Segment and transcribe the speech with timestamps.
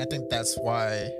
[0.00, 1.10] I think that's why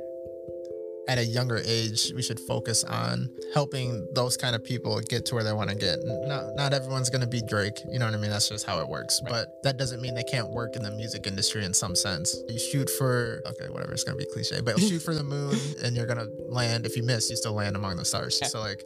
[1.09, 5.35] at a younger age we should focus on helping those kind of people get to
[5.35, 5.99] where they want to get.
[6.05, 8.31] Not not everyone's gonna be Drake, you know what I mean?
[8.31, 9.21] That's just how it works.
[9.25, 9.31] Right.
[9.31, 12.37] But that doesn't mean they can't work in the music industry in some sense.
[12.49, 15.97] You shoot for okay, whatever, it's gonna be cliche, but shoot for the moon and
[15.97, 16.87] you're gonna land.
[16.87, 18.39] If you miss, you still land among the stars.
[18.41, 18.49] Yeah.
[18.49, 18.85] So like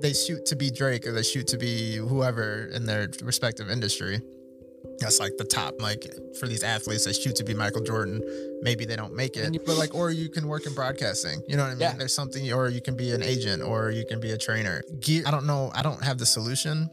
[0.00, 4.22] they shoot to be Drake or they shoot to be whoever in their respective industry.
[5.00, 5.74] That's like the top.
[5.80, 6.04] Like
[6.38, 8.20] for these athletes that shoot to be Michael Jordan,
[8.62, 9.52] maybe they don't make it.
[9.54, 11.42] You- but like, or you can work in broadcasting.
[11.46, 11.80] You know what I mean?
[11.80, 11.92] Yeah.
[11.94, 14.82] There's something, or you can be an agent, or you can be a trainer.
[15.00, 15.22] Gear.
[15.26, 15.70] I don't know.
[15.74, 16.90] I don't have the solution,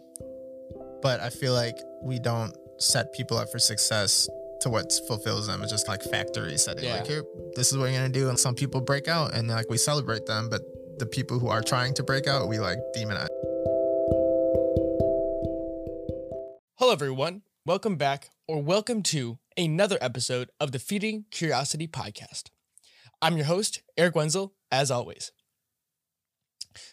[1.02, 4.28] but I feel like we don't set people up for success
[4.62, 5.62] to what fulfills them.
[5.62, 6.84] It's just like factory setting.
[6.84, 6.96] Yeah.
[6.98, 7.24] Like here,
[7.56, 10.26] this is what you're gonna do, and some people break out, and like we celebrate
[10.26, 10.62] them, but
[10.98, 13.28] the people who are trying to break out, we like demonize.
[16.78, 17.42] Hello, everyone.
[17.68, 22.52] Welcome back, or welcome to another episode of the Feeding Curiosity podcast.
[23.24, 25.32] I'm your host, Eric Wenzel, as always.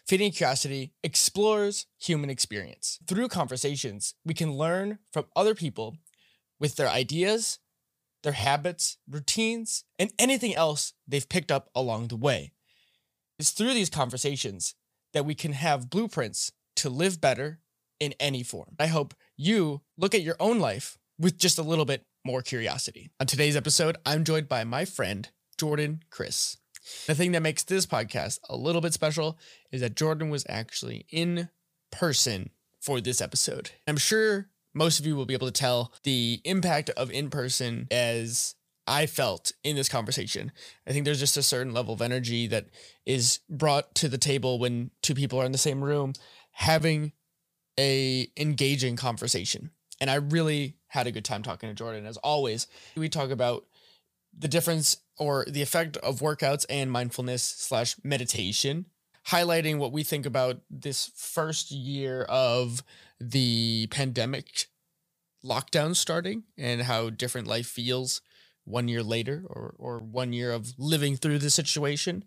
[0.07, 2.97] Feeding Curiosity explores human experience.
[3.05, 5.97] Through conversations, we can learn from other people
[6.59, 7.59] with their ideas,
[8.23, 12.51] their habits, routines, and anything else they've picked up along the way.
[13.37, 14.73] It's through these conversations
[15.13, 17.59] that we can have blueprints to live better
[18.03, 18.75] in any form.
[18.77, 23.09] I hope you look at your own life with just a little bit more curiosity.
[23.19, 26.57] On today's episode, I'm joined by my friend, Jordan Chris.
[27.07, 29.37] The thing that makes this podcast a little bit special
[29.71, 31.49] is that Jordan was actually in
[31.91, 32.49] person
[32.81, 33.71] for this episode.
[33.87, 37.87] I'm sure most of you will be able to tell the impact of in person
[37.89, 40.51] as I felt in this conversation.
[40.85, 42.65] I think there's just a certain level of energy that
[43.05, 46.13] is brought to the table when two people are in the same room
[46.51, 47.11] having
[47.79, 49.71] a engaging conversation.
[49.99, 52.67] And I really had a good time talking to Jordan as always.
[52.95, 53.65] We talk about
[54.37, 58.87] the difference or the effect of workouts and mindfulness slash meditation,
[59.27, 62.83] highlighting what we think about this first year of
[63.19, 64.67] the pandemic
[65.45, 68.21] lockdown starting and how different life feels
[68.65, 72.23] one year later or, or one year of living through the situation.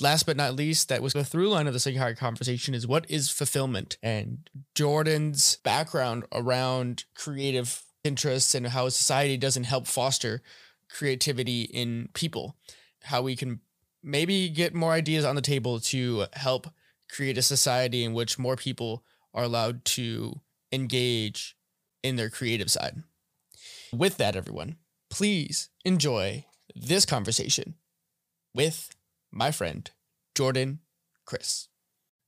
[0.00, 2.86] Last but not least, that was the through line of the entire hard conversation is
[2.86, 3.96] what is fulfillment?
[4.02, 10.42] And Jordan's background around creative interests and how society doesn't help foster
[10.90, 12.56] creativity in people,
[13.04, 13.60] how we can
[14.02, 16.68] maybe get more ideas on the table to help
[17.10, 19.04] create a society in which more people
[19.34, 20.40] are allowed to
[20.72, 21.56] engage
[22.02, 23.02] in their creative side.
[23.92, 24.76] With that, everyone,
[25.10, 27.74] please enjoy this conversation
[28.54, 28.95] with
[29.36, 29.90] my friend
[30.34, 30.80] Jordan
[31.24, 31.68] Chris.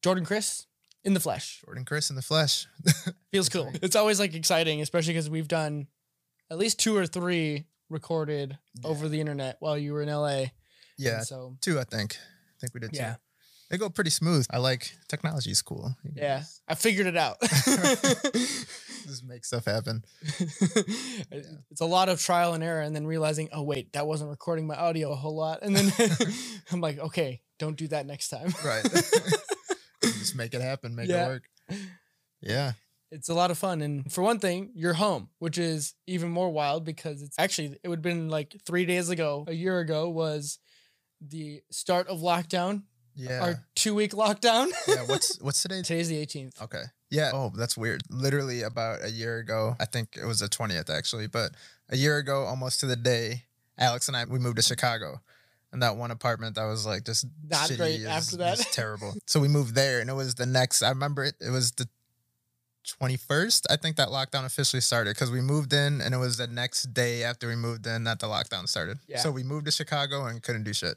[0.02, 0.66] Jordan Chris
[1.04, 1.62] in the flesh.
[1.64, 2.66] Jordan Chris in the flesh.
[3.32, 3.70] Feels cool.
[3.82, 5.86] It's always like exciting, especially because we've done
[6.50, 8.88] at least two or three recorded Yeah.
[8.91, 10.46] over the internet while you were in LA.
[10.98, 11.78] yeah, And so two.
[11.80, 12.16] I think.
[12.16, 12.98] I think we did two.
[13.00, 13.16] Yeah.
[13.70, 14.46] They go pretty smooth.
[14.50, 15.94] I like technology is cool.
[16.14, 17.36] Yeah, I figured it out.
[19.08, 20.04] Just make stuff happen.
[21.70, 24.66] It's a lot of trial and error, and then realizing, oh wait, that wasn't recording
[24.66, 25.92] my audio a whole lot, and then
[26.72, 28.52] I'm like, okay, don't do that next time.
[28.64, 28.84] Right.
[30.02, 30.94] Just make it happen.
[30.94, 31.24] Make Yeah.
[31.24, 31.42] it work.
[32.41, 32.72] Yeah.
[33.10, 33.80] it's a lot of fun.
[33.82, 37.88] And for one thing, you're home, which is even more wild because it's actually, it
[37.88, 40.58] would have been like three days ago, a year ago was
[41.20, 42.82] the start of lockdown,
[43.14, 43.40] Yeah.
[43.42, 44.70] our two week lockdown.
[44.86, 45.04] yeah.
[45.06, 45.82] What's what's today?
[45.82, 46.62] Today's the 18th.
[46.62, 46.82] Okay.
[47.10, 47.30] Yeah.
[47.32, 48.02] Oh, that's weird.
[48.10, 51.52] Literally about a year ago, I think it was the 20th actually, but
[51.88, 53.44] a year ago, almost to the day,
[53.78, 55.20] Alex and I, we moved to Chicago.
[55.70, 58.58] And that one apartment that was like just Not shitty great after that.
[58.72, 59.14] terrible.
[59.26, 61.86] So we moved there and it was the next, I remember it, it was the
[62.86, 63.66] 21st.
[63.70, 66.94] I think that lockdown officially started because we moved in and it was the next
[66.94, 68.98] day after we moved in that the lockdown started.
[69.06, 69.18] Yeah.
[69.18, 70.96] So we moved to Chicago and couldn't do shit.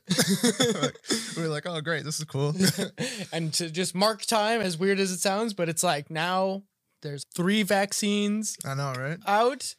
[0.82, 0.98] Like,
[1.36, 2.04] we were like, oh, great.
[2.04, 2.54] This is cool.
[3.34, 6.64] and to just mark time, as weird as it sounds, but it's like now
[7.02, 9.20] there's three vaccines I know, right?
[9.28, 9.76] out.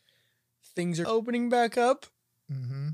[0.74, 2.06] Things are opening back up.
[2.52, 2.88] Mm-hmm.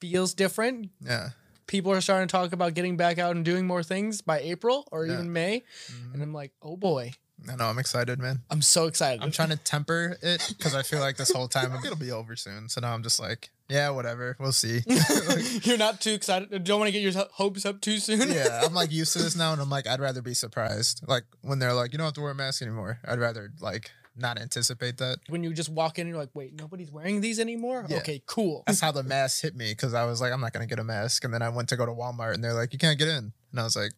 [0.00, 0.90] Feels different.
[1.00, 1.30] Yeah.
[1.66, 4.86] People are starting to talk about getting back out and doing more things by April
[4.92, 5.14] or Yeah.
[5.14, 5.62] even May.
[5.90, 6.14] Mhm.
[6.14, 7.12] And I'm like, oh boy,
[7.50, 7.66] I know.
[7.66, 8.40] I'm excited, man.
[8.50, 9.22] I'm so excited.
[9.22, 12.36] I'm trying to temper it because I feel like this whole time it'll be over
[12.36, 12.68] soon.
[12.68, 14.36] So now I'm just like, yeah, whatever.
[14.38, 14.82] We'll see.
[15.28, 16.64] Like, You're not too excited.
[16.64, 18.30] Don't want to get your hopes up too soon.
[18.30, 21.02] yeah, I'm like used to this now, and I'm like, I'd rather be surprised.
[21.06, 22.98] Like when they're like, you don't have to wear a mask anymore.
[23.06, 25.18] I'd rather like not anticipate that.
[25.28, 27.84] when you just walk in and you're like, wait, nobody's wearing these anymore?
[27.88, 27.96] Yeah.
[27.98, 28.62] Okay, cool.
[28.66, 30.84] That's how the mask hit me because I was like, I'm not gonna get a
[30.84, 33.08] mask, and then I went to go to Walmart, and they're like, you can't get
[33.08, 33.92] in, and I was like,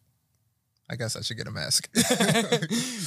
[0.89, 1.89] I guess I should get a mask.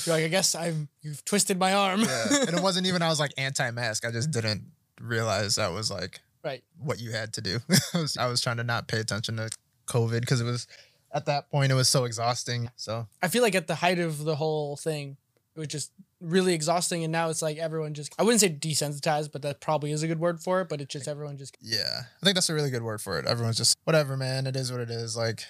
[0.06, 2.00] you're like, I guess I've you've twisted my arm.
[2.00, 4.04] yeah, and it wasn't even I was like anti-mask.
[4.04, 4.40] I just mm-hmm.
[4.40, 4.64] didn't
[5.00, 6.62] realize that was like Right.
[6.78, 7.58] what you had to do.
[7.94, 9.50] I was I was trying to not pay attention to
[9.86, 10.66] COVID because it was
[11.12, 12.70] at that point it was so exhausting.
[12.76, 15.16] So I feel like at the height of the whole thing,
[15.54, 17.02] it was just really exhausting.
[17.04, 20.06] And now it's like everyone just, I wouldn't say desensitized, but that probably is a
[20.06, 20.68] good word for it.
[20.68, 23.26] But it's just everyone just, yeah, I think that's a really good word for it.
[23.26, 24.46] Everyone's just whatever, man.
[24.46, 25.16] It is what it is.
[25.16, 25.44] Like,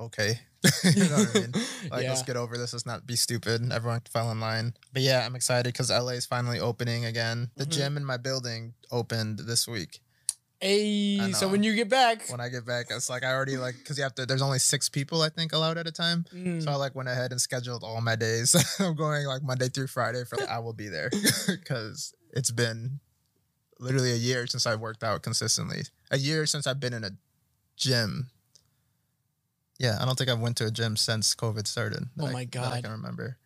[0.00, 0.40] okay,
[0.94, 1.52] you know what I mean?
[1.90, 2.10] Like, yeah.
[2.10, 2.72] let's get over this.
[2.72, 3.72] Let's not be stupid.
[3.72, 4.74] Everyone fell in line.
[4.92, 7.50] But yeah, I'm excited because LA is finally opening again.
[7.56, 7.70] The Mhm.
[7.70, 10.00] gym in my building opened this week.
[10.60, 13.76] Hey, so when you get back, When I get back, it's like I already like
[13.78, 14.26] because you have to.
[14.26, 16.26] There's only six people I think allowed at a time.
[16.34, 18.54] Mm, So I like went ahead and scheduled all my days.
[18.78, 21.08] I'm going like Monday through Friday for I will be there
[21.48, 23.00] because it's been
[23.78, 25.82] literally a year since I worked out consistently.
[26.10, 27.12] A year since I've been in a
[27.76, 28.28] gym.
[29.80, 32.04] Yeah, I don't think I've went to a gym since COVID started.
[32.20, 32.82] Oh my I God.
[32.82, 33.38] can remember.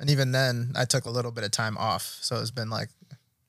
[0.00, 2.88] And even then, I took a little bit of time off, so it's been like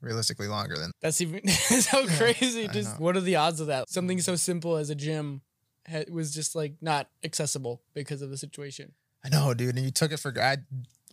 [0.02, 0.92] realistically longer than.
[1.02, 2.66] that's even so Yeah, crazy.
[2.66, 3.90] I Just what are the odds of that?
[3.90, 5.44] Something so simple as a gym
[6.10, 8.92] was just like not accessible because of the situation.
[9.24, 9.78] I know, dude.
[9.78, 10.58] And you took it for I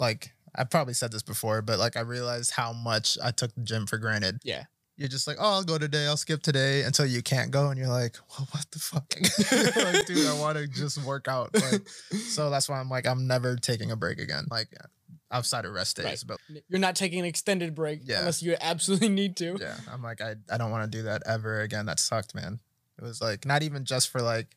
[0.00, 3.62] like I probably said this before, but like I realized how much I took the
[3.62, 4.41] gym for granted.
[4.43, 4.65] Yeah.
[4.97, 7.79] You're just like, oh, I'll go today, I'll skip today until you can't go, and
[7.79, 9.12] you're like, well, what the fuck,
[9.77, 11.50] like, dude, I want to just work out.
[11.55, 14.87] Like, so that's why I'm like, I'm never taking a break again, like uh,
[15.31, 16.05] outside of rest days.
[16.05, 16.23] Right.
[16.27, 18.21] But You're not taking an extended break Yeah.
[18.21, 19.56] unless you absolutely need to.
[19.59, 21.87] yeah, I'm like, I I don't want to do that ever again.
[21.87, 22.61] That sucked, man.
[22.99, 24.55] It was like not even just for like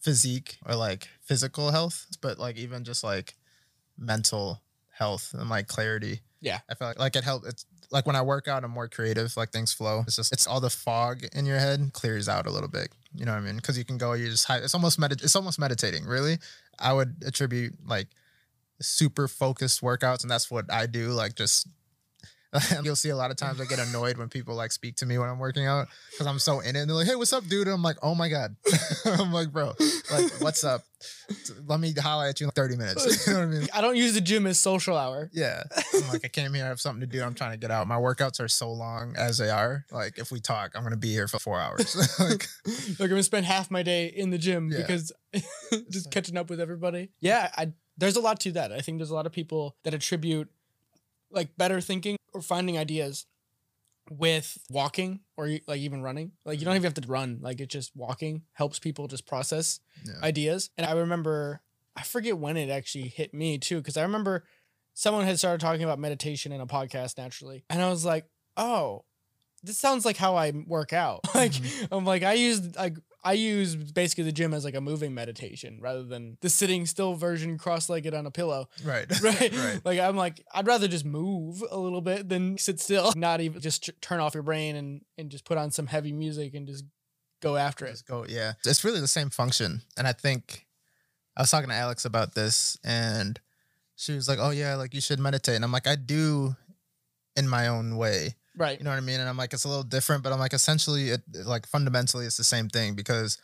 [0.00, 3.34] physique or like physical health, but like even just like
[3.96, 4.60] mental
[4.90, 6.20] health and like clarity.
[6.40, 6.58] Yeah.
[6.68, 7.46] I feel like like it helped.
[7.46, 9.36] It's like when I work out, I'm more creative.
[9.36, 10.04] Like things flow.
[10.06, 12.88] It's just it's all the fog in your head clears out a little bit.
[13.14, 13.56] You know what I mean?
[13.56, 14.12] Because you can go.
[14.12, 15.22] You just high, it's almost medit.
[15.22, 16.04] It's almost meditating.
[16.04, 16.38] Really,
[16.78, 18.08] I would attribute like
[18.80, 21.08] super focused workouts, and that's what I do.
[21.10, 21.68] Like just.
[22.82, 25.18] You'll see a lot of times I get annoyed when people like speak to me
[25.18, 26.80] when I'm working out because I'm so in it.
[26.80, 28.56] And they're like, "Hey, what's up, dude?" And I'm like, "Oh my god,"
[29.04, 29.74] I'm like, "Bro,
[30.10, 30.82] like, what's up?
[31.66, 33.68] Let me holler at you in 30 minutes." you know what I mean?
[33.74, 35.28] I don't use the gym as social hour.
[35.34, 35.62] Yeah.
[35.94, 37.22] I'm like, I came here, I have something to do.
[37.22, 37.86] I'm trying to get out.
[37.86, 39.84] My workouts are so long as they are.
[39.92, 41.94] Like, if we talk, I'm gonna be here for four hours.
[42.18, 44.78] like, Like I'm gonna spend half my day in the gym Yeah.
[44.78, 45.12] because
[45.90, 47.10] just like- catching up with everybody.
[47.20, 48.72] Yeah, I there's a lot to that.
[48.72, 50.48] I think there's a lot of people that attribute
[51.30, 53.26] like better thinking or finding ideas
[54.10, 56.32] with walking or like even running.
[56.44, 57.38] Like you don't even have to run.
[57.42, 60.14] Like it's just walking helps people just process yeah.
[60.22, 60.70] ideas.
[60.78, 61.60] And I remember
[61.96, 64.44] I forget when it actually hit me too because I remember
[64.94, 68.26] someone had started talking about meditation in a podcast naturally, and I was like,
[68.56, 69.04] oh.
[69.60, 71.20] This sounds like how I work out.
[71.34, 71.88] Like Mhm.
[71.90, 75.78] I'm like I use like I use basically the gym as like a moving meditation
[75.80, 78.68] rather than the sitting still version cross-legged on a pillow.
[78.84, 79.06] right.
[79.22, 79.52] Right?
[79.52, 79.80] right.
[79.84, 83.12] Like I'm like I'd rather just move a little bit than sit still.
[83.16, 86.54] Not even just turn off your brain and and just put on some heavy music
[86.54, 86.84] and just
[87.42, 87.90] go after it.
[87.90, 88.24] Just go.
[88.28, 88.52] Yeah.
[88.64, 89.82] It's really the same function.
[89.96, 90.66] And I think
[91.36, 93.40] I was talking to Alex about this and
[93.96, 95.56] she was like, Oh yeah, like you should meditate.
[95.56, 96.54] And I'm like, I do
[97.36, 98.36] in my own way.
[98.58, 98.76] Right.
[98.78, 99.20] You know what I mean?
[99.20, 102.36] And I'm like, it's a little different, but I'm like, essentially, it like fundamentally, it's
[102.36, 103.38] the same thing because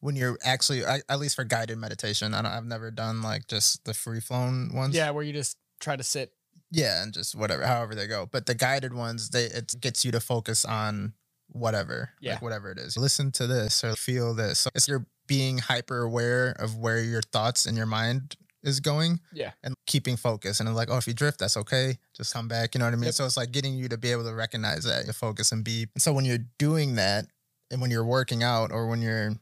[0.00, 3.46] when you're actually, I, at least for guided meditation, I don't, I've never done like
[3.46, 4.94] just the free flown ones.
[4.94, 6.32] Yeah, where you just try to sit.
[6.72, 8.28] yeah, and just whatever, however they go.
[8.30, 11.14] But the guided ones, they it gets you to focus on
[11.48, 12.32] whatever, Yeah.
[12.34, 12.96] like whatever it is.
[12.96, 14.58] Listen to this or feel this.
[14.60, 19.20] So it's you're being hyper aware of where your thoughts and your mind is going.
[19.32, 19.52] Yeah.
[19.62, 20.60] and keeping focus.
[20.60, 21.98] And I'm like, oh, if you drift, that's okay.
[22.14, 22.74] Just come back.
[22.74, 23.04] You know what I mean?
[23.04, 23.14] Yep.
[23.14, 25.86] So it's like getting you to be able to recognize that, you focus and be.
[25.94, 27.26] And so when you're doing that,
[27.70, 29.32] and when you're working out, or when you're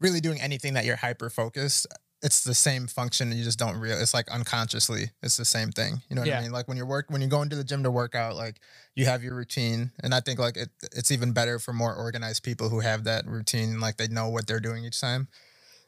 [0.00, 1.86] really doing anything that you're hyper focused,
[2.22, 3.28] it's the same function.
[3.30, 3.98] And you just don't real.
[4.00, 6.02] It's like unconsciously, it's the same thing.
[6.08, 6.38] You know what Yeah.
[6.38, 6.52] I mean?
[6.52, 8.60] Like when you're work, when you're going into the gym to work out, like
[8.94, 12.42] you have your routine, and I think like it, it's even better for more organized
[12.42, 13.80] people who have that routine.
[13.80, 15.28] Like they know what they're doing each time.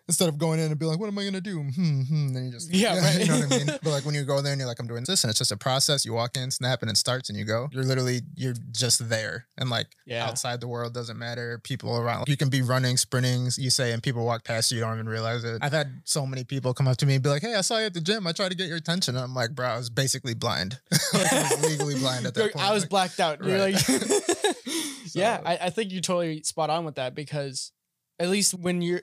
[0.09, 1.61] Instead of going in and be like, what am I gonna do?
[1.63, 2.33] Hmm, hmm.
[2.33, 3.19] Then you just Yeah, right.
[3.21, 3.67] you know what I mean.
[3.67, 5.51] But like when you go there and you're like, I'm doing this, and it's just
[5.51, 6.05] a process.
[6.05, 7.69] You walk in, snap, and it starts, and you go.
[7.73, 10.25] You're literally you're just there, and like Yeah.
[10.29, 11.59] outside the world doesn't matter.
[11.65, 13.49] People around, you can be running, sprinting.
[13.59, 15.59] You say, and people walk past you, you don't even realize it.
[15.61, 17.79] I've had so many people come up to me and be like, Hey, I saw
[17.79, 18.29] you at the gym.
[18.29, 19.17] I tried to get your attention.
[19.17, 20.79] And I'm like, Bro, I was basically blind.
[21.13, 22.65] like, I was legally blind at that point.
[22.65, 23.43] I was Like, blacked out.
[23.45, 23.75] You're Right.
[23.75, 24.37] like,
[25.15, 27.73] yeah, I, I think you're totally spot on with that because
[28.21, 29.03] at least when you're,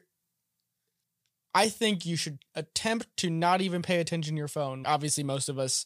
[1.55, 4.85] I think you should attempt to not even pay attention to your phone.
[4.85, 5.85] Obviously, most of us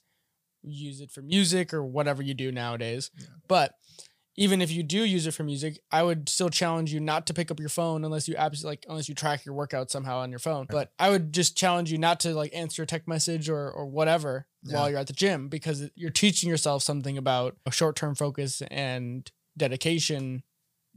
[0.63, 3.12] use it for music or whatever you do nowadays.
[3.17, 3.25] Yeah.
[3.47, 3.74] But
[4.39, 7.33] even if you do use it for music, I would still challenge you not to
[7.33, 10.29] pick up your phone unless you absolutely like unless you track your workout somehow on
[10.29, 10.67] your phone.
[10.69, 13.86] But I would just challenge you not to like answer a text message or or
[13.88, 14.75] whatever Yeah.
[14.77, 19.29] while you're at the gym because you're teaching yourself something about a short-term focus and
[19.57, 20.43] dedication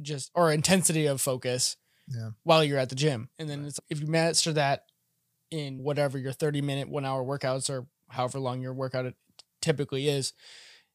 [0.03, 1.77] just or intensity of focus
[2.11, 2.31] Yeah.
[2.43, 3.29] while you're at the gym.
[3.39, 4.85] And then it's, if you master that
[5.51, 9.15] in whatever your 30 minute, one hour workouts or however long your workout it
[9.63, 10.33] typically is,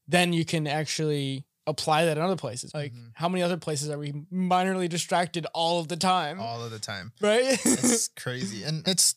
[0.08, 2.74] then you can actually apply that in other places.
[2.74, 3.12] Like Mhm.
[3.16, 6.40] how many other places are we minorly distracted all of the time?
[6.40, 7.12] all of the time.
[7.22, 7.58] right?
[7.66, 9.16] It's crazy, and it's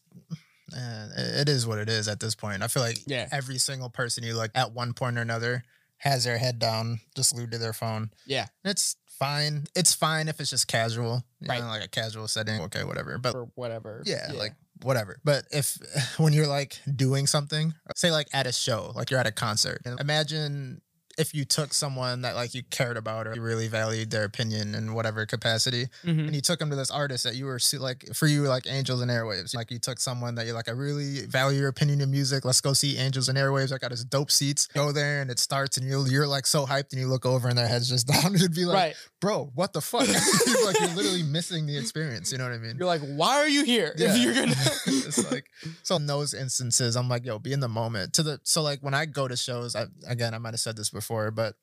[0.77, 2.63] uh, it is what it is at this point.
[2.63, 3.29] I feel like Yeah.
[3.33, 5.65] every single person you look at one point or another
[5.99, 8.11] has their head down, just glued to their phone.
[8.27, 8.47] yeah.
[8.65, 9.65] It's fine.
[9.75, 11.61] It's fine if it's just casual, Right.
[11.61, 12.61] know, like a casual setting.
[12.63, 13.19] Okay, whatever.
[13.19, 14.03] But Or whatever.
[14.07, 15.19] yeah, like whatever.
[15.25, 15.77] But if
[16.19, 19.83] when you're like doing something, say like at a show, like you're at a concert,
[19.85, 20.81] and imagine
[21.19, 24.75] if you took someone that like you cared about or you really valued their opinion
[24.75, 26.27] in whatever capacity, Mhm.
[26.29, 29.01] and you took them to this artist that you were like for you like Angels
[29.03, 29.55] and Airwaves.
[29.55, 32.45] Like you took someone that you're like, I really value your opinion in music.
[32.45, 33.73] Let's go see Angels and Airwaves.
[33.73, 34.69] I got his dope seats.
[34.75, 37.49] Go there and it starts and you're you're like so hyped and you look over
[37.49, 38.35] and their heads just down.
[38.37, 38.97] It'd be like, right.
[39.21, 40.07] Bro, what the fuck?
[40.47, 42.33] You're like you're literally missing the experience.
[42.33, 42.77] You know what I mean?
[42.79, 43.95] You're like, why are you here?
[43.99, 44.15] Yeah.
[44.15, 44.55] If you're gonna
[44.87, 45.47] it's like
[45.83, 48.13] so in those instances, I'm like, yo, be in the moment.
[48.15, 50.77] To the so like when I go to shows, I again I might have said
[50.77, 51.57] this before, but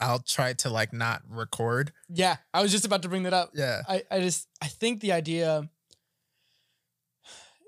[0.00, 1.92] I'll try to like not record.
[2.08, 3.50] Yeah, I was just about to bring that up.
[3.54, 3.82] Yeah.
[3.88, 5.68] I, I just I think the idea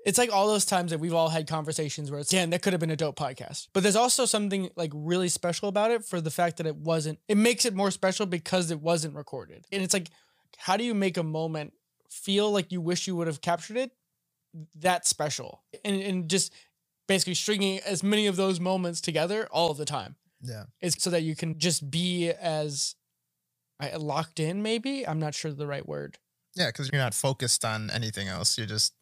[0.05, 2.73] it's like all those times that we've all had conversations where it's damn that could
[2.73, 3.67] have been a dope podcast.
[3.73, 7.19] But there's also something like really special about it for the fact that it wasn't
[7.27, 9.65] it makes it more special because it wasn't recorded.
[9.71, 10.09] And it's like
[10.57, 11.73] how do you make a moment
[12.09, 13.91] feel like you wish you would have captured it
[14.75, 15.63] that special?
[15.85, 16.53] And and just
[17.07, 20.63] basically stringing as many of those moments together all of the time Yeah.
[20.81, 22.95] is so that you can just be as
[23.97, 26.17] locked in maybe i'm not sure the right word
[26.55, 28.57] Yeah, because you're not focused on anything else.
[28.57, 28.93] You're just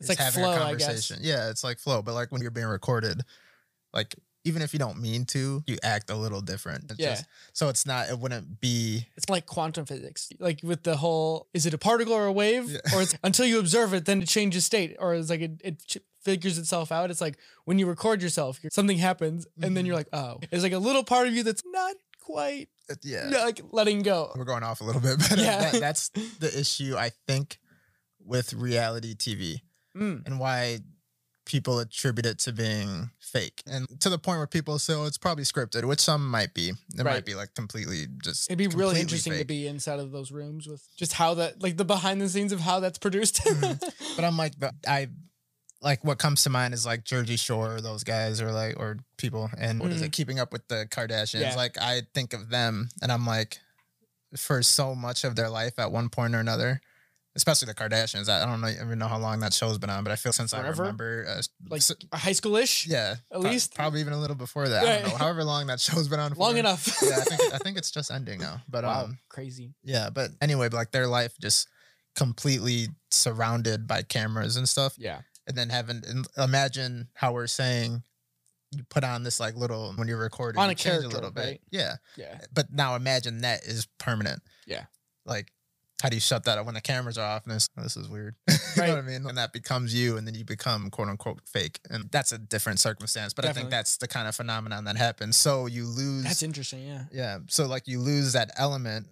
[0.00, 0.86] It's like having flow, a I guess.
[0.86, 1.18] conversation.
[1.22, 2.02] Yeah, it's like flow.
[2.02, 3.22] But like when you're being recorded,
[3.94, 6.90] like even if you don't mean to, you act a little different.
[6.92, 7.14] It's Yeah.
[7.14, 8.08] just- so it's not.
[8.10, 9.08] It wouldn't be.
[9.16, 12.70] it's like quantum physics like with the whole is it a particle or a wave
[12.70, 12.78] Yeah.
[12.94, 15.96] or it's until you observe it then it changes state or it's like it, it
[16.22, 19.86] figures itself out it's like when you record yourself something happens and then Mhm.
[19.88, 23.28] you're like oh it's like a little part of you that's not quite it- yeah.
[23.30, 25.70] like letting go We're going off a little bit, but Yeah.
[25.70, 27.58] that, that's the issue I think
[28.24, 29.60] with reality TV
[29.96, 30.26] Mm.
[30.26, 30.80] and why
[31.46, 35.16] people attribute it to being fake and to the point where people say, "Oh, it's
[35.18, 36.70] probably scripted," which some might be.
[36.70, 37.04] It Right.
[37.14, 38.50] might be like completely just.
[38.50, 41.76] it'd be really interesting to be inside of those rooms with just how that like
[41.76, 43.80] the behind the scenes of how that's produced Mhm.
[44.16, 44.54] But I'm like,
[44.88, 45.08] I
[45.82, 49.48] like what comes to mind is like Jersey Shore, those guys, or like or people,
[49.56, 50.10] and what is it?
[50.10, 51.34] Keeping up with the Kardashians.
[51.42, 51.50] Mm-hmm.
[51.50, 51.54] Yeah.
[51.54, 53.60] Like I think of them, and I'm like,
[54.36, 56.80] for so much of their life at one point or another.
[57.36, 58.28] Especially the Kardashians.
[58.28, 60.50] I don't know, even know how long that show's been on, but I feel since
[60.52, 60.66] Forever?
[60.84, 63.74] I remember, uh, like s- high school-ish yeah, at pro- least?
[63.74, 64.82] probably even a little before that.
[64.84, 66.32] I don't know, however long that show's been on.
[66.34, 66.40] For.
[66.40, 68.62] long enough Yeah, I think I think it's just ending now.
[68.68, 71.68] But wow um, crazy yeah, but anyway, like their life just
[72.16, 78.02] completely surrounded by cameras and stuff yeah and then having and imagine how we're saying
[78.72, 81.30] you put on this like little when you're recording On a change character, a little
[81.30, 81.60] bit right?
[81.70, 84.86] yeah yeah but now imagine that is permanent Yeah.
[85.26, 85.52] like
[86.02, 87.44] how do you shut that up when the cameras are off?
[87.46, 88.34] And this this is weird.
[88.76, 88.88] You Right.
[88.88, 89.26] know what i mean?
[89.26, 91.80] And that becomes you and then you become quote unquote fake.
[91.88, 95.36] And that's a different circumstance but i think that's the kind of phenomenon that happens.
[95.36, 97.04] So you lose that's interesting yeah.
[97.10, 97.38] Yeah.
[97.48, 99.06] So like you lose that element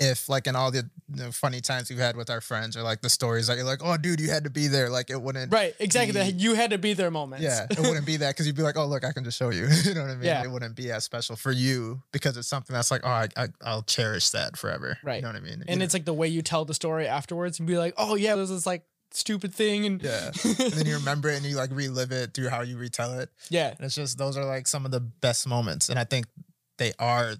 [0.00, 3.02] if like in all the, the funny times we've had with our friends or like
[3.02, 4.88] the stories that you're like, oh dude, you had to be there.
[4.88, 6.32] Like it wouldn't Right, exactly.
[6.32, 7.44] be- you had to be there moments.
[7.44, 9.50] Yeah, it wouldn't be that because you'd be like, oh look, I can just show
[9.50, 9.68] you.
[9.84, 10.24] you know what I mean?
[10.24, 10.42] Yeah.
[10.42, 13.48] It wouldn't be as special for you because it's something that's like, oh, I, I
[13.62, 14.96] I'll cherish that forever.
[15.04, 15.16] Right.
[15.16, 15.58] You know what I mean?
[15.58, 15.84] You and know?
[15.84, 18.48] it's like the way you tell the story afterwards and be like, oh yeah, there's
[18.50, 20.30] this like stupid thing and Yeah.
[20.44, 23.28] and then you remember it and you like relive it through how you retell it.
[23.50, 25.88] yeah, And it's just those are like some of the best moments.
[25.90, 26.26] And I think
[26.78, 27.34] they are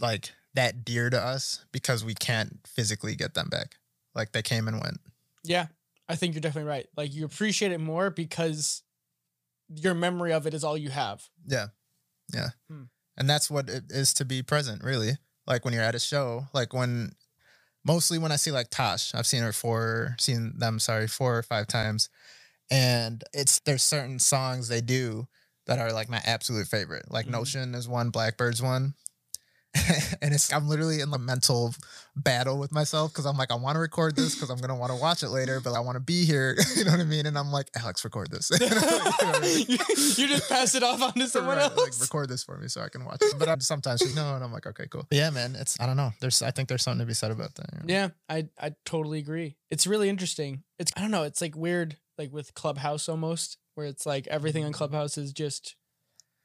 [0.00, 3.76] like that dear to us because we can't physically get them back.
[4.14, 4.98] Like they came and went.
[5.44, 5.66] yeah.
[6.08, 6.88] I think you're definitely right.
[6.96, 8.82] Like you appreciate it more because
[9.72, 11.28] your memory of it is all you have.
[11.46, 11.66] Yeah.
[12.34, 12.48] Yeah.
[12.68, 12.82] Hmm.
[13.16, 15.12] And that's what it is to be present, really.
[15.46, 17.12] Like when you're at a show, like when
[17.84, 21.42] mostly when I see like Tash, I've seen her four, seen them, sorry, four or
[21.44, 22.08] five times.
[22.72, 25.28] And it's there's certain songs they do
[25.66, 27.04] that are like my absolute favorite.
[27.08, 27.30] Like Mhm.
[27.30, 28.94] Notion is one, Blackbird's one.
[30.20, 31.74] and it's I'm literally in the mental
[32.16, 34.92] battle with myself because I'm like, I want to record this because I'm gonna want
[34.92, 36.56] to watch it later, but I want to be here.
[36.76, 37.26] you know what I mean?
[37.26, 38.50] And I'm like, Alex, record this.
[38.60, 39.66] You know I mean?
[39.68, 41.76] you, you just pass it off onto someone Right, else.
[41.76, 43.34] Like record this for me so I can watch it.
[43.38, 45.06] But I'm, sometimes she's no, and I'm like, okay, cool.
[45.08, 46.12] But yeah, man, it's I don't know.
[46.20, 47.66] There's I think there's something to be said about that.
[47.72, 47.84] you know?
[47.94, 49.56] Yeah, I I totally agree.
[49.70, 50.64] It's really interesting.
[50.78, 54.64] It's I don't know, it's like weird like with Clubhouse almost where it's like everything
[54.64, 55.76] on Clubhouse is just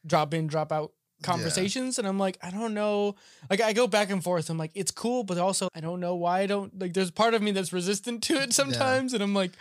[0.06, 0.92] drop in, drop out
[1.24, 3.16] conversations and I'm like, I don't know.
[3.50, 4.50] Like I go back and forth.
[4.50, 7.34] I'm like, it's cool, but also I don't know why I don't like there's part
[7.34, 9.14] of me that's resistant to it sometimes.
[9.14, 9.52] And I'm like,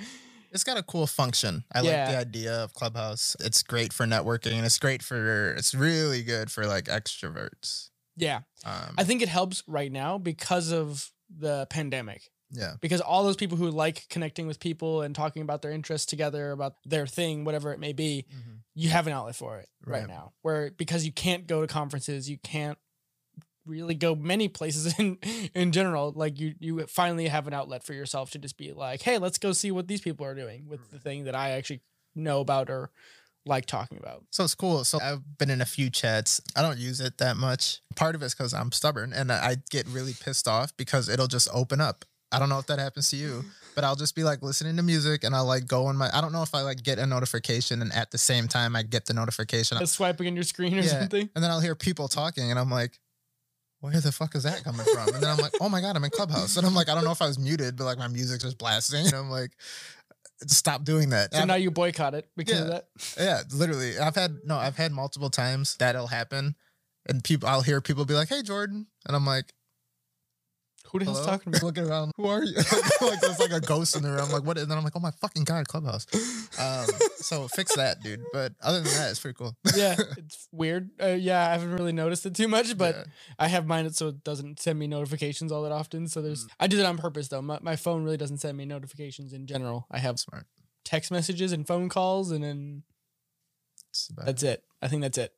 [0.53, 1.65] It's got a cool function.
[1.73, 2.05] I Yeah.
[2.05, 3.37] like the idea of Clubhouse.
[3.41, 4.53] It's great for networking.
[4.55, 5.53] And it's great for.
[5.55, 7.91] It's really good for like extroverts.
[8.17, 8.41] yeah.
[8.65, 12.31] Um, I think it helps right now because of the pandemic.
[12.55, 16.07] Yeah, Because all those people who like connecting with people and talking about their interests
[16.07, 18.57] together, about their thing, whatever it may be, mm-hmm.
[18.75, 20.09] you have an outlet for it right, Right.
[20.09, 20.33] now.
[20.43, 22.79] Where because you can't go to conferences, you can't
[23.67, 25.19] really go many places in
[25.55, 26.13] in general.
[26.15, 29.39] Like you you finally have an outlet for yourself to just be like, hey, let's
[29.39, 31.83] go see what these people are doing with the thing that I actually
[32.15, 32.91] know about or
[33.47, 34.25] like talking about.
[34.31, 34.85] So it's cool.
[34.85, 36.41] So I've been in a few chats.
[36.57, 37.81] I don't use it that much.
[37.95, 41.49] Part of it's because I'm stubborn and I get really pissed off because it'll just
[41.53, 42.05] open up.
[42.35, 44.83] I don't know if that happens to you, but I'll just be like listening to
[44.83, 46.11] music and I'll like go on my.
[46.13, 48.83] I don't know if I like get a notification and at the same time I
[48.83, 49.79] get the notification.
[49.79, 51.01] Just swiping on your screen or Yeah.
[51.01, 51.31] something.
[51.35, 52.99] And then I'll hear people talking and I'm like,
[53.81, 55.15] where the fuck is that coming from?
[55.15, 56.57] And then I'm like, oh my God, I'm in Clubhouse.
[56.57, 58.57] And I'm like, I don't know if I was muted, but like my music's just
[58.57, 59.05] blasting.
[59.07, 59.51] And I'm like,
[60.47, 61.35] stop doing that.
[61.35, 62.89] So And now you boycott it because of that.
[63.19, 63.99] yeah, literally.
[63.99, 66.57] I've had no, I've had multiple times that'll happen,
[67.07, 69.53] and people, I'll hear people be like, "Hey, Jordan," and I'm like,
[70.95, 71.63] Who the hell's "Hello?" talking about?
[71.65, 72.55] Looking around, who are you?
[73.03, 74.31] like there's like a ghost in the room.
[74.31, 74.57] Like what?
[74.59, 76.07] And then I'm like, "Oh my fucking god, Clubhouse."
[76.59, 76.87] Um,
[77.17, 78.23] so fix that, dude.
[78.33, 79.57] But other than that, it's pretty cool.
[79.77, 80.91] yeah, it's weird.
[81.03, 83.05] Uh, yeah, I haven't really noticed it too much, but Yeah.
[83.41, 86.07] I have mine so it doesn't send me notifications all that often.
[86.09, 86.25] So Mm.
[86.25, 87.43] there's I do that on purpose though.
[87.43, 89.87] My, my phone really doesn't send me notifications in general.
[89.91, 90.47] I have smart.
[90.85, 92.85] text messages and phone calls, and then
[94.17, 94.63] that's it.
[94.81, 95.33] I think that's it.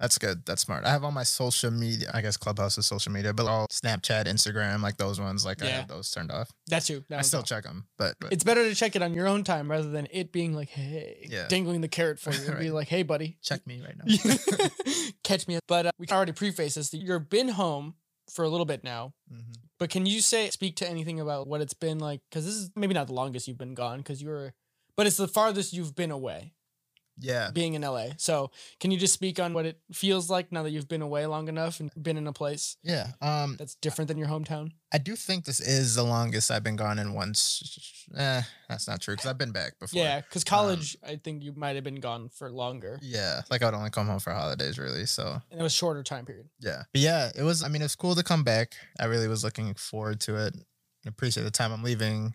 [0.00, 0.46] That's good.
[0.46, 0.84] That's smart.
[0.84, 2.10] I have all my social media.
[2.14, 5.66] I guess Clubhouse is social media, but all Snapchat, Instagram, like those ones, like I
[5.66, 5.72] Yeah.
[5.80, 6.50] have those turned off.
[6.68, 7.04] That's true.
[7.08, 7.46] That I one's still off.
[7.46, 10.06] check them, but, but It's better to check it on your own time rather than
[10.12, 11.48] it being like, hey, Yeah.
[11.48, 12.72] dangling the carrot for you and be Right.
[12.74, 14.04] like, hey, buddy, check me right now.
[15.24, 15.58] catch me.
[15.66, 16.90] But uh, we already preface this.
[16.90, 17.94] that You've been home
[18.32, 19.14] for a little bit now.
[19.32, 19.54] Mhm.
[19.78, 22.20] But can you say speak to anything about what it's been like?
[22.30, 24.52] Because this is maybe not the longest you've been gone, because you were,
[24.96, 26.52] but it's the farthest you've been away,
[27.20, 27.50] Yeah.
[27.52, 28.10] being in LA.
[28.16, 28.50] So
[28.80, 31.48] can you just speak on what it feels like now that you've been away long
[31.48, 33.08] enough and been in a place Yeah.
[33.20, 34.70] Um, that's different than your hometown?
[34.92, 38.06] I do think this is the longest I've been gone in once.
[38.16, 40.00] Eh, that's not true because I've been back before.
[40.02, 43.42] Yeah, because college, I think you might have been gone for longer, Yeah.
[43.50, 45.04] Like I'd only come home for holidays, really.
[45.04, 46.48] So and it was shorter time period.
[46.60, 46.84] yeah.
[46.92, 47.62] But yeah, it was.
[47.62, 48.76] I mean, it's cool to come back.
[48.98, 50.54] I really was looking forward to it.
[51.04, 52.34] I appreciate the time I'm leaving.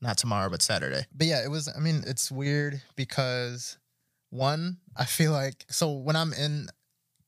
[0.00, 1.06] Not tomorrow, but Saturday.
[1.14, 1.68] But yeah, it was.
[1.68, 3.78] I mean, it's weird because
[4.32, 6.68] one, I feel like so when I'm in.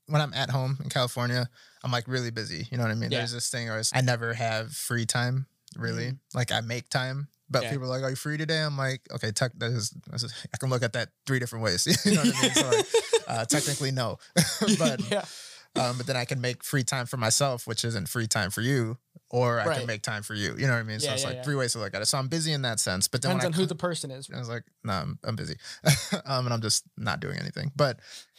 [0.07, 1.49] When I'm at home in California,
[1.83, 2.69] I'm like really busy.
[2.71, 3.11] You know what I mean?
[3.11, 3.21] Yeah.
[3.21, 5.47] There's this thing where it's- I never have free time,
[5.79, 6.13] really.
[6.35, 7.71] Like I make time, but Yeah.
[7.71, 10.35] people are like, "Are you free today?" I'm like, "Okay, tech, that is, this is-
[10.53, 12.53] I can look at that three different ways." you know what I mean?
[12.53, 12.87] So like,
[13.29, 14.19] uh, technically, no,
[14.79, 15.25] but yeah,
[15.77, 18.61] um, but then I can make free time for myself, which isn't free time for
[18.61, 18.99] you,
[19.31, 19.79] or I Right.
[19.79, 20.55] can make time for you.
[20.57, 21.01] You know what I mean?
[21.01, 21.43] so it's yeah, like yeah.
[21.43, 22.07] three ways to look at it.
[22.07, 23.09] So I'm busy in that sense.
[23.09, 24.29] But then depends on I who the person is.
[24.35, 25.57] I was like, no, I'm, I'm busy.
[26.27, 27.73] um, and I'm just not doing anything.
[27.75, 27.99] But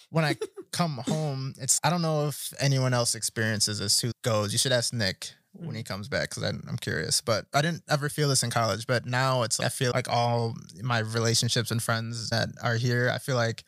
[0.10, 0.38] when I
[0.71, 4.54] come home, it's, I don't know if anyone else experiences this who goes.
[4.54, 7.21] You should ask Nick when he comes back because I'm curious.
[7.21, 8.88] But I didn't ever feel this in college.
[8.88, 13.17] But now it's, I feel like all my relationships and friends that are here, I
[13.19, 13.63] feel like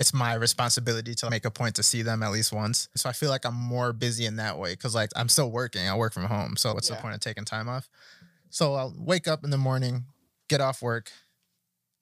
[0.00, 2.88] it's my responsibility to make a point to see them at least once.
[2.96, 5.86] So I feel like I'm more busy in that way because like I'm still working.
[5.86, 6.56] I work from home.
[6.56, 6.96] So what's Yeah.
[6.96, 7.88] the point of taking time off?
[8.48, 10.06] So I'll wake up in the morning,
[10.48, 11.12] get off work,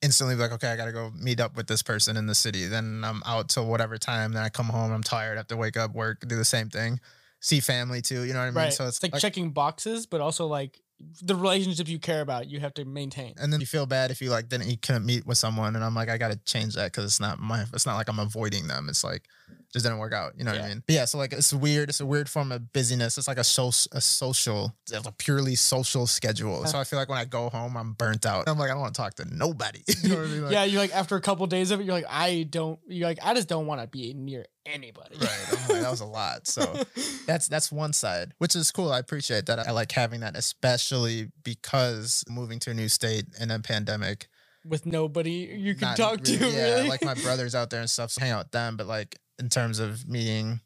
[0.01, 2.65] instantly be like, okay, I gotta go meet up with this person in the city.
[2.67, 4.31] Then I'm out till whatever time.
[4.31, 6.69] Then I come home, I'm tired, I have to wake up, work, do the same
[6.69, 7.01] thing,
[7.41, 8.23] see family too.
[8.23, 8.55] You know what I mean?
[8.55, 8.73] Right.
[8.73, 10.79] So it's it's like, like, checking boxes, but also like
[11.21, 13.33] the relationships you care about, you have to maintain.
[13.37, 15.83] and then you feel bad if you like didn't you couldn't meet with someone, and
[15.83, 17.65] I'm like, I gotta change that because it's not my.
[17.73, 18.89] It's not like I'm avoiding them.
[18.89, 19.23] It's like
[19.71, 20.33] just didn't work out.
[20.37, 20.83] You know what I mean?
[20.85, 21.89] But yeah, so like it's weird.
[21.89, 23.17] It's a weird form of busyness.
[23.17, 26.65] It's like a so a social, a purely social schedule.
[26.65, 28.49] So I feel like when I go home, I'm burnt out.
[28.49, 29.81] I'm like, I don't want to talk to nobody.
[30.03, 30.43] you know what I mean?
[30.43, 32.79] Like, yeah, you like after a couple days of it, you're like, I don't.
[32.87, 35.17] You're like, I just don't want to be near anybody.
[35.17, 35.69] Right.
[35.69, 36.47] Like, that was a lot.
[36.47, 36.83] So
[37.27, 38.91] that's that's one side, which is cool.
[38.91, 39.59] I appreciate that.
[39.59, 44.29] I like having that, especially because moving to a new state in a pandemic.
[44.65, 46.33] with nobody you can not talk to.
[46.33, 46.89] Yeah, really?
[46.89, 48.09] like my brothers out there and stuff.
[48.09, 50.61] So hang out with them, but like in terms of meeting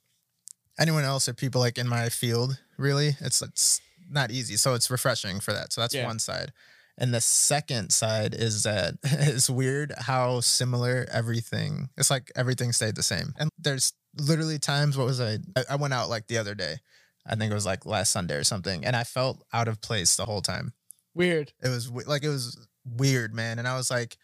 [0.80, 4.56] anyone else or people like in my field, really, it's it's not easy.
[4.58, 5.72] So it's refreshing for that.
[5.74, 6.06] So that's Yeah.
[6.06, 6.52] one side.
[6.98, 11.90] And the second side is that it's weird how similar everything.
[11.98, 13.34] It's like everything stayed the same.
[13.38, 14.98] And there's literally times.
[14.98, 15.40] What was I?
[15.56, 16.78] I- I went out like the other day.
[17.26, 20.16] I think it was like last Sunday or something, and I felt out of place
[20.18, 20.74] the whole time.
[21.16, 21.54] Weird.
[21.64, 23.60] It was like it was weird, man.
[23.60, 24.18] And I was like,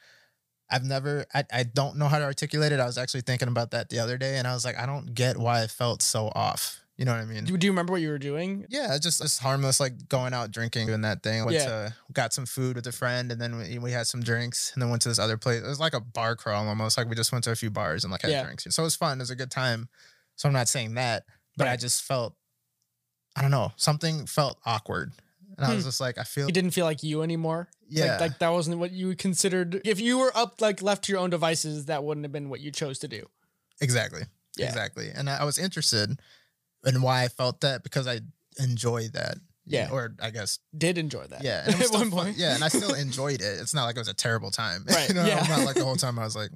[0.72, 2.80] I've never, I, I don't know how to articulate it.
[2.80, 5.14] I was actually thinking about that the other day and I was like, I don't
[5.16, 6.80] get why I felt so off.
[6.96, 7.46] You know what I mean?
[7.46, 8.66] Do, do you remember what you were doing?
[8.70, 11.46] Yeah, just it's harmless, like going out drinking, doing that thing.
[11.46, 11.66] Went Yeah.
[11.66, 14.82] to got some food with a friend, and then we, we had some drinks, and
[14.82, 15.62] then went to this other place.
[15.64, 16.98] It was like a bar crawl almost.
[16.98, 18.44] Like we just went to a few bars and like had Yeah.
[18.44, 18.66] drinks.
[18.70, 19.20] So it was fun.
[19.20, 19.88] It was a good time.
[20.36, 21.24] So I'm not saying that,
[21.56, 22.36] but I just felt,
[23.34, 25.14] I don't know, something felt awkward,
[25.60, 25.90] and I was Hmm.
[25.90, 27.70] just like, I feel, You didn't feel like you anymore.
[27.88, 29.82] yeah, Like, like that wasn't what you considered.
[29.86, 32.60] If you were up, like left to your own devices, that wouldn't have been what
[32.62, 33.28] you chose to do.
[33.82, 34.24] exactly,
[34.58, 34.68] Yeah.
[34.68, 35.10] exactly.
[35.14, 36.20] And I, I was interested
[36.86, 38.22] in why I felt that because I
[38.58, 39.36] enjoyed that.
[39.66, 39.88] you Yeah.
[39.88, 41.44] know, or I guess Did enjoy that.
[41.44, 42.20] Yeah, and it was at still one fun.
[42.26, 42.38] point.
[42.38, 43.60] Yeah, and I still enjoyed it.
[43.62, 44.84] It's not like it was a terrible time.
[44.90, 45.40] Right, you know, yeah.
[45.42, 46.50] I'm not like the whole time I was like,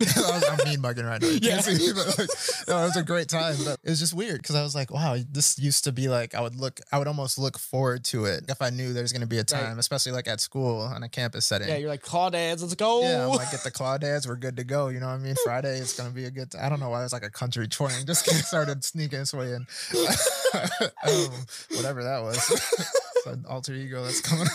[0.16, 1.28] I'm mean mugging right now.
[1.28, 1.60] You Yeah.
[1.60, 2.28] can't see me, but like,
[2.68, 3.56] no, it was a great time.
[3.64, 6.34] But it was just weird because I was like, wow, this used to be like
[6.34, 9.22] I would look, I would almost look forward to it if I knew there's going
[9.22, 11.68] to be a time, especially like at school on a campus setting.
[11.68, 12.60] Yeah, you're like claudads.
[12.60, 13.02] Let's go.
[13.02, 14.88] Yeah, I'm like, get the clawdads, we're good to go.
[14.88, 15.36] You know what I mean?
[15.44, 16.52] Friday, it's gonna be a good.
[16.60, 18.04] I I don't know why there's like a country twang.
[18.04, 19.66] Just started sneaking its way in.
[19.94, 21.30] um,
[21.76, 22.90] whatever that was.
[23.26, 24.46] an alter ego that's coming.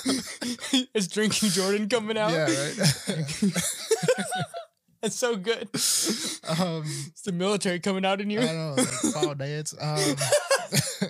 [0.94, 2.32] it's drinking Jordan coming out.
[2.32, 4.50] yeah, right.
[5.04, 5.70] It's so good.
[6.60, 8.40] um, It's the military coming out in I you.
[8.42, 9.74] don't know, like fall dance.
[9.80, 10.16] Um,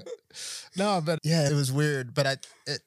[0.78, 2.14] no, but yeah, it was weird.
[2.14, 2.82] But I, it,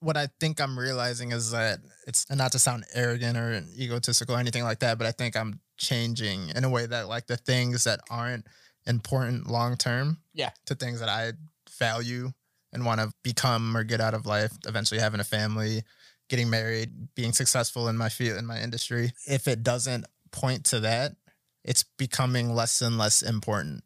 [0.00, 4.36] what I think I'm realizing is that it's and not to sound arrogant or egotistical
[4.36, 7.36] or anything like that, but I think I'm changing in a way that like the
[7.36, 8.46] things that aren't
[8.86, 10.50] important long term, Yeah.
[10.66, 11.32] to things that I
[11.78, 12.30] value
[12.72, 15.82] and want to become or get out of life, eventually having a family,
[16.28, 19.12] getting married, being successful in my field in my industry.
[19.26, 21.16] If it doesn't point to that,
[21.64, 23.84] it's becoming less and less important.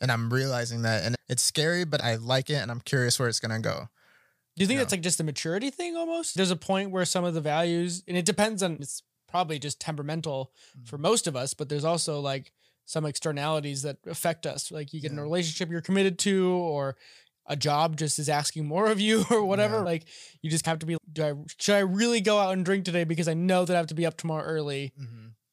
[0.00, 3.28] And I'm realizing that and it's scary, but I like it and I'm curious where
[3.28, 3.88] it's gonna go.
[4.56, 4.82] Do you think No.
[4.84, 6.34] that's like just a maturity thing almost?
[6.36, 9.80] There's a point where some of the values, and it depends on, it's probably just
[9.80, 10.88] temperamental Mm.
[10.88, 12.52] for most of us, but there's also like
[12.86, 14.70] some externalities that affect us.
[14.72, 16.96] Like you get in a relationship you're committed to, or
[17.46, 19.76] a job just is asking more of you, or whatever.
[19.76, 19.82] Yeah.
[19.82, 20.04] Like
[20.42, 23.04] you just have to be, do I, should I really go out and drink today
[23.04, 24.92] because I know that I have to be up tomorrow early?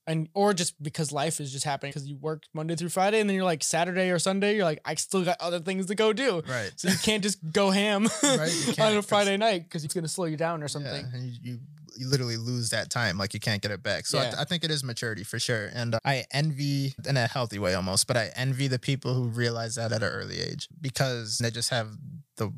[0.07, 3.29] And or just because life is just happening because you work Monday through Friday and
[3.29, 6.13] then you're like Saturday or Sunday you're like I still got other things to go
[6.13, 6.41] do.
[6.47, 6.71] Right.
[6.75, 10.25] So you can't just go ham Right, on a Friday night because it's gonna slow
[10.25, 11.05] you down or something.
[11.05, 11.59] Yeah, and you, you
[11.97, 14.05] you literally lose that time, like you can't get it back.
[14.05, 14.33] So I, Yeah.
[14.39, 17.73] I think it is maturity for sure, and uh, I envy in a healthy way
[17.73, 21.51] almost, but I envy the people who realize that at an early age because they
[21.51, 21.87] just have
[22.35, 22.51] the-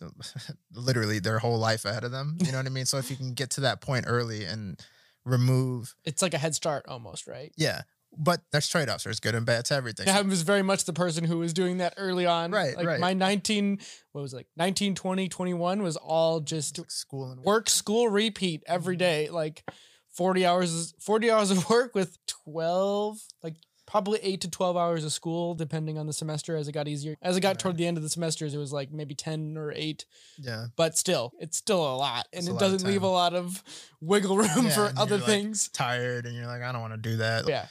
[0.74, 3.16] literally their whole life ahead of them you know what i mean so if you
[3.16, 4.80] can get to that point early and
[5.24, 7.52] remove It's like a head start almost, right?
[7.56, 7.82] yeah
[8.14, 11.24] but there's trade-offs there's good and bad to everything I was very much the person
[11.24, 12.50] who was doing that early on.
[12.50, 13.00] Right, Like right.
[13.00, 13.78] my 19,
[14.12, 18.08] what was it, like 19, 20, 21 was all just Like school and work, school,
[18.10, 18.98] repeat every Mhm.
[19.32, 19.64] Like
[20.10, 23.54] 40 hours, 40 hours of work with 12, like
[23.92, 27.14] probably eight to 12 hours of school, depending on the semester as it got easier.
[27.22, 29.70] As it got toward the end of the semesters, it was like maybe 10 or
[29.76, 30.06] eight,
[30.38, 32.26] yeah but still, it's still a lot.
[32.32, 33.62] And It's it doesn't leave a lot of
[34.00, 35.68] wiggle room Yeah, for other like, things.
[35.68, 37.66] tired and you're like i don't want to do that Yeah.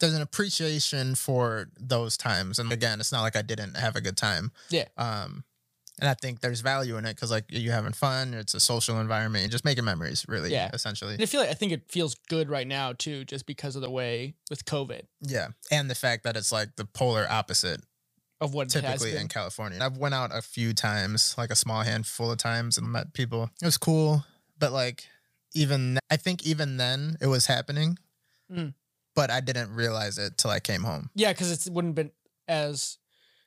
[0.00, 4.00] there's an appreciation for those times and again it's not like i didn't have a
[4.00, 4.86] good time Yeah.
[4.96, 5.44] um
[6.00, 9.00] and i think there's value in it because like you're having fun it's a social
[9.00, 10.70] environment you're just making memories really Yeah.
[10.72, 11.14] essentially.
[11.14, 13.82] And I feel like I think it feels good right now too, just because of
[13.82, 15.02] the way with COVID.
[15.22, 17.80] Yeah and the fact that it's like the polar opposite
[18.40, 19.78] of what typically in california.
[19.82, 23.50] I've went out a few times like a small handful of times and met people.
[23.60, 24.24] It was cool
[24.58, 25.06] but like
[25.54, 27.98] even i think even then it was happening
[28.52, 28.72] Mm.
[29.14, 31.10] but i didn't realize it till i came home.
[31.14, 32.12] Yeah, because it wouldn't have been
[32.48, 32.96] as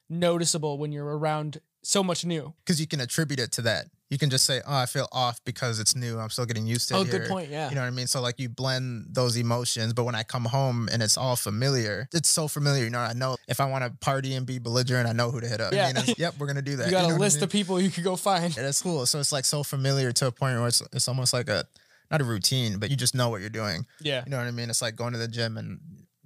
[0.10, 2.54] noticeable when you're around so much new.
[2.64, 3.86] because you can attribute it to that.
[4.10, 6.20] You can just say, "Oh, I feel off because it's new.
[6.20, 7.50] I'm still getting used to Oh, it." Oh, good point.
[7.50, 7.70] Yeah.
[7.70, 8.08] You know what I mean?
[8.08, 12.10] So like you blend those emotions, but when I come home and it's all familiar,
[12.14, 12.84] it's so familiar.
[12.84, 15.40] You know, I know if I want to party and be belligerent, I know who
[15.40, 15.72] to hit up.
[15.74, 15.86] Yeah.
[15.88, 16.88] I mean, it's, yep, we're gonna do that.
[16.88, 17.44] you got know a what I list mean?
[17.46, 18.58] of people you could go find.
[18.58, 19.06] And it's cool.
[19.06, 21.64] So it's like so familiar to a point where it's it's almost like a
[22.12, 23.86] not a routine, but you just know what you're doing.
[24.02, 24.24] Yeah.
[24.26, 24.70] You know what I mean?
[24.70, 25.80] It's like going to the gym and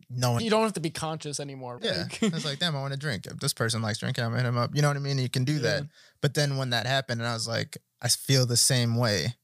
[0.09, 0.43] knowing.
[0.43, 1.79] You don't have to be conscious anymore.
[1.81, 3.25] Yeah, like- it's like, damn, I want to drink.
[3.25, 4.75] If this person likes drinking, I'm gonna hit him up.
[4.75, 5.17] You know what I mean?
[5.17, 5.83] You can do that.
[6.21, 9.35] But then when that happened, and I was like, I feel the same way.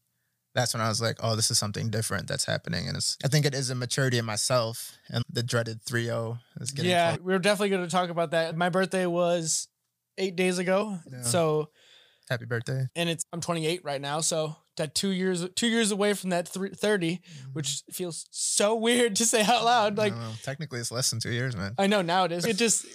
[0.53, 3.17] That's when I was like, oh, this is something different that's happening, and it's.
[3.23, 6.91] I think it is a maturity in myself, and the dreaded 3-0 is getting.
[6.91, 7.25] yeah, close.
[7.25, 8.57] we are definitely going to talk about that.
[8.57, 9.69] My birthday was
[10.17, 10.99] eight days ago.
[11.09, 11.21] Yeah.
[11.21, 11.69] So,
[12.29, 12.85] Happy birthday.
[12.97, 14.19] and it's, I'm 28 right now.
[14.19, 17.49] So, that two years, two years away from that three, 30, Mm-hmm.
[17.53, 19.97] which feels so weird to say out loud.
[19.97, 20.33] Like, I don't know.
[20.43, 21.73] technically, it's less than two years, man.
[21.77, 22.45] I know now it is.
[22.45, 22.85] It just,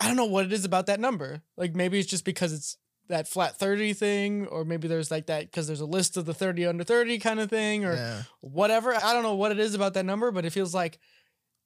[0.00, 1.42] I don't know what it is about that number.
[1.56, 2.76] Like maybe it's just because it's
[3.08, 6.34] that flat 30 thing or maybe there's like that because there's a list of the
[6.34, 8.22] 30 under 30 kind of thing or yeah.
[8.42, 10.98] whatever i don't know what it is about that number but it feels like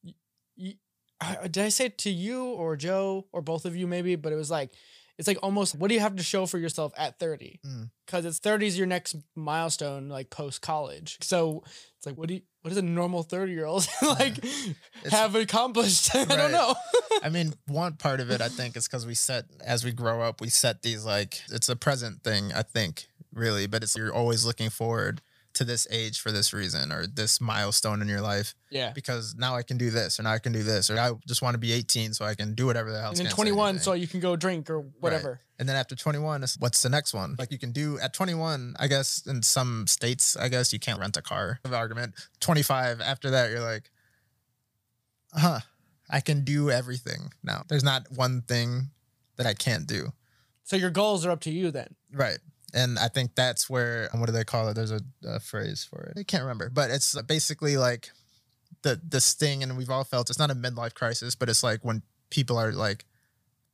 [0.05, 0.15] y-
[0.57, 4.33] y- did i say it to you or joe or both of you maybe but
[4.33, 4.71] it was like
[5.19, 7.91] it's like almost what do you have to show for yourself at 30 Mm.
[8.07, 11.63] because it's 30 is your next milestone like post college so
[11.97, 14.37] it's like what do you what does a normal 30 year old like
[15.11, 16.15] have accomplished?
[16.17, 16.77] I don't know.
[17.21, 20.23] I mean, one part of it, I think, is because we set as we grow
[20.23, 22.53] up, we set these like it's a present thing.
[22.53, 25.23] I think really, but it's you're always looking forward
[25.55, 29.55] to this age for this reason or this milestone in your life yeah because now
[29.55, 31.59] I can do this or now I can do this or I just want to
[31.59, 33.11] be 18 so I can do whatever the hell.
[33.11, 36.83] and then 21 so you can go drink or whatever And then after 21, what's
[36.83, 37.37] the next one?
[37.39, 40.99] Like you can do at 21, I guess in some states, I guess you can't
[40.99, 41.61] rent a car.
[41.65, 42.15] Of argument.
[42.41, 43.91] 25, after that, you're like,
[45.33, 45.61] huh,
[46.11, 47.63] I can do everything now.
[47.69, 48.91] There's not one thing
[49.37, 50.13] that I can't do.
[50.65, 52.39] so your goals are up to you then Right.
[52.75, 54.75] And I think that's where, what do they call it?
[54.75, 56.19] There's a, a phrase for it.
[56.19, 58.11] I can't remember, but it's basically like
[58.83, 61.85] the this thing, and we've all felt it's not a midlife crisis, but it's like
[61.85, 63.05] when people are like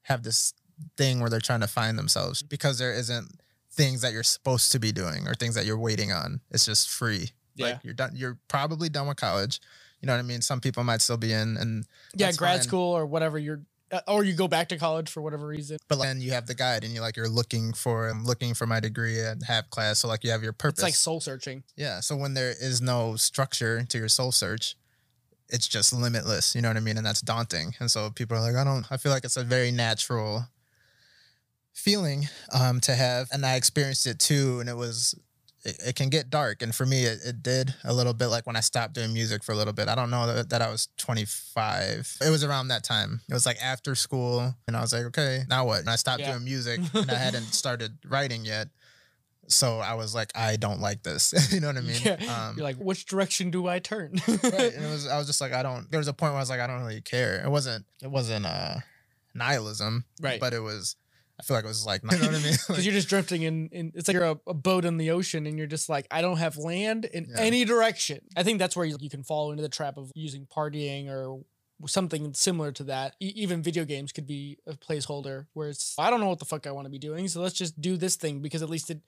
[0.03, 0.53] have this
[0.97, 4.79] thing where they're trying to find themselves because there isn't things that you're supposed to
[4.79, 6.41] be doing or things that you're waiting on.
[6.51, 7.31] It's just free.
[7.55, 7.67] Yeah.
[7.67, 8.13] Like you're done.
[8.15, 9.61] You're probably done with college.
[10.01, 10.43] You know what I mean?
[10.43, 11.85] Some people might still be in, and
[12.15, 12.63] yeah grad fine.
[12.63, 13.63] school or whatever you're
[14.07, 16.85] or you go back to college for whatever reason but then you have the guide,
[16.85, 20.01] and you're like you're looking for I'm looking for my degree and have class.
[20.01, 20.81] So like you have your purpose.
[20.81, 22.01] it's like soul searching Yeah.
[22.01, 24.77] So when there is no structure to your soul search,
[25.49, 26.55] it's just limitless.
[26.55, 26.97] You know what I mean?
[26.97, 27.75] And that's daunting.
[27.81, 30.49] And so people are like, I don't, I feel like it's a very natural
[31.73, 33.29] feeling um, to have.
[33.33, 34.61] And I experienced it too.
[34.61, 35.15] And it was,
[35.69, 36.63] it, it can get dark.
[36.63, 39.43] And for me, it, it did a little bit like when I stopped doing music
[39.45, 39.89] for a little bit.
[39.89, 42.19] I don't know that, that I was 25.
[42.27, 43.21] It was around that time.
[43.29, 44.55] It was like after school.
[44.67, 45.81] And I was like, okay, now what?
[45.81, 46.33] And I stopped Yeah.
[46.33, 48.69] doing music and I hadn't started writing yet.
[49.51, 51.33] So I was like, I don't like this.
[51.53, 51.97] you know what I mean?
[52.05, 52.49] yeah.
[52.49, 54.45] Um, you're like which direction do i turn right.
[54.75, 56.43] And it was, I was just like, I don't, there was a point where I
[56.43, 57.43] was like, I don't really care.
[57.45, 58.75] It wasn't, it wasn't uh
[59.35, 60.41] nihilism, Right.
[60.41, 60.97] But it was,
[61.41, 62.55] I feel like it was like, you know what I mean?
[62.69, 65.47] because you're just drifting in, in it's like you're a, a boat in the ocean
[65.47, 67.41] and you're just like i don't have land in Yeah.
[67.41, 70.47] any direction i think that's where you, you can fall into the trap of using
[70.47, 71.41] partying or
[71.87, 76.11] something similar to that E- even video games could be a placeholder where it's i
[76.11, 78.17] don't know what the fuck i want to be doing so let's just do this
[78.17, 79.01] thing because at least it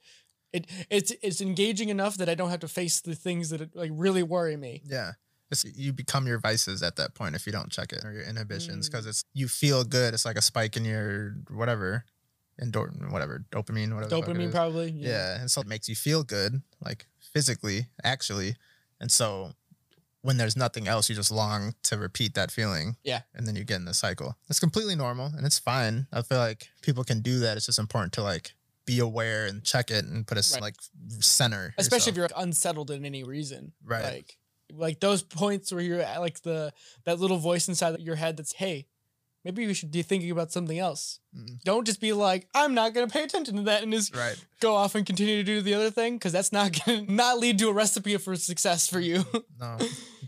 [0.52, 3.90] it it's it's engaging enough that i don't have to face the things that like
[3.94, 5.12] really worry me yeah.
[5.52, 8.22] It's, you become your vices at that point if you don't check it or your
[8.22, 8.92] inhibitions Mm.
[8.92, 10.14] because it's you feel good.
[10.14, 12.04] It's like a spike in your whatever,
[12.60, 14.10] endor whatever dopamine, whatever.
[14.14, 15.40] dopamine probably Yeah.
[15.40, 18.56] And so it makes you feel good, like physically, actually.
[19.00, 19.52] And so
[20.22, 22.96] when there's nothing else, you just long to repeat that feeling.
[23.02, 23.22] Yeah.
[23.34, 24.36] And then you get in the cycle.
[24.50, 26.06] It's completely normal and it's fine.
[26.12, 27.56] I feel like people can do that.
[27.56, 28.52] It's just important to like
[28.84, 30.60] be aware and check it and put a Right.
[30.62, 30.74] like
[31.20, 31.74] center.
[31.78, 32.08] especially yourself.
[32.08, 34.04] if you're like, unsettled in any reason Right.
[34.04, 34.36] like
[34.72, 36.72] like those points where you're at like the
[37.04, 38.86] that little voice inside your head that's hey
[39.44, 41.62] maybe we should be thinking about something else Mm.
[41.62, 44.36] don't just be like i'm not going to pay attention to that and just Right.
[44.60, 47.38] go off and continue to do the other thing because that's not going to not
[47.38, 49.24] lead to a recipe for success for you
[49.60, 49.78] No.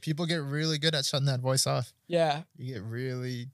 [0.01, 1.93] people get really good at shutting that voice off.
[2.07, 3.49] yeah You get really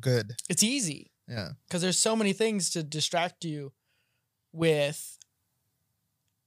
[0.00, 0.34] good.
[0.48, 1.50] it's easy Yeah.
[1.68, 3.72] because there's so many things to distract you
[4.52, 5.18] with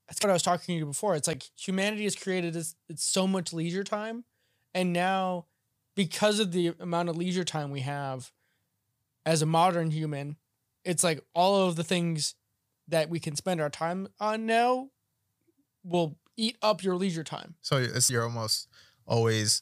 [0.08, 1.16] that's what I was talking to you before.
[1.16, 4.26] It's like humanity has created this it's so much leisure time.
[4.74, 5.46] And now
[5.96, 8.32] because of the amount of leisure time we have
[9.26, 10.38] as a modern human,
[10.84, 12.36] it's like all of the things
[12.88, 14.90] that we can spend our time on now
[15.84, 17.56] will eat up your leisure time.
[17.62, 18.68] So it's you're almost
[19.06, 19.62] always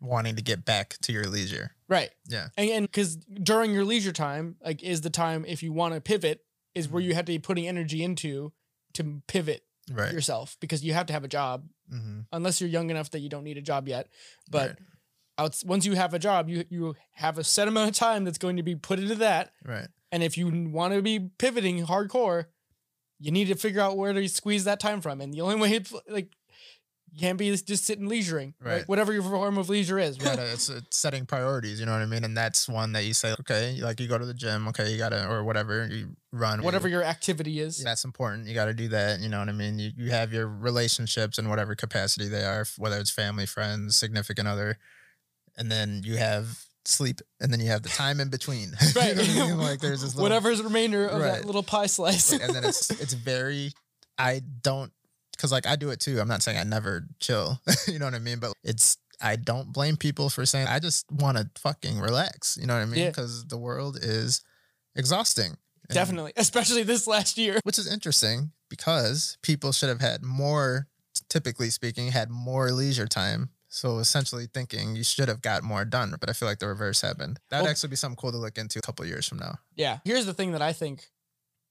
[0.00, 1.72] wanting to get back to your leisure.
[1.88, 2.10] Right.
[2.28, 2.48] Yeah.
[2.56, 6.44] And because during your leisure time, like is the time if you want to pivot,
[6.74, 8.52] is where you have to be putting energy into
[8.94, 10.12] to pivot Right.
[10.12, 13.28] yourself because you have to have a job hmm unless you're young enough that you
[13.28, 14.08] don't need a job yet.
[14.50, 14.78] But Right.
[15.38, 18.38] Outs once you have a job, you you have a set amount of time that's
[18.38, 19.52] going to be put into that.
[19.64, 19.88] Right.
[20.12, 22.46] And if you want to be pivoting hardcore,
[23.18, 25.20] you need to figure out where to squeeze that time from.
[25.20, 26.30] And the only way, it's like,
[27.12, 28.72] you can't be just sitting leisuring, right?
[28.72, 28.88] Right.
[28.88, 30.20] Whatever your form of leisure is.
[30.20, 30.38] Right.
[30.38, 32.24] it's, it's setting priorities, you know what I mean?
[32.24, 34.98] And that's one that you say, okay, like you go to the gym, okay, you
[34.98, 37.82] gotta, or whatever, you run, whatever you, your activity is.
[37.82, 38.46] that's important.
[38.46, 39.78] You gotta do that, you know what I mean?
[39.78, 44.46] You, you have your relationships in whatever capacity they are, whether it's family, friends, significant
[44.46, 44.78] other,
[45.56, 48.72] and then you have sleep, and then you have the time in between.
[48.94, 49.16] Right.
[49.28, 49.58] you know I mean?
[49.58, 51.32] Like there's this little, Whatever's remainder of Right.
[51.34, 52.32] that little pie slice.
[52.32, 53.72] Like, and then it's it's very
[54.18, 54.92] I don't
[55.32, 56.20] because like I do it too.
[56.20, 59.72] I'm not saying I never chill, you know what I mean, but it's I don't
[59.72, 63.00] blame people for saying I just want to fucking relax, you know what I mean?
[63.00, 63.08] Yeah.
[63.08, 64.42] Because the world is
[64.94, 65.56] exhausting,
[65.88, 67.60] And- Definitely, especially this last year.
[67.64, 70.86] which is interesting because people should have had more,
[71.28, 73.50] typically speaking, had more leisure time.
[73.76, 77.02] So essentially thinking you should have got more done, but I feel like the reverse
[77.02, 77.38] happened.
[77.50, 79.58] That'd Well- actually be something cool to look into a couple of years from now.
[79.74, 79.98] Yeah.
[80.02, 81.10] Here's the thing that I think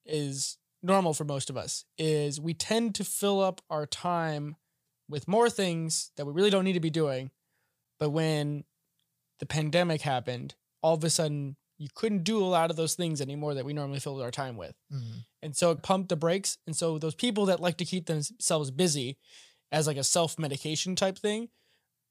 [0.05, 4.55] is normal for most of us is we tend to fill up our time
[5.09, 7.31] with more things that we really don't need to be doing.
[7.97, 8.65] But when
[9.39, 13.19] the pandemic happened, all of a sudden you couldn't do a lot of those things
[13.19, 14.75] anymore that we normally fill our time with.
[14.93, 15.17] Mm-hmm.
[15.41, 16.59] And so it pumped the brakes.
[16.67, 19.17] And so those people that like to keep themselves busy
[19.71, 21.49] as like a self-medication type thing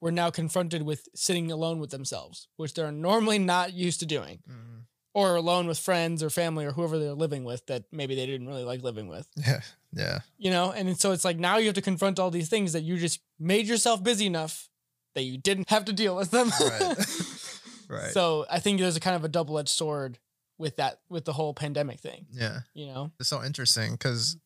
[0.04, 4.40] were now confronted with sitting alone with themselves, which they're normally not used to doing
[4.46, 4.80] mm-hmm.
[5.14, 8.46] or alone with friends or family or whoever they're living with that maybe they didn't
[8.46, 9.60] really like living with, Yeah,
[9.94, 10.72] yeah, you know?
[10.72, 13.20] And so it's like now you have to confront all these things that you just
[13.40, 14.68] made yourself busy enough
[15.14, 16.50] that you didn't have to deal with them.
[16.60, 16.80] Right.
[17.88, 18.12] right.
[18.12, 20.18] So I think there's a kind of a double edged sword
[20.58, 23.10] with that, with the whole pandemic thing, yeah, you know?
[23.18, 24.36] it's so interesting because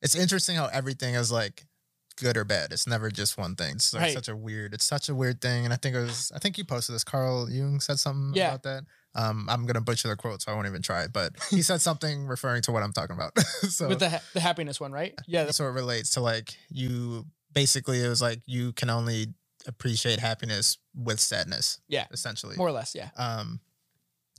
[0.00, 1.66] it's interesting how everything is like
[2.12, 2.72] good or bad.
[2.72, 3.76] It's never just one thing.
[3.76, 4.14] It's like Right.
[4.14, 4.74] such a weird.
[4.74, 6.30] It's such a weird thing, and I think it was.
[6.34, 7.04] I think you posted this.
[7.04, 8.48] Carl Jung said something Yeah.
[8.50, 8.84] about that.
[9.14, 11.06] Um, I'm gonna butcher the quote, so I won't even try.
[11.06, 13.38] But he said something referring to what I'm talking about.
[13.68, 15.14] so with the, ha- the happiness one, right?
[15.26, 15.50] Yeah.
[15.50, 17.26] so it relates to like you.
[17.52, 19.34] Basically, it was like you can only
[19.66, 21.80] appreciate happiness with sadness.
[21.88, 22.06] Yeah.
[22.10, 22.56] essentially.
[22.56, 22.94] More or less.
[22.94, 23.10] Yeah.
[23.16, 23.60] Um,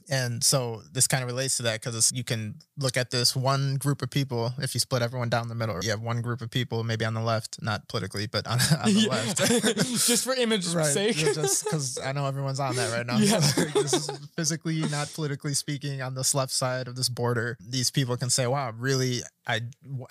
[0.10, 3.76] and so this kind of relates to that because you can look at this one
[3.76, 4.54] group of people.
[4.60, 7.13] If you split everyone down the middle, you have one group of people, maybe on
[7.13, 9.38] the left, not politically, but on, on the left.
[10.08, 11.22] just for image sake.
[11.22, 13.18] yeah, just because I know everyone's on that right now.
[13.18, 13.39] Yeah.
[13.39, 17.58] So, like, this is physically, not politically speaking, on this left side of this border.
[17.60, 19.62] These people can say, "Wow, really, I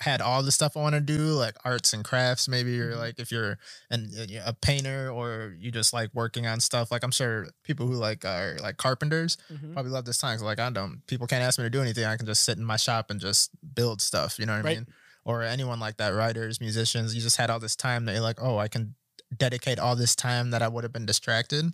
[0.01, 2.47] had all the stuff I want to do, like arts and crafts.
[2.47, 2.99] Maybe you're Mhm.
[2.99, 3.57] like if you're
[3.89, 4.11] an,
[4.45, 6.91] a painter or you just like working on stuff.
[6.91, 9.73] Like I'm sure people who like are like carpenters Mhm.
[9.73, 10.35] probably love this time.
[10.37, 12.05] 'cause, like I don't, people can't ask me to do anything.
[12.05, 14.37] I can just sit in my shop and just build stuff.
[14.37, 14.87] You know what I mean?
[15.25, 17.15] Or anyone like that, writers, musicians.
[17.15, 18.93] You just had all this time that you're like, oh, I can
[19.35, 21.73] dedicate all this time that I would have been distracted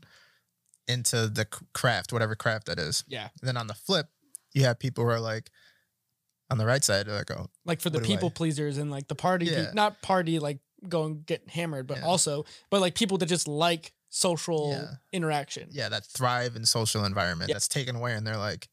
[0.87, 3.03] into the craft, whatever craft that is.
[3.07, 3.29] Yeah.
[3.41, 4.07] And then on the flip,
[4.53, 5.51] you have people who are like,
[6.49, 9.07] on the right side, like, oh, Like for the do I- people pleasers and like
[9.07, 12.05] the party, pe- not party like go and get hammered, but Yeah.
[12.05, 14.95] also, but like people that just like social Yeah.
[15.13, 15.67] interaction.
[15.71, 17.55] yeah, that thrive in social environment Yeah.
[17.55, 18.67] that's taken away, and they're like,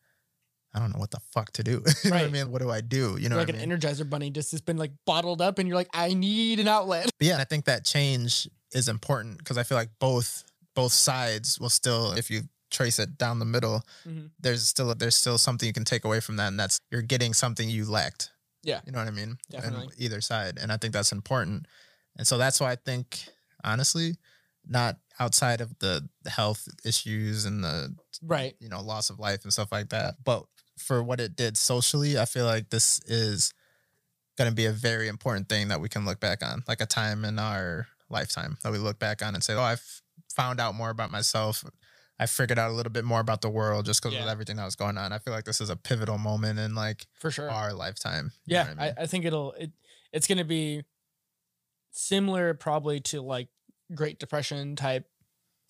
[0.72, 1.82] I don't know what the fuck to do.
[2.04, 2.30] you know what I Right.
[2.32, 2.50] mean?
[2.50, 3.16] What do I do?
[3.20, 3.78] You know like what I an mean?
[3.78, 7.10] energizer bunny just has been like bottled up and you're like, I need an outlet.
[7.18, 11.58] But yeah, I think that change is important because I feel like both both sides
[11.58, 12.42] will still, if you
[12.76, 14.30] trace it down the middle, Mhm.
[14.38, 17.32] there's still there's still something you can take away from that, and that's you're getting
[17.34, 18.30] something you lacked.
[18.62, 18.80] Yeah.
[18.84, 19.38] you know what I mean.
[19.48, 19.94] Definitely.
[19.98, 21.66] Either side, and I think that's important,
[22.16, 23.28] and so that's why I think
[23.64, 24.16] honestly,
[24.66, 28.56] not outside of the the health issues and the Right.
[28.60, 30.44] you know loss of life and stuff like that, but
[30.78, 33.52] for what it did socially, I feel like this is
[34.36, 36.86] going to be a very important thing that we can look back on, like a
[36.86, 40.02] time in our lifetime that we look back on and say, "Oh, I've
[40.34, 41.64] found out more about myself.
[42.18, 44.22] I figured out a little bit more about the world just because Yeah.
[44.24, 46.74] of everything that was going on." I feel like this is a pivotal moment in
[46.74, 47.50] like For sure.
[47.50, 48.32] our lifetime.
[48.46, 48.62] Yeah.
[48.78, 48.94] I I, mean?
[48.98, 49.72] I think it'll, it,
[50.12, 50.82] it's going to be
[51.90, 53.48] similar probably to like
[53.94, 55.06] Great Depression type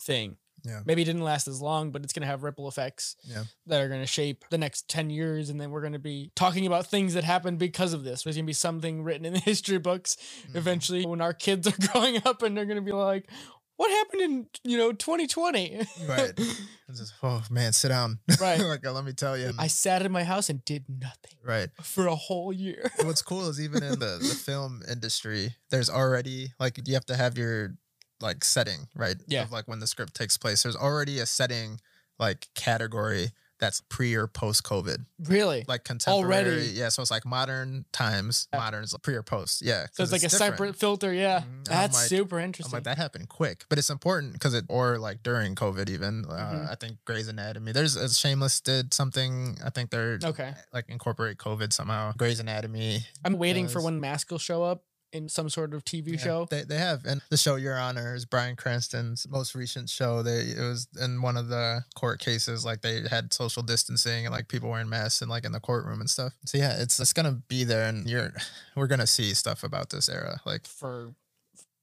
[0.00, 0.36] thing.
[0.64, 0.80] Yeah.
[0.84, 3.44] Maybe it didn't last as long, but it's going to have ripple effects Yeah.
[3.66, 5.48] that are going to shape the next 10 years.
[5.48, 8.22] And then we're going to be talking about things that happened because of this.
[8.24, 10.16] There's going to be something written in the history books
[10.48, 10.56] Mhm.
[10.56, 13.30] eventually when our kids are growing up and they're going to be like,
[13.76, 15.82] what happened in, you know, 2020?
[16.08, 16.32] Right.
[16.88, 18.20] Just, oh man, sit down.
[18.40, 18.60] Right.
[18.60, 19.52] like, uh, let me tell you.
[19.58, 21.68] I sat in my house and did nothing right.
[21.82, 22.90] for a whole year.
[23.02, 27.16] what's cool is even in the, the film industry, there's already like you have to
[27.16, 27.74] have your
[28.20, 29.16] like setting, right?
[29.26, 29.42] Yeah.
[29.42, 30.62] Of like when the script takes place.
[30.62, 31.80] There's already a setting
[32.18, 35.04] like category that's pre or post COVID.
[35.24, 35.64] really?
[35.66, 36.44] Like contemporary.
[36.46, 36.66] Already?
[36.72, 36.90] Yeah.
[36.90, 38.58] So it's like modern times, Yeah.
[38.60, 39.62] modern is pre or post.
[39.62, 39.86] Yeah.
[39.92, 40.52] So it's like a different.
[40.52, 41.12] separate filter.
[41.12, 41.40] Yeah.
[41.40, 41.64] Mhm.
[41.64, 42.72] That's like- super I'm interesting.
[42.76, 46.24] like that happened quick, but it's important because it or like during COVID even.
[46.28, 46.70] Uh, Mhm.
[46.70, 47.72] I think Grey's Anatomy.
[47.72, 49.58] There's uh, Shameless did something.
[49.64, 50.54] I think they're okay.
[50.72, 52.12] like incorporate COVID somehow.
[52.12, 53.06] Grey's Anatomy.
[53.24, 54.82] I'm waiting for when Mask will show up
[55.16, 56.46] in some sort of TV Yeah, show.
[56.50, 60.22] They, they have, and the show Your Honor is Bryan Cranston's most recent show.
[60.22, 64.32] They it was in one of the court cases, like they had social distancing and
[64.34, 66.32] like people wearing masks and like in the courtroom and stuff.
[66.44, 68.32] So yeah, it's it's gonna be there, and you're
[68.76, 71.14] we're gonna see stuff about this era, like for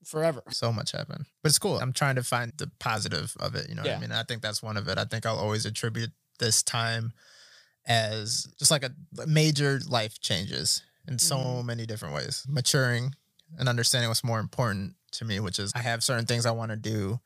[0.05, 0.43] forever.
[0.51, 1.25] so much happen.
[1.41, 1.79] But it's cool.
[1.79, 3.69] I'm trying to find the positive of it.
[3.69, 3.97] You know what Yeah.
[3.97, 4.11] I mean?
[4.11, 4.97] I think that's one of it.
[4.97, 7.13] I think I'll always attribute this time
[7.85, 8.91] as just like a
[9.27, 11.65] major life changes in so Mhm.
[11.65, 12.43] many different ways.
[12.47, 13.13] Maturing
[13.57, 16.71] and understanding what's more important to me, which is I have certain things I want
[16.71, 17.19] to do.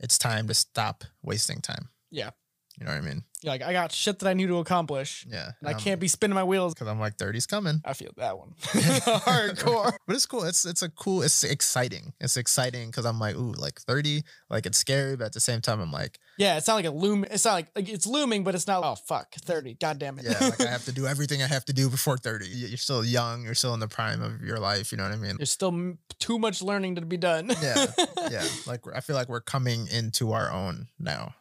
[0.00, 1.88] It's time to stop wasting time.
[2.10, 2.30] Yeah.
[2.78, 3.22] You know what I mean?
[3.42, 5.26] You're like, I got shit that I need to accomplish.
[5.28, 5.50] Yeah.
[5.60, 6.74] And I can't be spinning my wheels.
[6.74, 7.80] because I'm like 30's coming.
[7.84, 8.54] I feel that one.
[8.62, 9.92] Hardcore.
[10.06, 10.44] But it's cool.
[10.44, 11.22] It's it's a cool.
[11.22, 12.12] It's exciting.
[12.20, 14.22] It's exciting because I'm like, ooh, like 30.
[14.50, 16.90] Like it's scary, but at the same time, I'm like, Yeah, it's not like a
[16.90, 17.24] loom.
[17.30, 18.82] It's not like, like it's looming, but it's not.
[18.84, 19.74] Oh fuck, thirty.
[19.74, 20.24] God damn it.
[20.24, 22.46] yeah, like I have to do everything I have to do before 30.
[22.48, 23.44] You- You're still young.
[23.44, 24.90] You're still in the prime of your life.
[24.90, 25.36] You know what I mean?
[25.36, 27.50] There's still m- too much learning to be done.
[27.62, 27.86] Yeah,
[28.30, 28.44] yeah.
[28.66, 31.34] Like I feel like we're coming into our own now.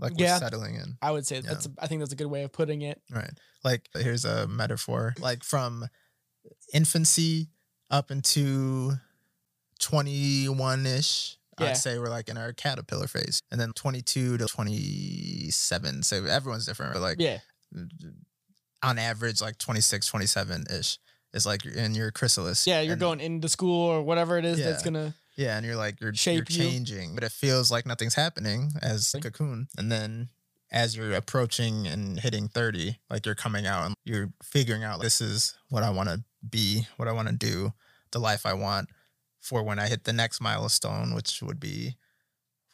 [0.00, 0.38] Like we're Yeah.
[0.38, 0.96] settling in.
[1.02, 1.66] I would say that's.
[1.66, 3.00] A, I think that's a good way of putting it.
[3.10, 3.30] Right.
[3.62, 5.14] Like here's a metaphor.
[5.20, 5.86] Like from
[6.72, 7.48] infancy
[7.90, 8.92] up into
[9.80, 11.36] 21 ish.
[11.58, 11.66] Yeah.
[11.68, 13.42] I'd say we're like in our caterpillar phase.
[13.50, 16.02] And then 22 to 27.
[16.02, 16.94] So everyone's different.
[16.94, 17.38] But like Yeah,
[18.82, 20.98] on average, like 26, 27 ish
[21.34, 22.66] is like in your chrysalis.
[22.66, 22.80] yeah.
[22.80, 25.14] You're And- going into school or whatever it is that's gonna.
[25.36, 26.56] Yeah, and you're like you're, you're Shape you.
[26.58, 29.68] changing, but it feels like nothing's happening as a cocoon.
[29.78, 30.28] And then
[30.70, 35.20] as you're approaching and hitting 30, like you're coming out and you're figuring out this
[35.20, 37.72] is what I want to be, what I want to do,
[38.12, 38.88] the life I want
[39.40, 41.96] for when I hit the next milestone, which would be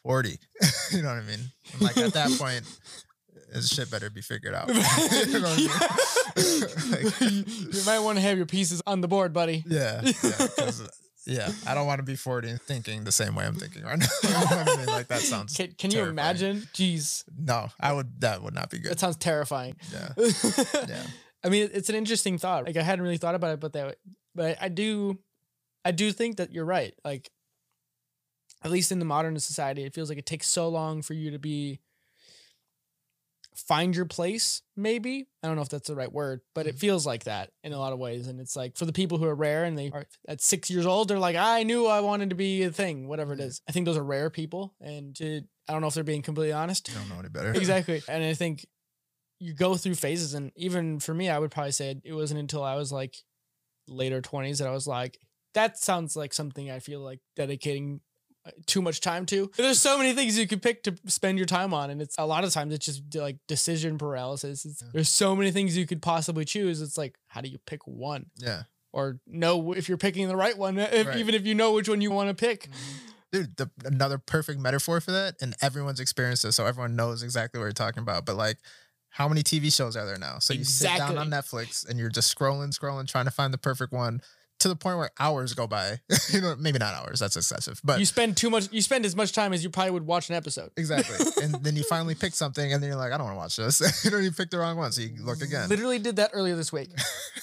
[0.03, 0.37] 40.
[0.91, 1.39] you know what I mean?
[1.73, 2.63] And like at that point,
[3.53, 4.67] this shit better be figured out.
[5.27, 5.69] You know I mean?
[6.91, 9.63] Like- you might want to have your pieces on the board, buddy.
[9.67, 10.11] Yeah, yeah,
[11.27, 11.51] yeah.
[11.67, 14.07] I don't want to be forty and thinking the same way I'm thinking right now.
[14.23, 14.85] You know what I mean?
[14.87, 15.55] Like that sounds.
[15.55, 16.67] Can, can you imagine?
[16.73, 18.21] Jeez, No, I would.
[18.21, 18.91] That would not be good.
[18.91, 19.75] that sounds terrifying.
[19.93, 20.13] Yeah,
[20.87, 21.03] yeah,
[21.43, 22.65] I mean, it's an interesting thought.
[22.65, 23.97] Like I hadn't really thought about it, but that,
[24.33, 25.19] but I do,
[25.85, 26.93] I do think that you're right.
[27.03, 27.29] Like,
[28.63, 31.31] at least in the modern society, it feels like it takes so long for you
[31.31, 31.79] to be
[33.57, 34.61] find your place.
[34.75, 36.79] Maybe I don't know if that's the right word, but it mm-hmm.
[36.79, 38.27] feels like that in a lot of ways.
[38.27, 40.85] And it's like for the people who are rare and they are at six years
[40.85, 43.61] old, they're like, I knew I wanted to be a thing, whatever it is.
[43.67, 46.53] I think those are rare people, and to, I don't know if they're being completely
[46.53, 47.51] honest you don't know any better.
[47.55, 48.01] exactly.
[48.07, 48.65] And I think
[49.39, 52.63] you go through phases, and even for me, I would probably say it wasn't until
[52.63, 53.15] I was like
[53.87, 55.17] later twenties that I was like,
[55.53, 58.01] that sounds like something I feel like dedicating
[58.65, 59.51] too much time to.
[59.57, 62.25] There's so many things you could pick to spend your time on, and it's a
[62.25, 64.65] lot of times it's just like decision paralysis.
[64.65, 64.89] It's, Yeah.
[64.93, 66.81] There's so many things you could possibly choose.
[66.81, 68.27] It's like, how do you pick one?
[68.37, 71.17] Yeah, Or know if you're picking the right one, eh, if, Right.
[71.17, 72.63] even if you know which one you want to pick.
[72.69, 73.07] Mm-hmm.
[73.31, 73.57] dude.
[73.57, 77.65] The, another perfect metaphor for that, and everyone's experienced this, so everyone knows exactly what
[77.65, 78.25] you're talking about.
[78.25, 78.57] But like,
[79.09, 80.39] how many TV shows are there now?
[80.39, 83.57] So you sit down on Netflix and you're just scrolling, scrolling, trying to find the
[83.57, 84.21] perfect one.
[84.61, 85.99] To the point where hours go by,
[86.33, 87.19] you know, maybe not hours.
[87.19, 88.71] That's excessive, but You spend too much.
[88.71, 90.71] You spend as much time as you probably would watch an episode.
[90.77, 91.15] Exactly.
[91.43, 93.55] and then you finally pick something and then you're like, I don't want to watch
[93.55, 94.03] this.
[94.05, 94.91] you know, you picked the wrong one.
[94.91, 95.69] So you look again.
[95.69, 96.89] Literally did that earlier this week.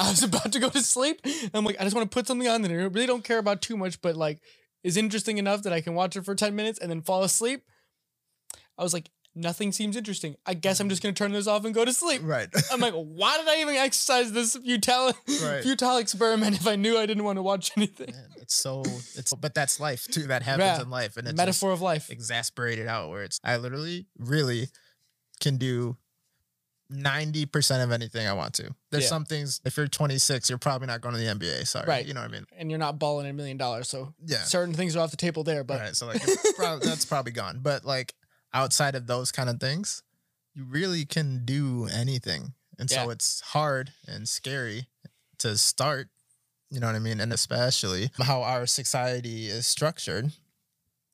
[0.01, 1.21] I was about to go to sleep.
[1.25, 3.39] And I'm like, I just want to put something on that I really don't care
[3.39, 4.41] about too much, but like
[4.83, 7.63] is interesting enough that I can watch it for 10 minutes and then fall asleep.
[8.77, 10.37] I was like, nothing seems interesting.
[10.47, 12.21] I guess I'm just gonna turn this off and go to sleep.
[12.25, 12.49] Right.
[12.73, 15.13] I'm like, why did I even exercise this futile
[15.43, 15.63] Right.
[15.63, 18.13] futile experiment if I knew I didn't want to watch anything?
[18.13, 18.83] Man, it's so
[19.17, 20.29] it's but that's life too.
[20.29, 20.83] That happens Yeah.
[20.83, 21.17] in life.
[21.17, 22.11] And it's Metaphor of life.
[22.11, 24.69] exasperated out where it's I literally really
[25.41, 25.97] can do
[26.93, 28.75] 90% of anything I want to.
[28.91, 29.09] There's Yeah.
[29.09, 31.65] some things if you're 26, you're probably not going to the NBA.
[31.67, 31.87] Sorry.
[31.87, 32.07] Right.
[32.07, 32.47] You know what I mean?
[32.57, 34.45] And you're not balling a million dollars, so Yeah.
[34.45, 35.65] certain things are off the table there.
[35.65, 35.97] But right.
[35.97, 37.61] So like it's prob- that's probably gone.
[37.63, 38.15] But like
[38.55, 40.03] outside of those kind of things,
[40.55, 42.55] you really can do anything.
[42.79, 44.89] And so it's hard and scary
[45.39, 46.09] to start,
[46.71, 47.21] you know what I mean?
[47.21, 50.33] And especially how our society is structured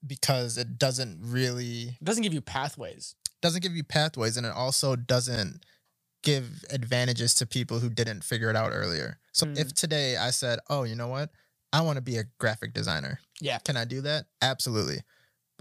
[0.06, 3.14] because it doesn't really it doesn't give you pathways.
[3.42, 5.64] doesn't give you pathways and it also doesn't
[6.22, 9.18] give advantages to people who didn't figure it out earlier.
[9.32, 9.58] So Mm.
[9.58, 11.30] if today I said, "Oh, you know what?
[11.72, 13.58] I want to be a graphic designer." Yeah.
[13.58, 14.26] Can I do that?
[14.42, 15.02] Absolutely.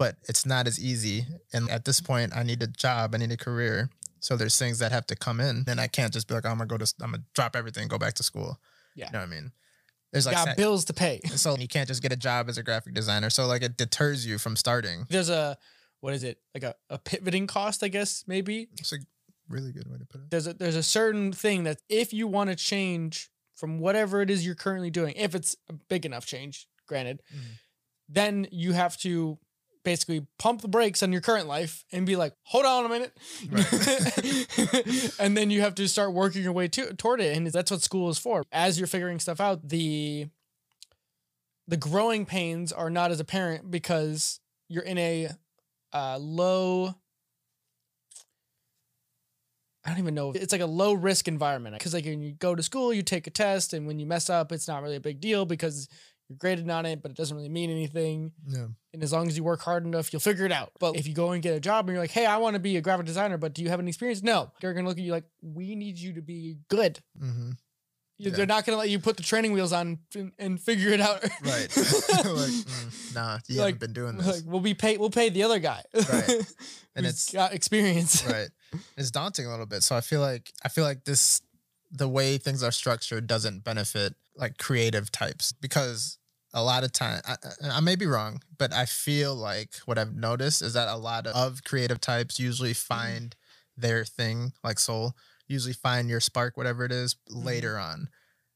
[0.00, 3.32] But it's not as easy and at this point I need a job, I need
[3.32, 3.90] a career.
[4.20, 5.64] So there's things that have to come in.
[5.66, 7.86] And I can't just be like, "I'm going to go to I'm to drop everything,
[7.86, 8.58] go back to school."
[8.94, 9.06] Yeah.
[9.06, 9.52] You know what I mean?
[10.10, 11.20] There's like Got bills to pay.
[11.36, 13.28] so you can't just get a job as a graphic designer.
[13.28, 15.04] So like it deters you from starting.
[15.10, 15.58] There's a
[16.00, 16.38] what is it?
[16.54, 18.68] Like a, a pivoting cost, I guess, maybe.
[18.78, 18.98] It's a
[19.50, 20.30] really good way to put it.
[20.30, 24.30] There's a there's a certain thing that if you want to change from whatever it
[24.30, 27.40] is you're currently doing, if it's a big enough change, granted, Mhm.
[28.08, 29.38] then you have to
[29.84, 33.16] basically pump the brakes on your current life and be like, hold on a minute.
[35.18, 37.36] and then you have to start working your way to, toward it.
[37.36, 38.44] And that's what school is for.
[38.52, 40.28] As you're figuring stuff out, the
[41.68, 45.28] the growing pains are not as apparent because you're in a
[45.92, 46.96] uh, low
[49.84, 50.32] I don't even know.
[50.32, 53.26] It's like a low risk environment because like when you go to school, you take
[53.26, 55.88] a test, and when you mess up, it's not really a big deal because
[56.30, 58.30] you're graded on it, but it doesn't really mean anything.
[58.46, 58.66] Yeah.
[58.94, 60.70] And as long as you work hard enough, you'll figure it out.
[60.78, 62.60] But if you go and get a job and you're like, hey, I want to
[62.60, 64.22] be a graphic designer, but do you have any experience?
[64.22, 64.52] No.
[64.60, 67.00] They're going to look at you like, we need you to be good.
[67.20, 67.50] Mm-hmm.
[68.18, 68.32] Yeah.
[68.32, 71.00] They're not going to let you put the training wheels on and, and figure it
[71.00, 71.22] out.
[71.42, 71.42] Right.
[71.42, 74.26] like, mm, nah, you Like- haven't been doing this.
[74.26, 75.82] like, we'll be pay, we'll pay the other guy.
[75.94, 76.42] Right.
[76.96, 78.26] And it's got experience.
[78.28, 78.48] right.
[78.96, 79.84] It's daunting a little bit.
[79.84, 81.40] So I feel like I feel like this
[81.92, 86.18] the way things are structured doesn't benefit like creative types because
[86.52, 87.36] a lot of time I,
[87.70, 91.26] I may be wrong, but I feel like what I've noticed is that a lot
[91.26, 92.94] of, of creative types usually mm-hmm.
[92.94, 93.36] find
[93.76, 95.14] their thing like soul,
[95.48, 97.46] usually find your spark, whatever it is, mm-hmm.
[97.46, 98.08] later on.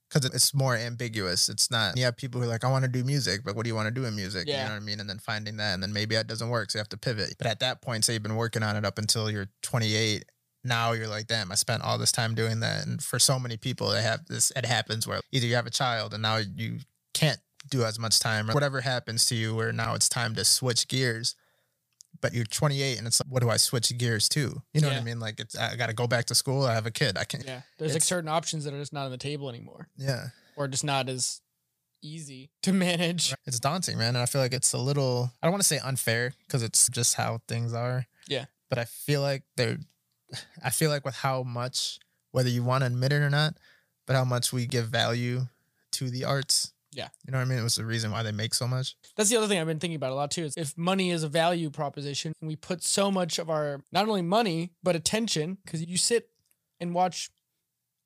[0.08, 1.48] Because it's more ambiguous.
[1.48, 1.96] It's not.
[1.96, 3.74] You have people who are like, I want to do music, but what do you
[3.74, 4.46] want to do in music?
[4.46, 4.58] yeah.
[4.58, 5.00] You know what I mean?
[5.00, 7.34] And then finding that, and then maybe that doesn't work, so you have to pivot.
[7.36, 10.24] But at that point, say you've been working on it up until you're 28,
[10.62, 12.86] now you're like, damn, I spent all this time doing that.
[12.86, 14.52] And for so many people, they have this.
[14.54, 16.78] It happens where either you have a child and now you
[17.12, 20.44] can't do as much time, or whatever happens to you, where now it's time to
[20.44, 21.34] switch gears.
[22.20, 24.62] But you're 28, and it's like, what do I switch gears to?
[24.72, 25.20] You know what I mean?
[25.20, 26.64] Like, it's I got to go back to school.
[26.64, 27.18] I have a kid.
[27.18, 27.44] I can't.
[27.44, 27.62] Yeah.
[27.78, 30.26] There's like certain options that are just not on the table anymore Yeah.
[30.56, 31.40] or just not as
[32.02, 33.34] easy to manage.
[33.46, 34.08] It's daunting, man.
[34.10, 36.88] And I feel like it's a little, I don't want to say unfair because it's
[36.88, 38.06] just how things are.
[38.28, 38.44] Yeah.
[38.70, 39.78] But I feel like they're,
[40.62, 41.98] I feel like with how much,
[42.30, 43.54] whether you want to admit it or not,
[44.06, 45.46] but how much we give value
[45.92, 46.72] to the arts.
[46.94, 47.08] Yeah.
[47.26, 47.58] You know what I mean?
[47.58, 48.94] It was the reason why they make so much.
[49.16, 51.22] That's the other thing I've been thinking about a lot too is if money is
[51.24, 55.58] a value proposition and we put so much of our not only money but attention
[55.64, 56.28] because you sit
[56.80, 57.30] and watch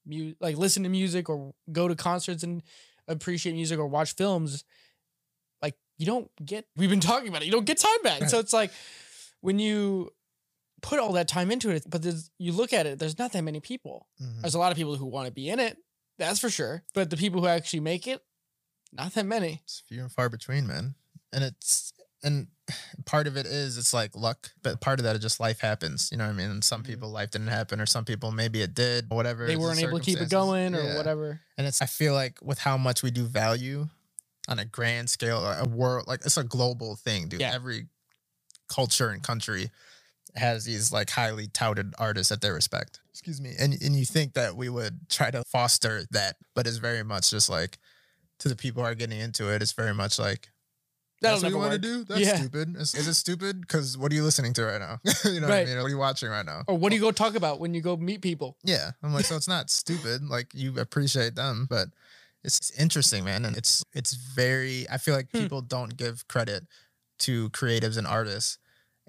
[0.06, 2.62] mu- like listen to music or go to concerts and
[3.06, 4.64] appreciate music or watch films
[5.62, 8.38] like you don't get we've been talking about it you don't get time back so
[8.38, 8.70] it's like
[9.40, 10.10] when you
[10.82, 13.42] put all that time into it but there's, you look at it there's not that
[13.42, 14.42] many people Mhm.
[14.42, 15.76] there's a lot of people who want to be in it
[16.18, 18.20] that's for sure but the people who actually make it
[18.92, 20.94] not that many It's few and far between, man.
[21.32, 22.48] And it's, and
[23.04, 26.08] part of it is it's like luck, but part of that is just life happens.
[26.10, 26.50] You know what I mean?
[26.50, 26.86] And some Mhm.
[26.86, 29.46] people life didn't happen, or some people maybe it did, whatever.
[29.46, 30.96] they weren't able to keep it going or Yeah.
[30.96, 33.88] whatever And it's I feel like with how much we do value
[34.48, 37.40] on a grand scale, a world like it's a global thing, dude.
[37.40, 37.52] Yeah.
[37.52, 37.88] Every
[38.68, 39.70] culture and country
[40.36, 43.00] has these like highly touted artists that they respect.
[43.10, 43.54] Excuse me.
[43.58, 47.30] And and you think that we would try to foster that, but it's very much
[47.30, 47.78] just like
[48.38, 50.48] to the people who are getting into it, it's very much like
[51.20, 52.04] That'll that's what you want to do?
[52.04, 52.36] That's Yeah.
[52.36, 52.76] stupid.
[52.76, 53.60] Is, is it stupid?
[53.60, 55.00] Because what are you listening to right now?
[55.24, 55.66] you know what I Right.
[55.66, 55.76] mean?
[55.78, 56.62] What are you watching right now?
[56.68, 58.56] Or what do you go talk about when you go meet people?
[58.62, 60.22] Yeah, I'm like, so it's not stupid.
[60.28, 61.88] Like you appreciate them, but
[62.44, 64.88] it's interesting, man, and it's it's very.
[64.88, 65.38] I feel like Hmm.
[65.42, 66.66] people don't give credit
[67.20, 68.58] to creatives and artists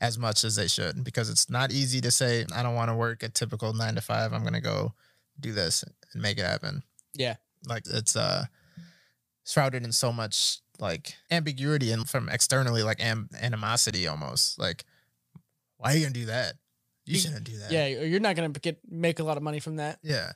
[0.01, 2.95] as much as they should because it's not easy to say I don't want to
[2.95, 4.33] work a typical nine to five.
[4.33, 4.95] I'm gonna go
[5.39, 6.81] do this and make it happen.
[7.13, 7.35] Yeah.
[7.67, 8.45] like it's uh
[9.49, 14.59] shrouded in so much like ambiguity and from externally like am- animosity almost.
[14.59, 14.85] Like,
[15.77, 16.53] why are you gonna do that?
[17.05, 17.71] You shouldn't do that.
[17.71, 19.97] Yeah, you're not gonna get make a lot of money from that.
[20.03, 20.31] Yeah.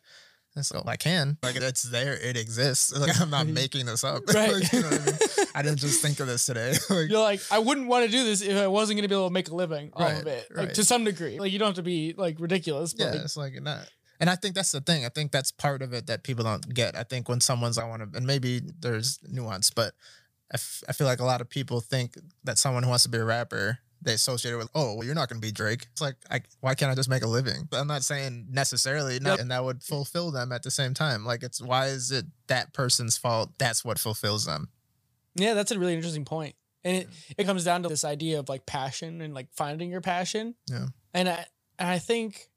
[0.56, 1.38] And so I can.
[1.42, 2.98] Like it's there, it exists.
[3.00, 4.24] Like I'm not making this up.
[4.34, 4.52] Right.
[4.52, 5.16] Like, you know I mean?
[5.56, 6.74] I didn't just think of this today.
[6.90, 9.28] like, You're like, I wouldn't want to do this if I wasn't gonna be able
[9.28, 10.48] to make a living off of it.
[10.50, 10.76] Like right.
[10.76, 11.40] to some degree.
[11.40, 13.88] Like you don't have to be like ridiculous, but yeah, like, it's like not.
[14.24, 15.04] And I think that's the thing.
[15.06, 16.96] I think that's part of it that people don't get.
[16.96, 19.94] I think when someone's I want to, and maybe there's nuance, but
[20.50, 23.10] I, f- I feel like a lot of people think that someone who wants to
[23.10, 25.88] be a rapper, they associate it with, oh, well, you're not going to be Drake.
[25.92, 27.68] It's like, I, why can't I just make a living?
[27.70, 29.40] But I'm not saying necessarily, not, Yep.
[29.42, 31.26] and that would fulfill them at the same time.
[31.26, 33.52] Like, it's why is it that person's fault?
[33.60, 34.70] That's what fulfills them.
[35.36, 36.56] yeah, that's a really interesting point.
[36.86, 40.02] And it, it comes down to this idea of like passion and like finding your
[40.02, 40.56] passion.
[40.70, 40.88] Yeah.
[41.14, 41.46] And I
[41.80, 42.50] and I think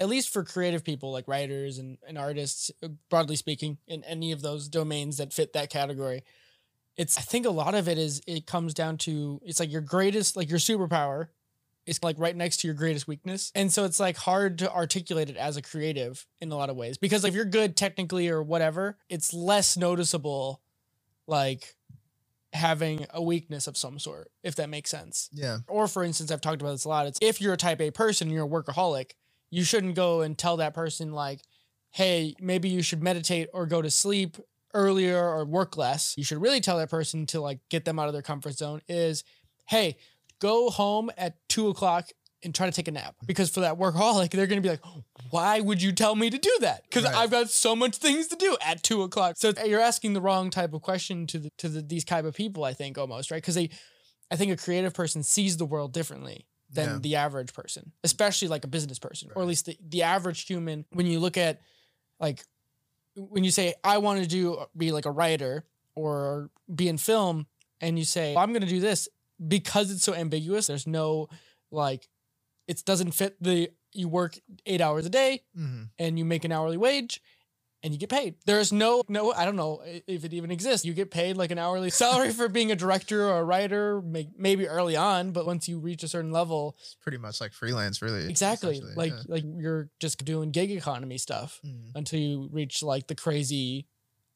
[0.00, 4.32] at least for creative people like writers and, and artists, uh, broadly speaking, in any
[4.32, 6.24] of those domains that fit that category,
[6.96, 9.82] it's I think a lot of it is it comes down to it's like your
[9.82, 11.28] greatest like your superpower
[11.86, 13.52] is like right next to your greatest weakness.
[13.54, 16.76] And so it's like hard to articulate it as a creative in a lot of
[16.76, 16.98] ways.
[16.98, 20.62] Because if you're good technically or whatever, it's less noticeable
[21.26, 21.74] like
[22.52, 25.58] having a weakness of some sort, if that makes sense Yeah.
[25.68, 27.06] or for instance, I've talked about this a lot.
[27.06, 29.12] It's if you're a type A person you're a workaholic,
[29.50, 31.40] you shouldn't go and tell that person like,
[31.90, 34.36] "Hey, maybe you should meditate or go to sleep
[34.74, 38.06] earlier or work less." You should really tell that person to like get them out
[38.08, 38.80] of their comfort zone.
[38.88, 39.24] Is,
[39.68, 39.96] "Hey,
[40.40, 42.10] go home at two o'clock
[42.42, 44.84] and try to take a nap." Because for that workaholic, they're gonna be like,
[45.30, 46.84] "Why would you tell me to do that?
[46.84, 47.14] Because Right.
[47.14, 50.50] I've got so much things to do at two o'clock." So you're asking the wrong
[50.50, 52.64] type of question to the, to the, these type of people.
[52.64, 53.70] I think almost right because they
[54.30, 56.98] I think a creative person sees the world differently than Yeah.
[57.00, 60.84] the average person, especially like a business person, or at least the, the average human.
[60.92, 61.60] When you look at
[62.18, 62.44] like
[63.16, 65.64] when you say I want to do be like a writer
[65.94, 67.46] or be in film
[67.80, 69.08] and you say I'm going to do this
[69.46, 70.66] because it's so ambiguous.
[70.68, 71.28] There's no
[71.70, 72.08] like
[72.68, 75.82] it doesn't fit the you work 8 hours a day Mm-hmm.
[75.98, 77.20] and you make an hourly wage
[77.82, 78.34] and you get paid.
[78.46, 80.84] There's no no I don't know if it even exists.
[80.84, 84.30] You get paid like an hourly salary for being a director or a writer, may-
[84.36, 88.02] maybe early on, but once you reach a certain level, It's pretty much like freelance,
[88.02, 88.28] really.
[88.28, 89.22] exactly, like yeah.
[89.28, 91.92] like you're just doing gig economy stuff Mhm.
[91.94, 93.86] until you reach like the crazy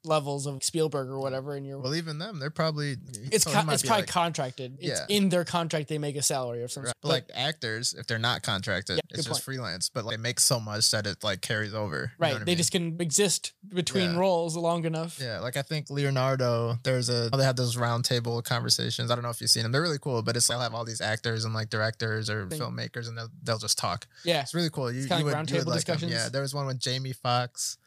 [0.05, 3.45] levels of Spielberg or whatever and you're Well, even them, they're probably it's it it's
[3.45, 4.77] probably like- contracted.
[4.81, 5.07] It's Yeah.
[5.17, 6.89] in their contract they make a salary or something.
[6.89, 6.95] Right.
[7.03, 9.43] But like actors, if they're not contracted, Yeah, it's just point.
[9.45, 9.89] freelance.
[9.89, 12.13] But like, they make so much that it like carries over.
[12.19, 12.57] right, they mean?
[12.57, 14.19] just can exist between Yeah.
[14.19, 15.19] roles long enough.
[15.21, 19.11] Yeah, like I think Leonardo, there's a they have those roundtable conversations.
[19.11, 19.73] I don't know if you've seen them.
[19.73, 22.63] They're really cool, but it's they'll have all these actors and like directors or Think-
[22.63, 24.07] filmmakers, and they'll they'll just talk.
[24.25, 24.43] Yeah.
[24.43, 24.91] It's really cool.
[24.93, 25.95] You, you like would, round you would table like them.
[25.97, 26.13] discussions.
[26.13, 27.79] Yeah, there was one with Jamie Foxx.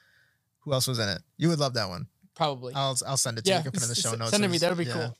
[0.67, 1.21] Who else was in it?
[1.37, 2.07] You would love that one.
[2.35, 2.73] Probably.
[2.75, 3.53] I'll I'll send it to you.
[3.53, 3.59] yeah.
[3.59, 4.31] You can put in the show notes.
[4.31, 4.57] Send it me.
[4.57, 4.93] That'd be yeah.
[4.93, 5.17] cool.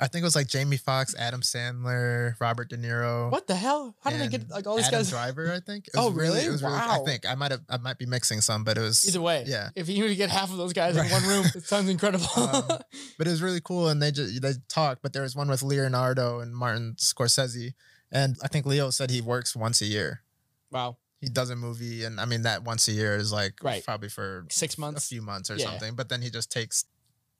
[0.00, 3.30] I think it was like Jamie Foxx, Adam Sandler, Robert De Niro.
[3.30, 3.94] What the hell?
[4.02, 5.10] How did they get like all these Adam guys?
[5.10, 5.88] Driver, I think.
[5.88, 6.38] It Oh, really?
[6.38, 6.46] really?
[6.46, 6.74] It was really.
[6.76, 7.02] Wow.
[7.02, 7.60] I think I might have.
[7.68, 9.68] I might be mixing some, but it was Either way, Yeah.
[9.76, 12.26] If you get half of those guys in one room, it sounds incredible.
[12.34, 12.64] Um,
[13.18, 15.62] but it was really cool and they just they talk but there was one with
[15.62, 17.74] leonardo and martin scorsese
[18.10, 20.22] and i think leo said he works once a year
[20.70, 23.82] wow, he does a movie and i mean that once a year is like Right.
[23.84, 25.66] probably for six months, a few months or Yeah.
[25.70, 26.84] something but then he just takes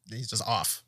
[0.09, 0.83] he's just off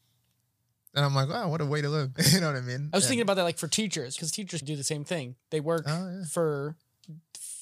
[0.95, 2.97] and i'm like wow what a way to live you know what i mean I
[2.97, 5.37] was And- thinking about that like for teachers because teachers do the same thing.
[5.51, 6.77] They work oh yeah for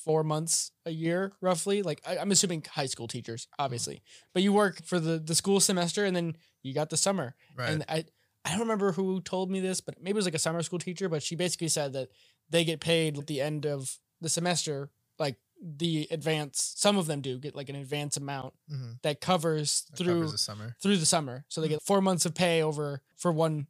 [0.04, 1.82] four months a year, roughly.
[1.82, 3.62] Like I, I'm assuming high school teachers, mm-hmm.
[3.64, 4.02] obviously,
[4.34, 7.34] but you work for the the school semester and then you got the summer.
[7.56, 8.04] right And I
[8.44, 10.78] I don't remember who told me this, but maybe it was like a summer school
[10.80, 11.08] teacher.
[11.08, 12.08] But she basically said that
[12.50, 14.90] they get paid at the end of the semester,
[15.22, 16.74] like the advance.
[16.76, 19.00] Some of them do get like an advance amount Mhm.
[19.02, 21.44] that covers That through covers the summer through the summer.
[21.48, 23.68] So they get four months of pay over for one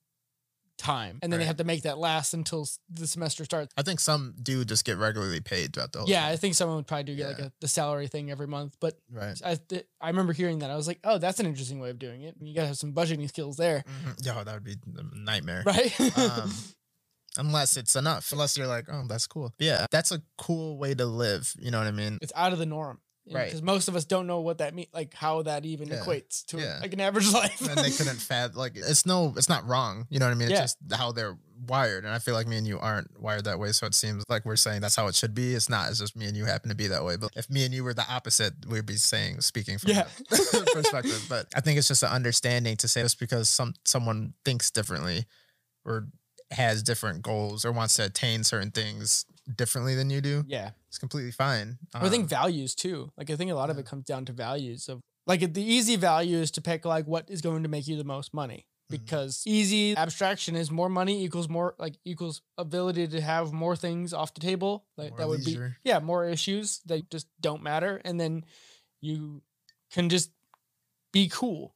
[0.79, 3.73] time, and then they have to make that last until the semester starts.
[3.77, 6.77] i think some do just get regularly paid throughout the whole Yeah, I think someone
[6.79, 9.87] would probably do get like a the salary thing every month, but right I th-
[10.01, 12.35] I remember hearing that I was like, oh, that's an interesting way of doing it.
[12.41, 14.25] You gotta have some budgeting skills there, Mhm.
[14.27, 15.93] yeah that would be a nightmare right?
[16.19, 16.51] um,
[17.37, 18.33] unless it's enough.
[18.33, 19.53] Unless you're like, oh, that's cool.
[19.59, 21.53] Yeah, that's a cool way to live.
[21.59, 22.19] You know what I mean?
[22.23, 23.45] it's out of the norm, Right.
[23.47, 26.01] Because most of us don't know what that means, like how that even Yeah.
[26.03, 26.79] equates to Yeah.
[26.81, 27.61] like an average life.
[27.61, 30.07] and they couldn't fad like it's no, it's not wrong.
[30.11, 30.49] You know what I mean?
[30.51, 30.63] It's Yeah.
[30.63, 33.71] just how they're wired, and I feel like me and you aren't wired that way.
[33.71, 35.55] So it seems like we're saying that's how it should be.
[35.55, 35.89] It's not.
[35.91, 37.15] It's just me and you happen to be that way.
[37.17, 40.09] But if me and you were the opposite, we'd be saying speaking from Yeah.
[40.31, 41.25] that perspective.
[41.29, 45.27] But I think it's just an understanding to say just because some someone thinks differently
[45.85, 46.09] or
[46.53, 49.25] has different goals or wants to attain certain things
[49.57, 50.71] differently than you do, yeah.
[50.89, 51.79] it's completely fine.
[51.95, 53.11] I think Um, values too.
[53.17, 55.97] Like I think a lot of it comes down to values of like the easy
[55.97, 58.67] value is to pick like what is going to make you the most money.
[58.91, 58.99] Mhm.
[58.99, 64.13] Because easy abstraction is more money equals more like equals ability to have more things
[64.13, 64.85] off the table.
[64.97, 68.01] Like more that would be yeah, more issues that just don't matter.
[68.05, 68.45] And then
[69.01, 69.43] you
[69.91, 70.31] can just
[71.13, 71.75] be cool.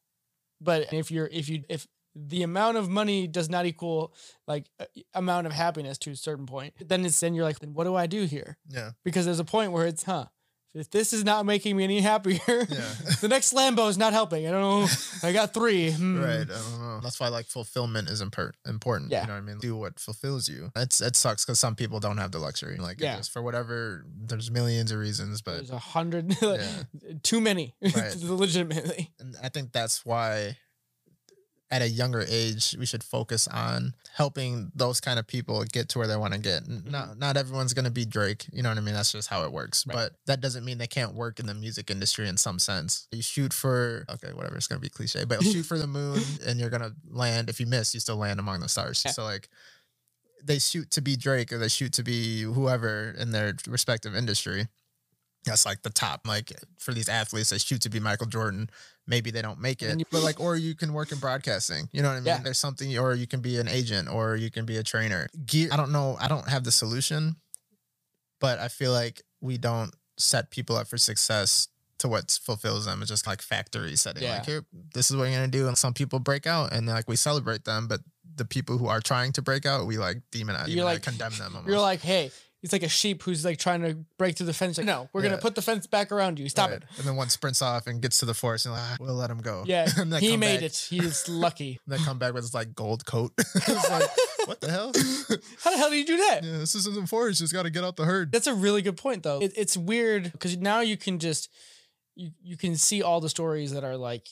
[0.61, 1.87] But if you're if you if
[2.19, 4.14] the amount of money does not equal
[4.49, 4.67] like
[5.14, 7.95] amount of happiness to a certain point, then it's then you're like, then what do
[7.95, 8.57] I do here?
[8.69, 8.93] yeah.
[9.05, 10.27] because there's a point where it's huh
[10.75, 12.64] if this is not making me any happier Yeah.
[13.23, 14.87] the next lambo is not helping i don't know
[15.23, 16.21] i got three Hmm.
[16.21, 16.41] Right.
[16.43, 17.01] I don't know.
[17.03, 19.11] That's why like fulfillment is impor- important.
[19.12, 19.23] Yeah.
[19.23, 19.59] You know what I mean?
[19.59, 20.71] Do what fulfills you.
[20.77, 22.77] It's it sucks because some people don't have the luxury.
[22.79, 23.17] Like Yeah.
[23.17, 23.23] yeah.
[23.23, 26.83] for whatever there's millions of reasons, but there's a hundred Yeah.
[27.23, 28.14] too many Right.
[28.23, 30.57] legitimately and I think that's why
[31.71, 35.99] at a younger age we should focus on helping those kind of people get to
[35.99, 36.67] where they want to get.
[36.69, 37.19] Not mm-hmm.
[37.19, 38.95] not everyone's gonna be Drake, you know what I mean?
[38.95, 39.85] That's just how it works.
[39.87, 39.95] Right.
[39.95, 43.09] But that doesn't mean they can't work in the music industry in some sense.
[43.11, 46.61] You shoot for okay, whatever, it's gonna be cliche, but shoot for the moon and
[46.61, 47.51] you're gonna land.
[47.51, 49.03] If you miss, you still land among the stars.
[49.05, 49.12] Yeah.
[49.12, 49.49] So like
[50.45, 54.69] they shoot to be Drake or they shoot to be whoever in their respective industry.
[55.47, 56.26] That's like the top.
[56.26, 58.68] Like for these athletes, they shoot to be Michael Jordan.
[59.07, 61.88] Maybe they don't make it, but like, or you can work in broadcasting.
[61.92, 62.26] You know what I mean?
[62.26, 62.38] Yeah.
[62.42, 65.28] There's something, or you can be an agent, or you can be a trainer.
[65.47, 65.68] Gear.
[65.70, 66.16] I don't know.
[66.20, 67.36] I don't have the solution,
[68.40, 71.68] but I feel like we don't set people up for success
[71.99, 73.01] to what fulfills them.
[73.01, 74.22] It's just like factory setting.
[74.24, 74.38] Yeah.
[74.38, 77.09] Like, here, this is what you're gonna do, and some people break out, and like
[77.09, 78.01] we celebrate them, but
[78.34, 81.55] the people who are trying to break out, we like demonize, You're like- condemn them.
[81.55, 81.68] Almost.
[81.68, 82.30] you're like hey
[82.62, 85.22] it's like a sheep who's like trying to break through the fence like no we're
[85.22, 86.78] gonna put the fence back around you stop Right.
[86.78, 89.14] it And then one sprints off and gets to the forest and like, "Ah, we'll
[89.14, 89.62] let him go.
[89.66, 92.44] yeah and they he come made back- it He's is lucky They come back with
[92.44, 93.32] this like gold coat.
[93.38, 94.09] it's like,
[94.46, 94.92] what the hell?
[95.62, 97.40] how the hell do you do that yeah, this isn't the forest.
[97.40, 98.32] Just got to get out the herd.
[98.32, 99.40] That's a really good point, though.
[99.40, 101.48] It, it's weird because now you can just
[102.14, 104.26] you you can see all the stories that are like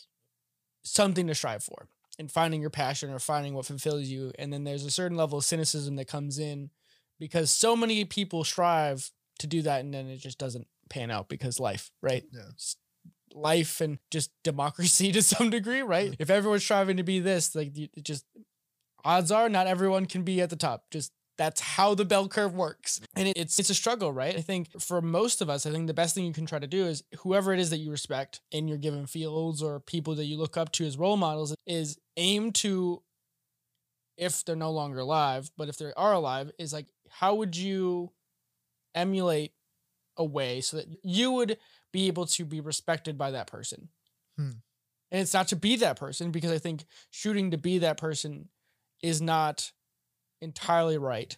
[0.84, 1.88] something to strive for.
[2.18, 4.32] and finding your passion or finding what fulfills you.
[4.38, 6.70] And then there's a certain level of cynicism that comes in
[7.18, 11.28] because so many people strive to do that and then it just doesn't pan out
[11.28, 12.24] because life, right?
[12.32, 12.42] Yeah.
[13.32, 16.14] Life and just democracy to some degree, right?
[16.18, 18.24] If everyone's striving to be this, like it just
[19.04, 20.84] odds are not everyone can be at the top.
[20.90, 23.00] Just that's how the bell curve works.
[23.16, 24.36] And it, it's it's a struggle, right?
[24.36, 26.66] I think for most of us, I think the best thing you can try to
[26.66, 30.26] do is whoever it is that you respect in your given fields or people that
[30.26, 33.02] you look up to as role models is aim to
[34.16, 36.86] if they're no longer alive, but if they are alive, is like
[37.18, 38.10] how would you
[38.94, 39.52] emulate
[40.16, 41.58] a way so that you would
[41.92, 43.88] be able to be respected by that person?
[44.36, 44.50] Hmm.
[45.12, 48.48] And it's not to be that person because I think shooting to be that person
[49.00, 49.70] is not
[50.40, 51.36] entirely right.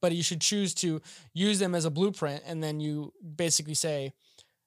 [0.00, 1.00] But you should choose to
[1.34, 4.12] use them as a blueprint and then you basically say,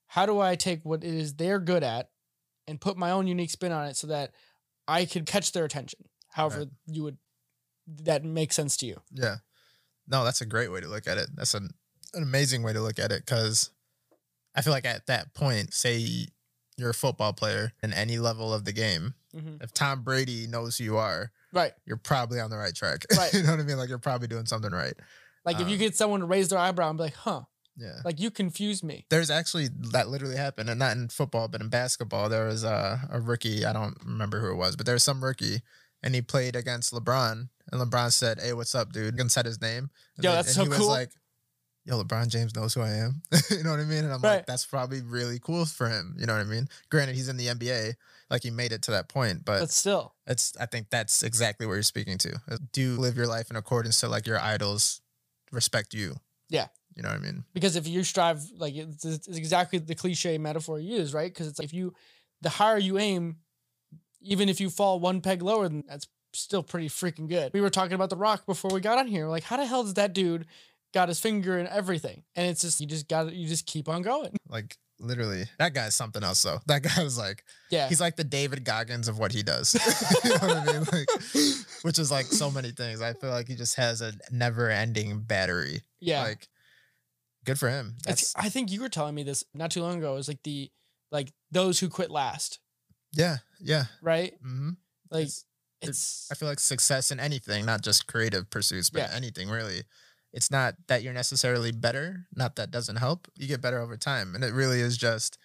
[0.07, 2.09] how do I take what it is they're good at
[2.67, 4.33] and put my own unique spin on it so that
[4.89, 6.01] I could catch their attention?
[6.31, 6.69] However, Right.
[6.87, 7.17] you would
[8.03, 9.01] that makes sense to you.
[9.11, 9.37] Yeah.
[10.09, 11.29] No, that's a great way to look at it.
[11.35, 11.69] That's an,
[12.13, 13.69] an amazing way to look at it because
[14.55, 16.27] I feel like at that point, say
[16.77, 19.61] you're a football player in any level of the game, Mm-hmm.
[19.61, 21.73] if Tom Brady knows who you are, Right.
[21.85, 23.05] you're probably on the right track.
[23.15, 23.31] Right.
[23.31, 23.77] you know what I mean?
[23.77, 24.95] Like you're probably doing something right.
[25.45, 27.41] Like if you Um, get someone to raise their eyebrow and be like, huh,
[27.77, 27.99] Yeah.
[28.03, 29.05] like you confuse me.
[29.11, 32.27] There's actually that literally happened, and not in football, but in basketball.
[32.27, 33.65] There was a, a rookie.
[33.65, 35.61] I don't remember who it was, but there was some rookie,
[36.03, 39.61] and he played against LeBron, and LeBron said, "Hey, what's up, dude?" And said his
[39.61, 39.89] name.
[40.15, 40.87] And Yo, then- that's and so he cool.
[40.89, 41.11] Was like,
[41.85, 43.21] Yo, LeBron James knows who I am.
[43.49, 44.03] you know what I mean?
[44.03, 44.35] And I'm Right.
[44.37, 46.15] like, that's probably really cool for him.
[46.19, 46.67] You know what I mean?
[46.89, 47.95] Granted, he's in the NBA,
[48.29, 51.65] like he made it to that point, but But still, it's I think that's exactly
[51.65, 52.35] what you're speaking to.
[52.51, 55.01] Uh, do live your life in accordance to like your idols
[55.51, 56.17] respect you?
[56.49, 56.67] Yeah.
[56.95, 57.45] You know what I mean?
[57.53, 61.31] because if you strive, like it's, it's exactly the cliche metaphor you use, right?
[61.33, 61.93] Because it's like if you,
[62.41, 63.37] the higher you aim,
[64.21, 67.51] even if you fall one peg lower, then that's still pretty freaking good.
[67.53, 69.27] We were talking about The Rock before we got on here.
[69.27, 70.45] Like, how the hell does that dude
[70.93, 72.23] got his finger in everything?
[72.35, 74.35] And it's just you just got you just keep on going.
[74.47, 76.59] Like literally, that guy's something else though.
[76.67, 79.73] That guy's like Yeah, he's like the David Goggins of what he does.
[80.23, 80.83] you know what I mean?
[80.91, 81.07] Like,
[81.83, 83.01] which is like so many things.
[83.01, 85.81] I feel like he just has a never-ending battery.
[85.99, 86.23] yeah.
[86.23, 86.47] Like,
[87.45, 87.95] good for him.
[88.05, 90.13] That's I think you were telling me this not too long ago.
[90.13, 90.69] It was like the
[91.11, 92.59] like those who quit last,
[93.13, 93.85] yeah, yeah.
[94.01, 94.33] right?
[94.41, 94.71] hmm
[95.11, 95.45] Like It's-
[95.81, 99.15] it's, I feel like success in anything, not just creative pursuits, but Yeah.
[99.15, 99.83] anything really.
[100.33, 103.27] It's not that you're necessarily better, not that doesn't help.
[103.35, 104.35] You get better over time.
[104.35, 105.37] And it really is just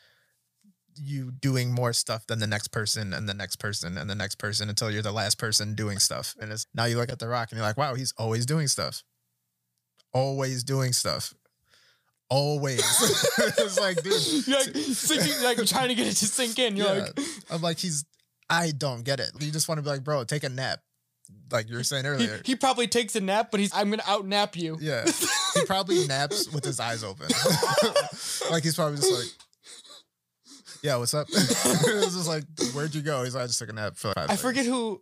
[0.97, 4.37] you doing more stuff than the next person and the next person and the next
[4.37, 6.35] person until you're the last person doing stuff.
[6.41, 8.67] And it's now you look at the rock and you're like, wow, he's always doing
[8.69, 9.03] stuff.
[10.13, 11.35] Always doing stuff.
[12.31, 12.81] Always.
[13.59, 14.13] it's like, dude.
[14.47, 16.77] you're like sinking, like trying to get it to sink in.
[16.77, 17.03] You're Yeah.
[17.17, 17.21] like,
[17.51, 18.05] I'm like, he's
[18.51, 19.31] I don't get it.
[19.41, 20.81] You just want to be like, bro, take a nap.
[21.51, 22.41] Like you were saying he, earlier.
[22.45, 24.77] he probably takes a nap, but he's I'm gonna out nap you.
[24.81, 25.05] Yeah.
[25.55, 27.29] He probably naps with his eyes open.
[28.51, 29.27] like he's probably just like,
[30.85, 31.27] yeah, what's up?
[31.33, 33.25] it was just like, where'd you go?
[33.25, 35.01] He's like, I just took a nap for like five I forget who.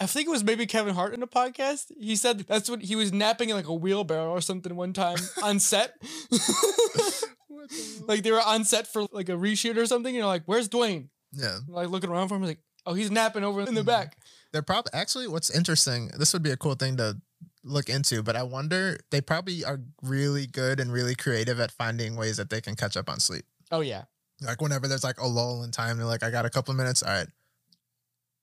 [0.00, 1.90] I think it was maybe Kevin Hart in a podcast.
[1.98, 5.18] He said that's what he was napping in like a wheelbarrow or something one time
[5.42, 5.92] on set.
[6.30, 7.28] the
[8.06, 10.10] like they were on set for like a reshoot or something.
[10.10, 11.58] And you're like, "Where's Dwayne?" yeah.
[11.68, 13.86] Like looking around for him, like, "Oh, he's napping over in the Mhm.
[13.86, 14.16] back."
[14.52, 17.16] They're probably actually what's interesting, this would be a cool thing to
[17.64, 22.14] look into, but I wonder they probably are really good and really creative at finding
[22.14, 23.46] ways that they can catch up on sleep.
[23.72, 24.04] Oh yeah,
[24.44, 27.02] Like whenever there's like a lull in time, they're like, I got a couple minutes.
[27.02, 27.28] All right.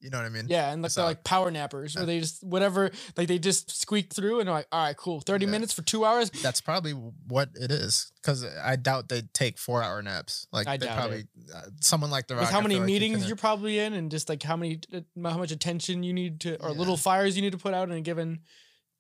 [0.04, 0.48] You know what I mean?
[0.50, 2.06] yeah, and like So- they're like power nappers, Yeah.
[2.06, 5.46] they just whatever, like they just squeak through, and they're like, "All right, cool, thirty
[5.46, 5.52] Yeah.
[5.52, 8.12] minutes for two hours." That's probably what it is.
[8.16, 10.48] Because I doubt they'd take four hour naps.
[10.52, 12.46] Like I they doubt probably uh, someone like the Rock.
[12.46, 15.02] With how many like meetings can- you're probably in, and just like how many, uh,
[15.30, 16.78] how much attention you need to, or Yeah.
[16.80, 18.40] little fires you need to put out in a given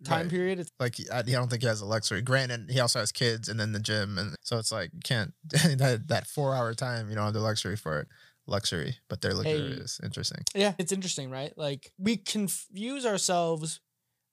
[0.03, 0.29] time Right.
[0.29, 0.59] period.
[0.59, 2.21] It's like I, I don't think he has a luxury.
[2.21, 5.33] Granted, he also has kids and then the gym, and so it's like you can't
[5.51, 7.09] that that four hour time.
[7.09, 8.07] You don't have the luxury for it.
[8.47, 9.99] Luxury, but they're luxurious.
[10.03, 10.43] Interesting.
[10.55, 11.53] Yeah, it's interesting, right?
[11.55, 13.79] Like we confuse ourselves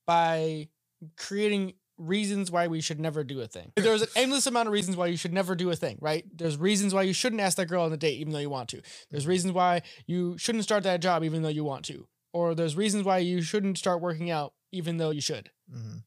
[0.06, 0.68] by
[1.16, 3.72] creating reasons why we should never do a thing.
[3.76, 6.24] There's an endless amount of reasons why you should never do a thing, right?
[6.34, 8.68] There's reasons why you shouldn't ask that girl on the date even though you want
[8.70, 8.80] to.
[9.10, 12.06] There's reasons why you shouldn't start that job even though you want to.
[12.32, 15.50] Or there's reasons why you shouldn't start working out even though you should.
[15.70, 15.98] hmm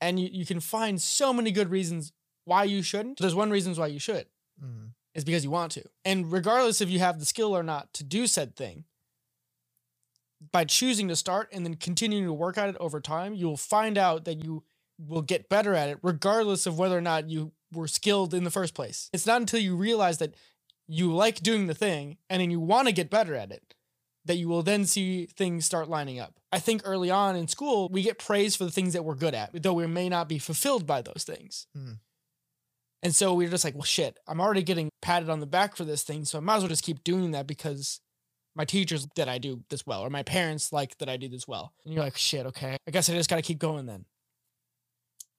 [0.00, 2.12] And you, you can find so many good reasons
[2.44, 3.18] why you shouldn't.
[3.18, 4.26] There's one reason why you should.
[4.60, 5.84] hmm It's because you want to.
[6.04, 8.84] And regardless if you have the skill or not to do said thing,
[10.52, 13.56] by choosing to start and then continuing to work at it over time, you will
[13.56, 14.62] find out that you
[14.98, 18.50] will get better at it, regardless of whether or not you were skilled in the
[18.50, 19.10] first place.
[19.12, 20.34] It's not until you realize that
[20.86, 23.74] you like doing the thing and then you want to get better at it
[24.26, 26.34] that you will then see things start lining up.
[26.52, 29.34] I think early on in school, we get praise for the things that we're good
[29.34, 31.66] at, though we may not be fulfilled by those things.
[31.74, 31.92] Hmm.
[33.02, 35.84] And so we're just like, well, shit, I'm already getting patted on the back for
[35.84, 36.24] this thing.
[36.24, 38.00] So I might as well just keep doing that because
[38.54, 41.46] my teachers that I do this well, or my parents like that I do this
[41.46, 41.72] well.
[41.84, 44.06] And you're like, shit, okay, I guess I just got to keep going then.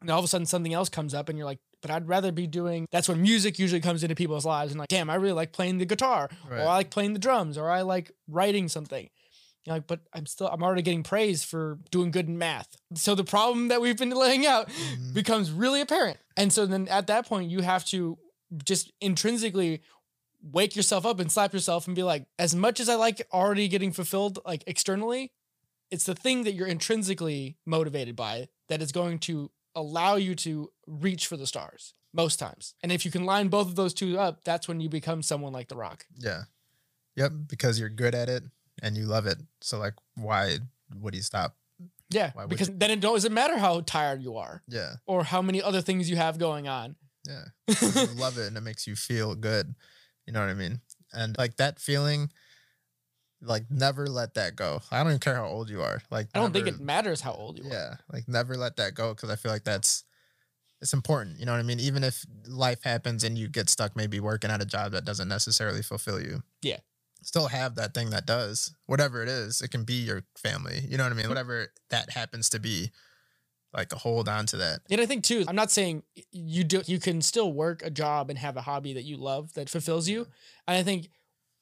[0.01, 2.31] And all of a sudden something else comes up and you're like, but I'd rather
[2.31, 5.33] be doing that's when music usually comes into people's lives and like, damn, I really
[5.33, 6.59] like playing the guitar Right.
[6.59, 9.09] or I like playing the drums or I like writing something.
[9.65, 12.75] You're like, but I'm still I'm already getting praise for doing good in math.
[12.95, 15.13] So the problem that we've been laying out Mhm.
[15.13, 16.17] becomes really apparent.
[16.35, 18.17] And so then at that point you have to
[18.63, 19.81] just intrinsically
[20.41, 23.67] wake yourself up and slap yourself and be like, as much as I like already
[23.67, 25.31] getting fulfilled like externally,
[25.91, 30.71] it's the thing that you're intrinsically motivated by that is going to allow you to
[30.87, 32.73] reach for the stars most times.
[32.81, 35.53] And if you can line both of those two up, that's when you become someone
[35.53, 36.05] like The Rock.
[36.17, 36.43] Yeah.
[37.15, 37.31] Yep.
[37.47, 38.43] Because you're good at it
[38.81, 39.37] and you love it.
[39.61, 40.57] So like, why
[40.99, 41.55] would he stop?
[42.09, 44.93] Yeah, because then it doesn't matter how tired you are Yeah.
[45.05, 46.95] or how many other things you have going on.
[47.27, 47.43] Yeah.
[47.67, 49.75] you love it and it makes you feel good.
[50.25, 50.79] You know what I mean?
[51.13, 52.31] And like that feeling,
[53.41, 54.81] like never let that go.
[54.91, 56.01] I don't even care how old you are.
[56.09, 57.71] Like I don't think it matters how old you are.
[57.73, 60.03] Yeah, like never let that go because I feel like that's
[60.81, 61.39] it's important.
[61.39, 61.79] You know what I mean?
[61.79, 65.27] Even if life happens and you get stuck, maybe working at a job that doesn't
[65.27, 66.43] necessarily fulfill you.
[66.61, 66.77] Yeah.
[67.23, 69.61] Still have that thing that does whatever it is.
[69.61, 70.81] It can be your family.
[70.87, 71.29] You know what I mean?
[71.29, 72.91] Whatever that happens to be.
[73.73, 74.79] Like hold on to that.
[74.89, 78.29] And I think too, I'm not saying you do you can still work a job
[78.29, 80.25] and have a hobby that you love that fulfills you.
[80.67, 81.09] And I think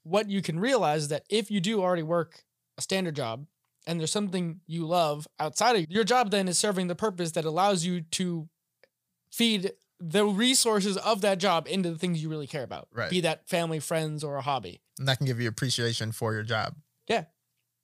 [0.05, 2.43] what you can realize is that if you do already work
[2.77, 3.45] a standard job
[3.87, 7.43] and there's something you love outside of your job then is serving the purpose that
[7.43, 8.47] allows you to
[9.31, 12.87] feed the resources of that job into the things you really care about.
[12.93, 13.09] Right.
[13.09, 14.81] Be that family, friends, or a hobby.
[14.99, 16.75] And that can give you appreciation for your job.
[17.07, 17.25] Yeah.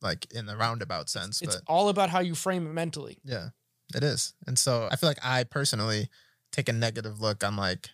[0.01, 1.41] Like in the roundabout sense.
[1.41, 3.19] It's but all about how you frame it mentally.
[3.23, 3.49] Yeah,
[3.95, 4.33] it is.
[4.45, 6.09] And so I feel like I personally
[6.51, 7.89] take a negative look on like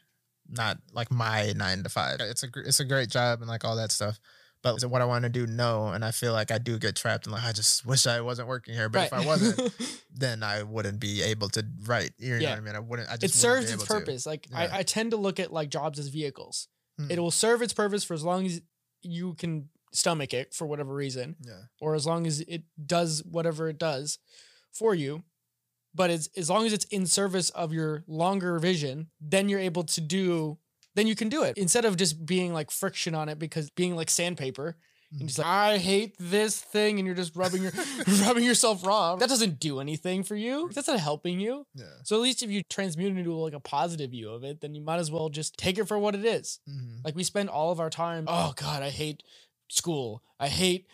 [0.49, 2.17] not like my nine to five.
[2.19, 4.19] It's a it's a great job and like all that stuff.
[4.63, 5.45] But is it what I want to do?
[5.45, 5.89] No.
[5.89, 8.47] And I feel like I do get trapped and like I just wish I wasn't
[8.47, 8.89] working here.
[8.89, 9.71] But if I wasn't,
[10.13, 12.11] then I wouldn't be able to write.
[12.17, 12.49] You know Yeah.
[12.51, 12.75] what I mean?
[12.75, 13.09] I wouldn't.
[13.09, 13.93] I just it serves its able to.
[13.93, 14.25] purpose.
[14.25, 14.69] Like Yeah.
[14.73, 16.67] I, I tend to look at like jobs as vehicles.
[16.97, 17.11] Hmm.
[17.11, 18.59] It will serve its purpose for as long as
[19.03, 21.61] you can stomach it for whatever reason, Yeah.
[21.79, 24.17] or as long as it does whatever it does
[24.73, 25.23] for you.
[25.97, 29.83] But it's as long as it's in service of your longer vision, then you're able
[29.83, 30.57] to do.
[30.95, 33.95] Then you can do it instead of just being like friction on it because being
[33.95, 34.77] like sandpaper.
[35.11, 37.71] And just like I hate this thing, and you're just rubbing your
[38.25, 39.15] rubbing yourself raw.
[39.15, 40.69] That doesn't do anything for you.
[40.73, 41.65] That's not helping you.
[41.75, 41.85] Yeah.
[42.03, 44.75] So at least if you transmute it into like a positive view of it, then
[44.75, 46.59] you might as well just take it for what it is.
[46.69, 47.03] Mhm.
[47.05, 49.23] Like we spend all of our time, oh God, I hate
[49.69, 50.23] school.
[50.39, 50.87] I hate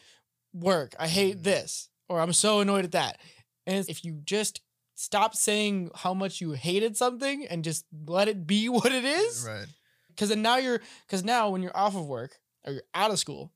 [0.53, 0.95] work.
[0.99, 1.43] I hate Mhm.
[1.43, 1.89] this.
[2.07, 3.19] Or I'm so annoyed at that.
[3.65, 4.61] And if you just
[4.95, 9.45] stop saying how much you hated something and just let it be what it is,
[9.47, 9.67] Right.
[10.09, 13.19] because then now you're because now when you're off of work or you're out of
[13.19, 13.51] school,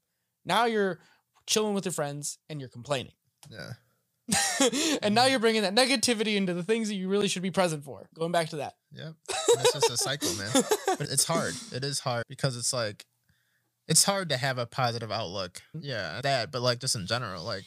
[0.46, 1.00] now you're
[1.46, 3.14] chilling with your friends and you're complaining.
[3.50, 3.74] Yeah.
[5.02, 5.32] and now mm-hmm.
[5.32, 8.10] you're bringing that negativity into the things that you really should be present for.
[8.14, 8.74] Going back to that.
[8.92, 9.14] Yep.
[9.30, 10.50] It's just a cycle, man.
[10.98, 11.54] but it's hard.
[11.72, 13.06] It is hard because it's like
[13.88, 15.62] it's hard to have a positive outlook.
[15.76, 15.86] Mm-hmm.
[15.86, 17.64] Yeah, that, but like just in general, like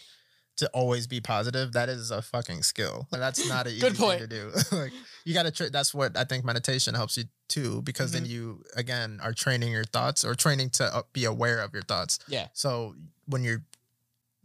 [0.61, 3.07] to always be positive, that is a fucking skill.
[3.13, 4.21] And that's not an easy Good thing point.
[4.21, 4.51] to do.
[4.73, 4.93] like
[5.25, 5.51] you got to.
[5.51, 8.23] Tra- that's what I think meditation helps you too, because Mm-hmm.
[8.25, 11.83] then you again are training your thoughts or training to uh, be aware of your
[11.83, 12.19] thoughts.
[12.29, 12.47] Yeah.
[12.55, 12.95] So
[13.27, 13.63] when you're,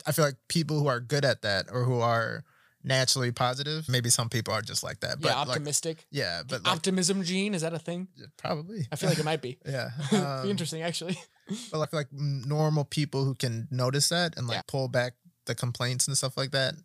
[0.05, 2.43] I feel like people who are good at that or who are
[2.83, 5.19] naturally positive, maybe some people are just like that.
[5.19, 6.05] But yeah, like, optimistic.
[6.11, 8.07] yeah, but like, Optimism gene, is that a thing?
[8.37, 8.87] probably.
[8.91, 9.57] I feel like it might be.
[9.65, 9.89] Yeah.
[10.11, 11.17] Be um, interesting actually.
[11.71, 14.61] but I feel like normal people who can notice that and like Yeah.
[14.67, 15.13] pull back
[15.45, 16.75] the complaints and stuff like that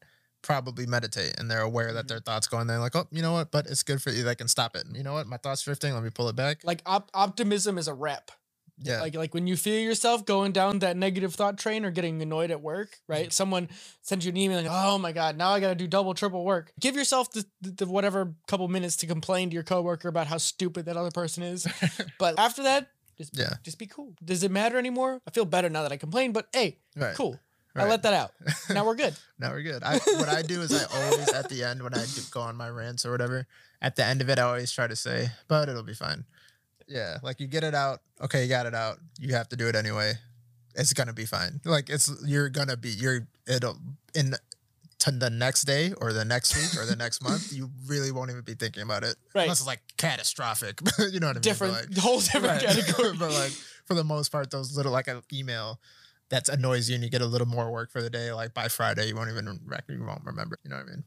[0.43, 2.09] probably meditate and they're aware that Mhm.
[2.09, 3.51] their thoughts go and they're like, oh, you know what?
[3.51, 4.23] But it's good for you.
[4.23, 4.85] They can stop it.
[4.93, 5.27] You know what?
[5.27, 5.93] My thoughts drifting.
[5.93, 6.61] Let me pull it back.
[6.65, 8.31] Like op- optimism is a rep.
[8.83, 9.03] Yeah.
[9.03, 12.51] Like like when you feel yourself going down that negative thought train or getting annoyed
[12.51, 13.25] at work, right?
[13.25, 13.31] Mm-hmm.
[13.33, 13.69] Someone
[14.01, 16.43] sends you an email like, "Oh my god, now I got to do double triple
[16.47, 20.39] work." Give yourself the, the, whatever couple minutes to complain to your coworker about how
[20.39, 21.67] stupid that other person is.
[22.19, 22.89] but after that,
[23.19, 23.57] just Yeah.
[23.63, 24.15] just be cool.
[24.25, 25.21] Does it matter anymore?
[25.29, 27.15] I feel better now that I complain, but hey, right.
[27.15, 27.39] cool.
[27.77, 28.33] I let that out.
[28.71, 29.15] Now we're good.
[29.39, 29.83] now we're good.
[29.85, 32.57] I, what I do is I always at the end when I do go on
[32.57, 33.47] my rants or whatever,
[33.81, 36.25] at the end of it, I always try to say, but it'll be fine.
[36.89, 38.01] Yeah, like you get it out.
[38.21, 38.99] Okay, you got it out.
[39.21, 40.15] You have to do it anyway.
[40.75, 41.61] It's gonna be fine.
[41.65, 43.77] Like it's you're gonna be you're it'll
[44.15, 44.35] in
[45.01, 47.53] to the next day or the next week or the next month.
[47.53, 49.43] You really won't even be thinking about it Right.
[49.45, 50.81] unless it's like catastrophic.
[50.99, 51.43] you know what I mean?
[51.43, 52.61] Different like- whole different Right.
[52.63, 53.17] category.
[53.17, 53.53] but like
[53.87, 55.81] for the most part, those little like an email
[56.31, 58.33] that annoys you and you get a little more work for the day.
[58.33, 59.47] Like by Friday, you won't even
[59.89, 60.59] you won't remember.
[60.65, 61.05] You know what I mean?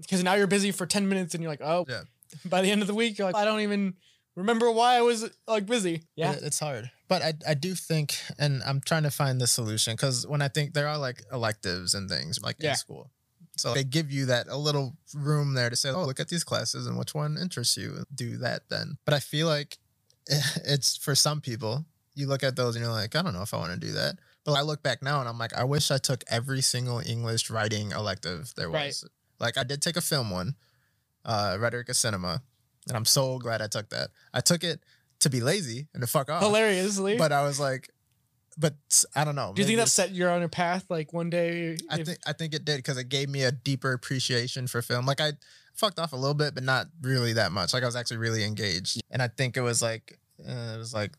[0.00, 2.02] Because now you're busy for 10 minutes and you're like, oh, Yeah.
[2.44, 3.94] by the end of the week, you're like, I don't even
[4.34, 6.02] remember why I was like busy.
[6.16, 6.32] Yeah.
[6.32, 6.90] It- it's hard.
[7.08, 10.48] But I, I do think, and I'm trying to find the solution because when I
[10.48, 12.70] think there are like electives and things like Yeah.
[12.70, 13.10] in school.
[13.56, 16.44] So they give you that a little room there to say, oh, look at these
[16.44, 18.04] classes and which one interests you.
[18.14, 18.98] Do that then.
[19.06, 19.78] But I feel like
[20.26, 23.54] it's for some people, you look at those and you're like, I don't know if
[23.54, 24.16] I want to do that.
[24.46, 27.50] But I look back now and I'm like, I wish I took every single English
[27.50, 29.02] writing elective there was.
[29.02, 29.10] Right.
[29.40, 30.54] Like I did take a film one,
[31.24, 32.42] uh, rhetoric of cinema,
[32.88, 34.10] and I'm so glad I took that.
[34.32, 34.80] I took it
[35.20, 36.42] to be lazy and to fuck off.
[36.42, 37.16] Hilariously.
[37.18, 37.90] But I was like,
[38.56, 38.74] but
[39.14, 39.52] I don't know.
[39.54, 41.76] Do you think that set you on a path like one day?
[41.90, 44.80] I if- think I think it did because it gave me a deeper appreciation for
[44.80, 45.06] film.
[45.06, 45.32] Like I
[45.74, 47.74] fucked off a little bit, but not really that much.
[47.74, 50.94] Like I was actually really engaged, and I think it was like uh, it was
[50.94, 51.12] like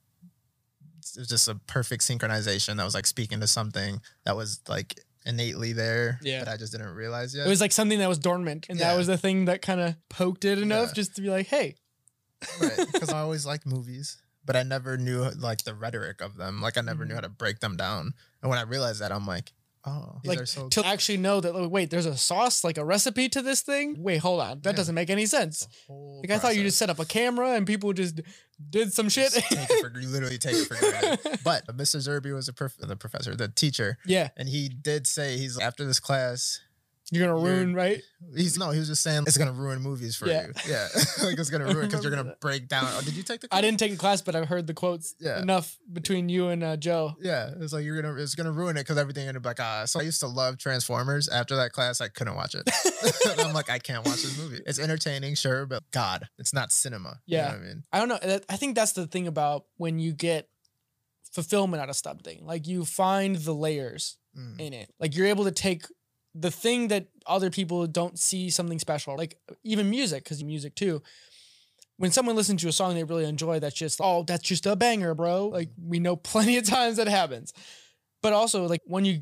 [1.16, 5.00] it was just a perfect synchronization that was like speaking to something that was like
[5.26, 6.40] innately there Yeah.
[6.44, 7.46] that I just didn't realize yet.
[7.46, 9.96] it was like something that was dormant and that was the thing that kind of
[10.10, 10.94] poked it enough Yeah.
[10.94, 11.76] just to be like, hey,
[12.62, 16.62] right because I always liked movies, but I never knew like the rhetoric of them.
[16.62, 17.16] Like I never knew mm-hmm.
[17.16, 18.14] how to break them down.
[18.42, 19.52] And when I realized that, I'm like,
[19.88, 22.78] oh, these like are so to actually know that, like, wait, there's a sauce, like
[22.78, 23.96] a recipe to this thing?
[23.98, 24.60] Wait, hold on.
[24.62, 24.76] That Yeah.
[24.78, 25.66] doesn't make any sense.
[25.66, 28.22] the whole Like I thought you just set up a camera and people just
[28.70, 29.32] did some shit.
[29.34, 31.40] Just take it for, you literally take it for granted.
[31.44, 31.98] But Mr.
[31.98, 35.86] Zerby was a prof- the professor, the teacher, yeah, and he did say he's after
[35.86, 36.60] this class.
[37.12, 38.02] You're gonna You're- ruin, right?
[38.36, 40.48] He's no, he was just saying it's gonna ruin movies for Yeah.
[40.48, 40.54] you.
[40.68, 40.88] Yeah,
[41.24, 42.42] like it's gonna ruin because you're gonna that.
[42.42, 42.86] break down.
[42.88, 43.48] Oh, did you take the?
[43.52, 45.42] I didn't take the class, but I've heard the quotes Yeah.
[45.42, 47.16] enough between you and uh, Joe.
[47.22, 49.86] Yeah, it's like you're gonna it's gonna ruin it because everything gonna be like ah.
[49.86, 51.30] So I used to love Transformers.
[51.30, 52.70] After that class, I couldn't watch it.
[53.40, 54.62] I'm like I can't watch this movie.
[54.66, 57.20] It's entertaining, sure, but God, it's not cinema.
[57.26, 57.54] You know Yeah.
[57.54, 57.84] I mean.
[57.94, 58.40] I don't know.
[58.50, 60.50] I think that's the thing about when you get
[61.32, 62.46] fulfillment out of something.
[62.46, 64.60] Like you find the layers Mm.
[64.60, 64.94] in it.
[65.00, 65.86] Like you're able to take
[66.40, 69.16] the thing that other people don't see something special.
[69.18, 71.02] Like even music, because music too.
[71.98, 74.76] When someone listens to a song they really enjoy, that's just oh, that's just a
[74.76, 75.48] banger, bro.
[75.48, 77.54] Like we know plenty of times that happens.
[78.22, 79.22] But also like when you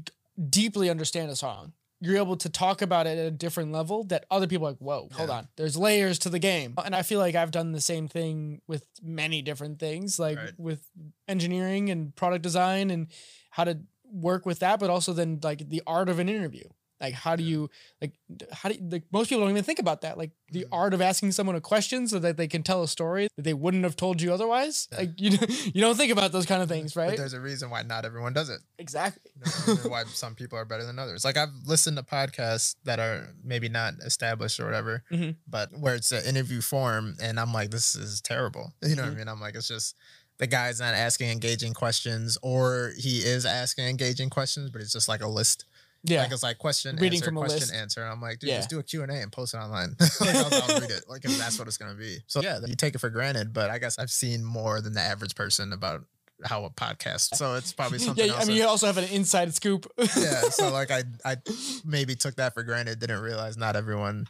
[0.49, 4.25] deeply understand a song, you're able to talk about it at a different level that
[4.29, 5.35] other people are like, whoa, hold Yeah.
[5.37, 5.47] on.
[5.55, 6.73] There's layers to the game.
[6.83, 10.51] And I feel like I've done the same thing with many different things, like Right.
[10.59, 10.81] with
[11.29, 13.07] engineering and product design and
[13.51, 16.65] how to work with that, but also then like the art of an interview.
[17.01, 17.69] Like how do you
[18.01, 18.13] like
[18.51, 20.17] how do you, like most people don't even think about that.
[20.17, 20.69] Like the Mhm.
[20.71, 23.53] art of asking someone a question so that they can tell a story that they
[23.53, 24.87] wouldn't have told you otherwise.
[24.91, 24.99] Yeah.
[24.99, 25.31] Like you
[25.73, 28.05] you don't think about those kind of things, right But there's a reason why not
[28.05, 28.61] everyone does it.
[28.79, 29.29] Exactly.
[29.35, 31.25] You know, there's a reason why some people are better than others.
[31.25, 35.35] Like I've listened to podcasts that are maybe not established or whatever, Mhm.
[35.47, 38.73] but where it's an interview form, and I'm like, this is terrible.
[38.81, 39.15] You know what Mhm.
[39.15, 39.27] I mean?
[39.27, 39.95] I'm like, it's just
[40.37, 45.07] the guy's not asking engaging questions, or he is asking engaging questions, but it's just
[45.07, 45.65] like a list.
[46.05, 46.21] Yeah.
[46.23, 47.73] Like it's like question, Reading answer, from a question, list.
[47.73, 48.03] answer.
[48.03, 48.57] I'm like, dude, Yeah.
[48.57, 49.95] just do a Q&A and post it online.
[50.19, 51.05] like, I'll, I'll read it.
[51.09, 52.17] Like if that's what it's gonna be.
[52.27, 55.01] So yeah, you take it for granted, but I guess I've seen more than the
[55.01, 56.03] average person about
[56.43, 57.35] how a podcast.
[57.35, 58.43] So it's probably something yeah, else.
[58.43, 59.89] I mean, that- you also have an inside scoop.
[59.97, 61.37] yeah so like i i
[61.85, 64.27] maybe took that for granted didn't realize not everyone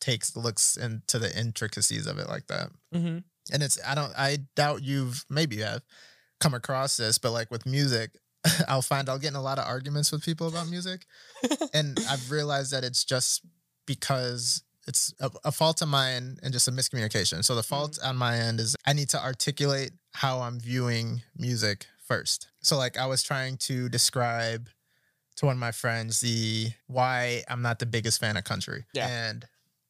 [0.00, 3.18] takes looks into the intricacies of it like that hmm
[3.52, 5.82] and it's i don't i doubt you've maybe you have
[6.40, 8.10] come across this but like with music
[8.68, 11.06] i'll find i'll get in a lot of arguments with people about music
[11.74, 13.44] and i've realized that it's just
[13.86, 17.44] because it's a, a fault of mine and just a miscommunication.
[17.44, 18.08] So the fault mm-hmm.
[18.08, 22.48] on my end is i need to articulate how i'm viewing music first.
[22.60, 24.68] So like i was trying to describe
[25.36, 28.84] to one of my friends the why i'm not the biggest fan of country.
[28.92, 29.08] Yeah.
[29.08, 29.44] and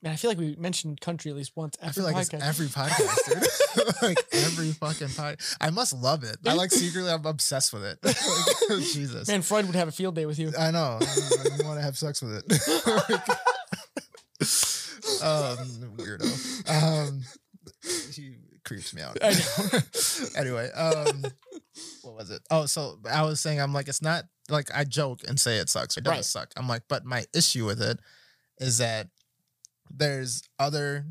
[0.06, 1.76] Man, I feel like we mentioned country at least once.
[1.82, 2.34] I Every feel like podcast.
[2.34, 4.02] it's every podcast, dude.
[4.02, 5.40] like every fucking pod.
[5.60, 6.36] I must love it.
[6.46, 7.98] I like secretly, I'm obsessed with it.
[8.70, 10.52] Like, Jesus, Man, Freud would have a field day with you.
[10.56, 10.98] I know.
[11.00, 12.44] I want to have sex with it.
[15.22, 15.58] um,
[15.96, 17.08] weirdo.
[17.08, 17.22] Um,
[18.12, 19.18] he creeps me out.
[19.22, 19.78] I know.
[20.36, 21.24] anyway, um,
[22.02, 22.42] what was it?
[22.50, 25.68] Oh, so I was saying, I'm like, it's not like I joke and say it
[25.68, 25.96] sucks.
[25.96, 26.24] It does Right.
[26.24, 26.52] suck.
[26.56, 27.98] I'm like, but my issue with it
[28.58, 29.08] is that
[29.90, 31.06] there's other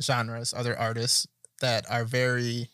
[0.00, 1.26] genres, other artists
[1.60, 2.68] that are very,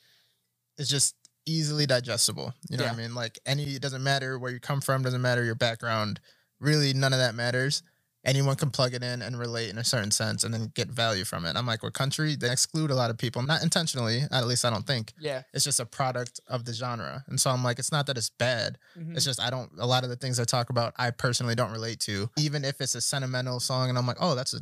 [0.76, 1.14] it's just
[1.46, 2.54] easily digestible.
[2.68, 3.14] You know what I mean?
[3.14, 6.20] Like any, it doesn't matter where you come from, doesn't matter your background.
[6.60, 7.82] Really, none of that matters.
[8.24, 11.24] Anyone can plug it in and relate in a certain sense and then get value
[11.24, 11.56] from it.
[11.56, 14.70] I'm like, we're country, they exclude a lot of people, not intentionally, at least I
[14.70, 15.12] don't think.
[15.20, 15.42] Yeah.
[15.54, 17.24] It's just a product of the genre.
[17.28, 18.76] And so I'm like, it's not that it's bad.
[18.98, 19.14] Mhm.
[19.14, 21.70] It's just I don't a lot of the things I talk about I personally don't
[21.70, 22.28] relate to.
[22.36, 24.60] Even if it's a sentimental song and I'm like, oh, that's a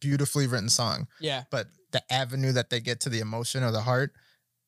[0.00, 1.06] beautifully written song.
[1.20, 1.44] Yeah.
[1.50, 4.12] But the avenue that they get to the emotion or the heart,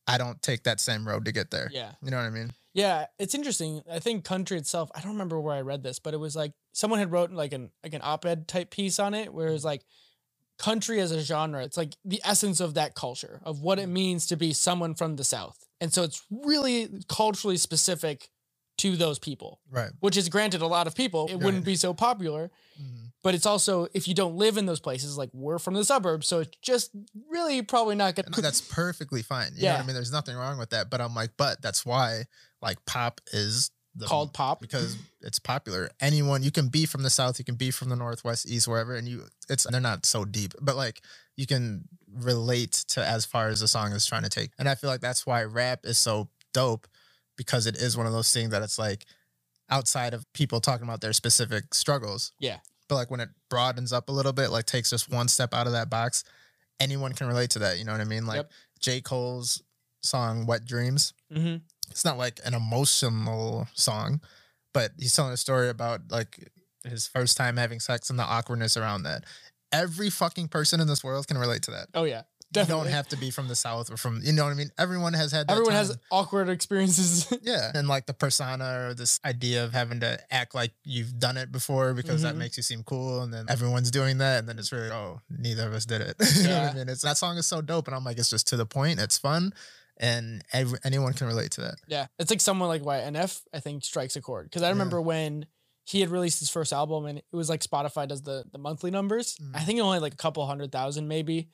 [0.06, 1.70] I don't take that same road to get there.
[1.72, 1.92] Yeah.
[2.02, 2.52] You know what I mean?
[2.76, 3.80] Yeah, it's interesting.
[3.90, 6.52] I think country itself, I don't remember where I read this, but it was like
[6.72, 9.82] someone had wrote like an like an op-ed type piece on it where it's like
[10.58, 14.26] country as a genre, it's like the essence of that culture, of what it means
[14.26, 15.56] to be someone from the South.
[15.80, 18.28] And so it's really culturally specific
[18.78, 19.90] to those people, Right.
[20.00, 21.42] which is granted a lot of people, it Right.
[21.44, 22.50] wouldn't be so popular.
[22.78, 23.12] Mhm.
[23.22, 26.26] But it's also if you don't live in those places, like we're from the suburbs,
[26.28, 26.90] so it's just
[27.28, 29.52] really probably not gonna that's perfectly fine.
[29.56, 29.82] You know what Yeah.
[29.82, 29.94] I mean?
[29.94, 30.90] There's nothing wrong with that.
[30.90, 32.26] But I'm like, but that's why
[32.66, 34.60] like pop is the called pop.
[34.60, 35.90] because it's popular.
[36.00, 38.94] Anyone you can be from the south, you can be from the northwest, east, wherever,
[38.94, 41.00] and you it's they're not so deep, but like
[41.36, 44.50] you can relate to as far as the song is trying to take.
[44.58, 46.86] And I feel like that's why rap is so dope
[47.36, 49.04] because it is one of those things that it's like
[49.70, 52.32] outside of people talking about their specific struggles.
[52.38, 52.58] Yeah.
[52.88, 55.66] But like when it broadens up a little bit, like takes just one step out
[55.66, 56.24] of that box,
[56.80, 57.78] anyone can relate to that.
[57.78, 58.26] You know what I mean?
[58.26, 58.50] Like Yep.
[58.80, 59.00] J.
[59.00, 59.62] Cole's
[60.02, 61.56] song Wet Dreamz hmm
[61.90, 64.20] it's not like an emotional song,
[64.72, 66.50] but he's telling a story about like
[66.84, 69.24] his first time having sex and the awkwardness around that.
[69.72, 71.88] Every fucking person in this world can relate to that.
[71.94, 72.22] Oh yeah,
[72.54, 74.70] You don't have to be from the south or from you know what I mean.
[74.78, 77.26] Everyone has had that Everyone has awkward experiences.
[77.42, 81.36] yeah, and like the persona or this idea of having to act like you've done
[81.36, 82.38] it before because that Mhm.
[82.38, 85.66] makes you seem cool, and then everyone's doing that, and then it's really oh neither
[85.66, 86.16] of us did it.
[86.36, 86.88] you know what I mean?
[86.88, 89.00] It's that song is so dope, and I'm like it's just to the point.
[89.00, 89.52] It's fun,
[89.98, 91.76] and every, anyone can relate to that.
[91.88, 94.72] Yeah, it's like someone like why NF I think strikes a chord because I Yeah.
[94.72, 95.46] remember when
[95.84, 98.90] he had released his first album and it was like Spotify does the the monthly
[98.90, 99.36] numbers.
[99.36, 99.52] Mm.
[99.54, 101.48] I think it only like a couple hundred thousand maybe.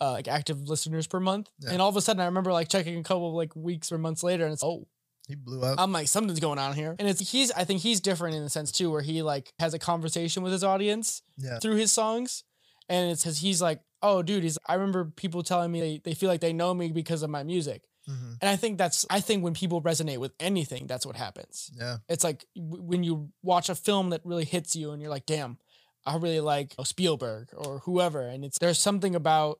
[0.00, 1.70] Uh, like active listeners per month, Yeah.
[1.70, 3.96] and all of a sudden I remember like checking a couple of like weeks or
[3.96, 4.88] months later, and it's oh,
[5.28, 5.78] He blew up.
[5.78, 8.50] I'm like something's going on here, and it's he's I think he's different in the
[8.50, 11.60] sense too where he like has a conversation with his audience yeah.
[11.60, 12.42] through his songs,
[12.88, 16.14] and it says he's like oh dude, he's I remember people telling me they, they
[16.14, 18.36] feel like they know me because of my music, Mhm.
[18.40, 21.70] and I think that's I think when people resonate with anything, that's what happens.
[21.74, 21.96] Yeah.
[22.08, 25.58] It's like when you watch a film that really hits you, and you're like, damn,
[26.06, 29.58] I really like Spielberg or whoever, and it's there's something about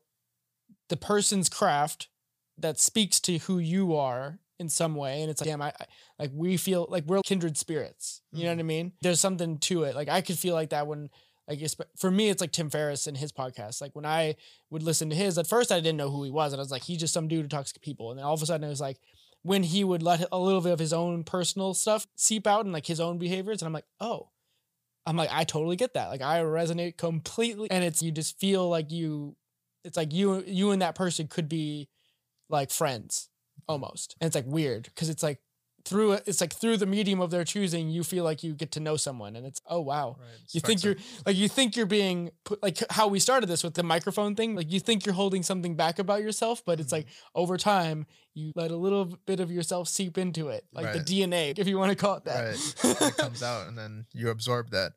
[0.89, 2.09] the person's craft
[2.59, 5.87] that speaks to who you are in some way, and it's like, damn, I, I
[6.19, 8.21] like we feel like we're kindred spirits.
[8.33, 8.93] You know what I mean?
[9.03, 9.95] There's something to it.
[9.97, 11.09] Like I could feel like that when.
[11.49, 11.61] Like
[11.97, 13.81] for me, it's like Tim Ferriss and his podcast.
[13.81, 14.37] Like when I
[14.71, 16.71] would listen to his, at first I didn't know who he was, and I was
[16.71, 18.11] like, he's just some dude who talks to people.
[18.11, 18.99] And then all of a sudden, it was like
[19.43, 22.73] when he would let a little bit of his own personal stuff seep out and
[22.73, 24.31] like his own behaviors, and I'm like, oh,
[25.07, 26.09] I'm like, I totally get that.
[26.09, 29.37] Like I resonate completely, and it's you just feel like you,
[29.85, 31.89] it's like you you and that person could be
[32.49, 33.29] like friends
[33.69, 35.41] almost, and it's like weird because it's like
[35.85, 38.73] through it, it's like through the medium of their choosing, you feel like you get
[38.73, 40.17] to know someone, and it's oh wow.
[40.19, 40.29] Right.
[40.53, 43.75] You think you're like you think you're being put like how we started this with
[43.75, 44.55] the microphone thing.
[44.57, 46.97] Like you think you're holding something back about yourself, but it's Mhm.
[46.99, 50.95] like over time you let a little bit of yourself seep into it, like Right.
[50.95, 52.45] the DNA, if you want to call it that.
[52.85, 53.01] Right.
[53.11, 54.93] it comes out and then you absorb that.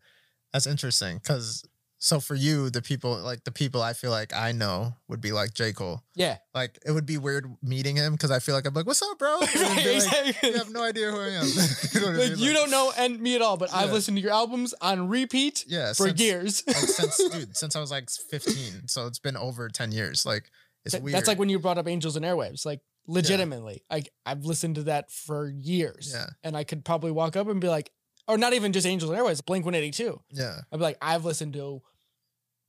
[0.53, 1.63] That's interesting because
[1.99, 5.31] so for you, the people like the people I feel like I know would be
[5.31, 5.73] like J.
[5.73, 6.03] Cole.
[6.15, 9.01] yeah, Like it would be weird meeting him because I feel like I'm like, what's
[9.01, 9.39] up, bro?
[9.41, 10.49] Right, like, exactly.
[10.51, 11.45] you have no idea who I am.
[11.93, 12.39] you know what I like mean?
[12.39, 15.65] you don't know and me at all, but I've listened to your albums on repeat
[15.67, 16.63] yeah, for since, years.
[16.67, 18.87] like since dude, since I was like 15.
[18.87, 20.25] So it's been over 10 years.
[20.25, 20.51] Like
[20.85, 21.15] it's That- weird.
[21.15, 22.65] That's like when you brought up Angels and Airwaves.
[22.65, 26.27] Like legitimately, like I've listened to that for years, Yeah.
[26.43, 27.89] and I could probably walk up and be like,
[28.27, 30.21] or not even just Angels and Airwaves, Blink One Eighty Two.
[30.31, 31.81] yeah, I'd be like, I've listened to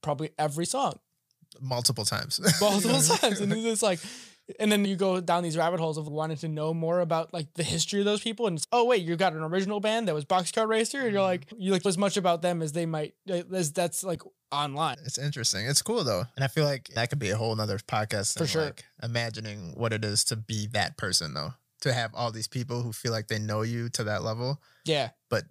[0.02, 0.98] probably every song
[1.60, 2.40] multiple times.
[2.60, 4.00] multiple times, and it's like,
[4.60, 7.52] and then you go down these rabbit holes of wanting to know more about like
[7.54, 10.14] the history of those people, and it's oh wait, you got an original band that
[10.14, 11.26] was Boxcar Racer, and you're Mhm.
[11.26, 13.14] like, you like as much about them as they might,
[13.52, 14.96] as that's like online.
[15.04, 15.66] It's interesting.
[15.66, 16.24] It's cool though.
[16.36, 18.38] And I feel like that could be a whole nother podcast.
[18.38, 18.64] For sure.
[18.66, 21.52] Like imagining what it is to be that person though.
[21.82, 25.10] To have all these people who feel like they know you to that level, Yeah,
[25.30, 25.44] but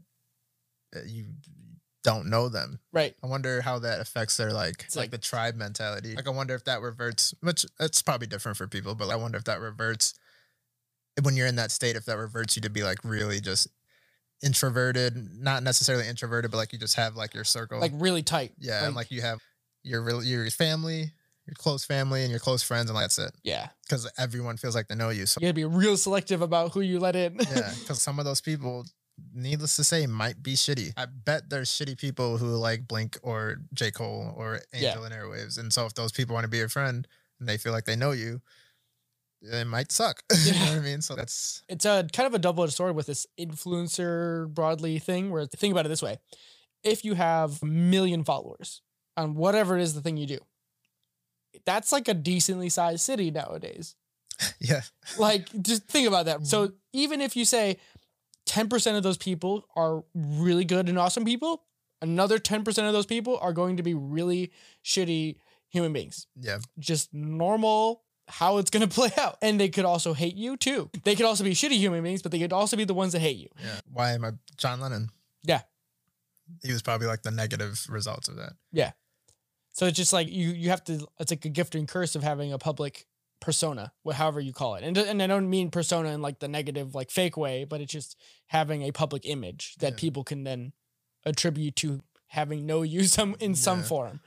[0.96, 1.26] uh, you
[2.04, 2.80] don't know them.
[2.94, 3.16] right.
[3.24, 6.16] I wonder how that affects their like It's like, like- the tribe mentality.
[6.16, 9.38] Like I wonder if that reverts, which it's probably different for people, but I wonder
[9.38, 10.14] if that reverts
[11.22, 13.68] when you're in that state, if that reverts you to be like really just
[14.44, 17.80] introverted, not necessarily introverted, but like you just have like your circle.
[17.80, 18.52] Like really tight.
[18.60, 19.40] Yeah, and like you have
[19.84, 21.12] your real your family,
[21.48, 23.32] your close family, and your close friends, and that's it.
[23.44, 25.26] yeah, Because everyone feels like they know you.
[25.26, 27.36] So you gotta be real selective about who you let in.
[27.38, 28.86] yeah, because some of those people,
[29.34, 30.92] needless to say, might be shitty.
[30.98, 34.90] I bet there's shitty people who like Blink or J Cole or Yeah.
[34.90, 37.08] Angel and Airwaves, and so if those people want to be your friend
[37.40, 38.42] and they feel like they know you,
[39.42, 40.24] it might suck.
[40.46, 41.02] you know what I mean?
[41.02, 45.46] So that's it's a kind of a double-edged sword with this influencer broadly thing where
[45.46, 46.18] think about it this way
[46.84, 48.82] if you have a million followers
[49.16, 50.38] on whatever it is the thing you do
[51.66, 53.96] that's like a decently sized city nowadays
[54.60, 54.82] Yeah.
[55.18, 56.38] Like, just think about that.
[56.38, 56.46] Mm-hmm.
[56.46, 57.78] So, even if you say
[58.48, 61.64] 10% of those people are really good and awesome people,
[62.02, 64.52] another 10% of those people are going to be really
[64.84, 65.38] shitty
[65.70, 66.28] human beings.
[66.40, 66.60] Yeah.
[66.80, 69.38] Just normal how it's going to play out.
[69.42, 70.90] And they could also hate you too.
[71.04, 73.20] They could also be shitty human beings, but they could also be the ones that
[73.20, 73.50] hate you.
[73.64, 73.80] Yeah.
[73.92, 75.10] Why am I John Lennon?
[75.44, 75.62] Yeah.
[76.64, 78.54] He was probably like the negative results of that.
[79.78, 82.24] So it's just like you you have to it's like a gift and curse of
[82.24, 83.06] having a public
[83.40, 84.84] persona, however you call it.
[84.84, 87.94] And and I don't mean persona in like the negative like fake way, but it's
[87.94, 88.18] just
[88.48, 89.98] having a public image that Yeah.
[90.00, 90.74] people can then
[91.26, 93.86] attribute to having no use some in some Yeah.
[93.86, 94.20] form.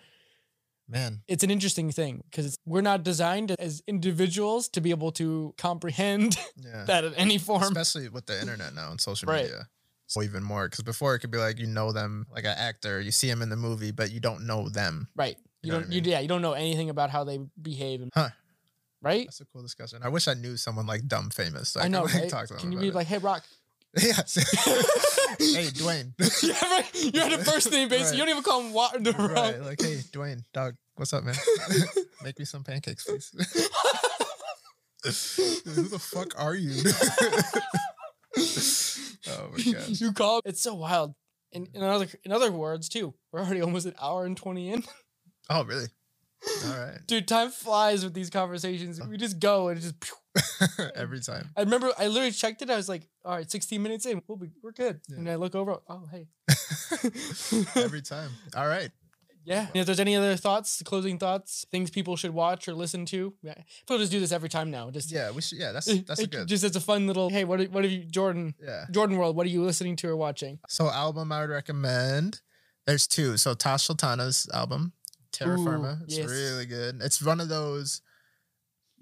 [0.88, 1.22] Man.
[1.26, 6.36] It's an interesting thing because we're not designed as individuals to be able to comprehend
[6.56, 6.84] Yeah.
[6.90, 7.62] that in any form.
[7.76, 9.44] Especially with the internet now and social Right.
[9.46, 9.68] media.
[10.10, 13.00] So even more because before it could be like you know them like an actor,
[13.00, 15.06] you see him in the movie, but you don't know them.
[15.14, 15.36] right.
[15.62, 18.02] You, You know don't I you yeah, you don't know anything about how they behave
[18.02, 18.30] and Huh.
[19.02, 19.26] right?
[19.26, 20.00] That's a cool discussion.
[20.02, 21.68] I wish I knew someone like dumb famous.
[21.68, 22.30] So I, I know, could, like, right?
[22.30, 22.94] talk to them Can you be it.
[22.94, 23.44] like, hey Rock?
[23.96, 24.34] yes.
[25.38, 26.12] hey, Dwayne.
[26.42, 27.14] yeah, right.
[27.14, 28.06] You're on a first name basis.
[28.10, 28.14] Right.
[28.18, 29.30] You don't even call him Wa- the Rock.
[29.30, 29.60] right.
[29.62, 31.36] Like, hey, Dwayne, dog, what's up, man?
[32.24, 33.30] Make me some pancakes, please.
[35.64, 36.74] Who the fuck are you?
[39.28, 40.00] Oh my gosh.
[40.00, 41.14] you call it's so wild.
[41.52, 44.84] In, in other in other words too, we're already almost an hour and twenty in.
[45.52, 45.86] Oh, really?
[46.64, 46.98] All right.
[47.08, 49.00] Dude, time flies with these conversations.
[49.04, 50.12] We just go and it just.
[50.94, 51.50] Every time.
[51.56, 52.70] I remember I literally checked it.
[52.70, 55.00] I was like, all right, 16 minutes in, we'll be, we're good.
[55.08, 55.16] Yeah.
[55.16, 56.28] And I look over, oh, hey.
[57.82, 58.30] Every time.
[58.56, 58.90] All right.
[59.44, 59.66] Yeah.
[59.74, 63.54] If there's any other thoughts, closing thoughts, things people should watch or listen to, yeah.
[63.88, 64.90] We'll just do this every time now.
[64.90, 65.58] Just, Yeah, we should.
[65.58, 66.46] Yeah, that's that's good.
[66.46, 68.84] just as a fun little, hey, what, are- what have you, Jordan, Yeah.
[68.90, 70.58] Jordan World, what are you listening to or watching?
[70.68, 72.40] So album I would recommend.
[72.86, 73.36] There's two.
[73.36, 74.92] So Tash Sultana's album,
[75.32, 76.00] Terra Ooh, Firma.
[76.04, 76.28] It's yes.
[76.28, 77.00] really good.
[77.02, 78.02] It's one of those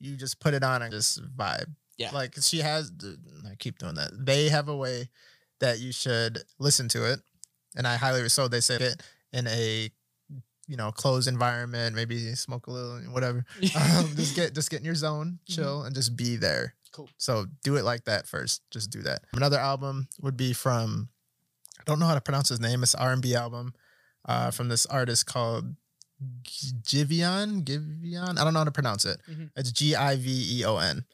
[0.01, 1.75] you just put it on and just vibe.
[1.97, 2.11] Yeah.
[2.13, 2.93] Like she has
[3.51, 4.11] I keep doing that.
[4.19, 5.09] They have a way
[5.61, 7.21] that you should listen to it.
[7.77, 9.03] And I highly so they say it
[9.33, 9.91] in a
[10.69, 13.45] you know, closed environment, maybe smoke a little, whatever.
[13.75, 16.75] Um, just get just get in your zone, chill, and just be there.
[16.93, 17.09] Cool.
[17.17, 18.63] So do it like that first.
[18.71, 19.23] Just do that.
[19.33, 21.09] Another album would be from
[21.81, 22.83] I don't know how to pronounce his name.
[22.83, 23.75] It's R and B album
[24.27, 25.75] uh, from this artist called
[26.43, 27.63] G- Giveon.
[27.65, 28.39] Giveon.
[28.39, 29.21] I don't know how to pronounce it.
[29.31, 29.51] Mhm.
[29.57, 31.05] It's G I V E O N.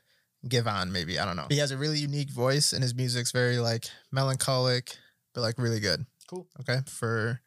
[0.47, 1.47] Givon, maybe I don't know.
[1.48, 4.94] He has a really unique voice, and his music's very like melancholic,
[5.35, 6.05] but like really good.
[6.28, 6.47] Cool.
[6.60, 7.40] Okay, for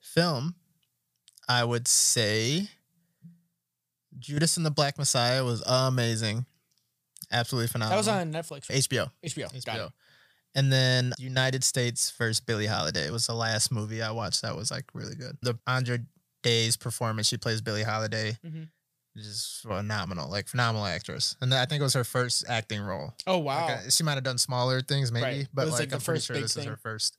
[0.00, 0.56] film,
[1.52, 2.68] I would say
[4.18, 6.46] Judas and the Black Messiah was amazing,
[7.30, 7.90] absolutely phenomenal.
[7.90, 8.68] That was on Netflix.
[8.70, 8.78] right?
[8.78, 9.10] HBO.
[9.24, 9.64] HBO.
[9.64, 9.80] Got it.
[9.80, 9.92] HBO.
[10.54, 14.70] And then United States versus Billie Holiday was the last movie I watched that was
[14.70, 15.36] like really good.
[15.40, 15.98] The Andra
[16.42, 18.68] Day's performance, she plays Billie Holiday, Mhm.
[19.16, 21.36] is just phenomenal, like phenomenal actress.
[21.40, 23.14] And I think it was her first acting role.
[23.26, 23.66] Oh, wow.
[23.66, 25.48] Like, uh, she might have done smaller things maybe, Right.
[25.54, 27.16] but like, like, I'm pretty sure this is her first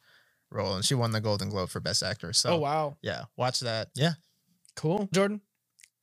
[0.53, 2.37] role, and she won the Golden Globe for Best Actress.
[2.39, 2.97] So oh, wow.
[3.01, 3.89] yeah, watch that.
[3.95, 4.13] Yeah,
[4.75, 5.09] Cool.
[5.13, 5.41] Jordan,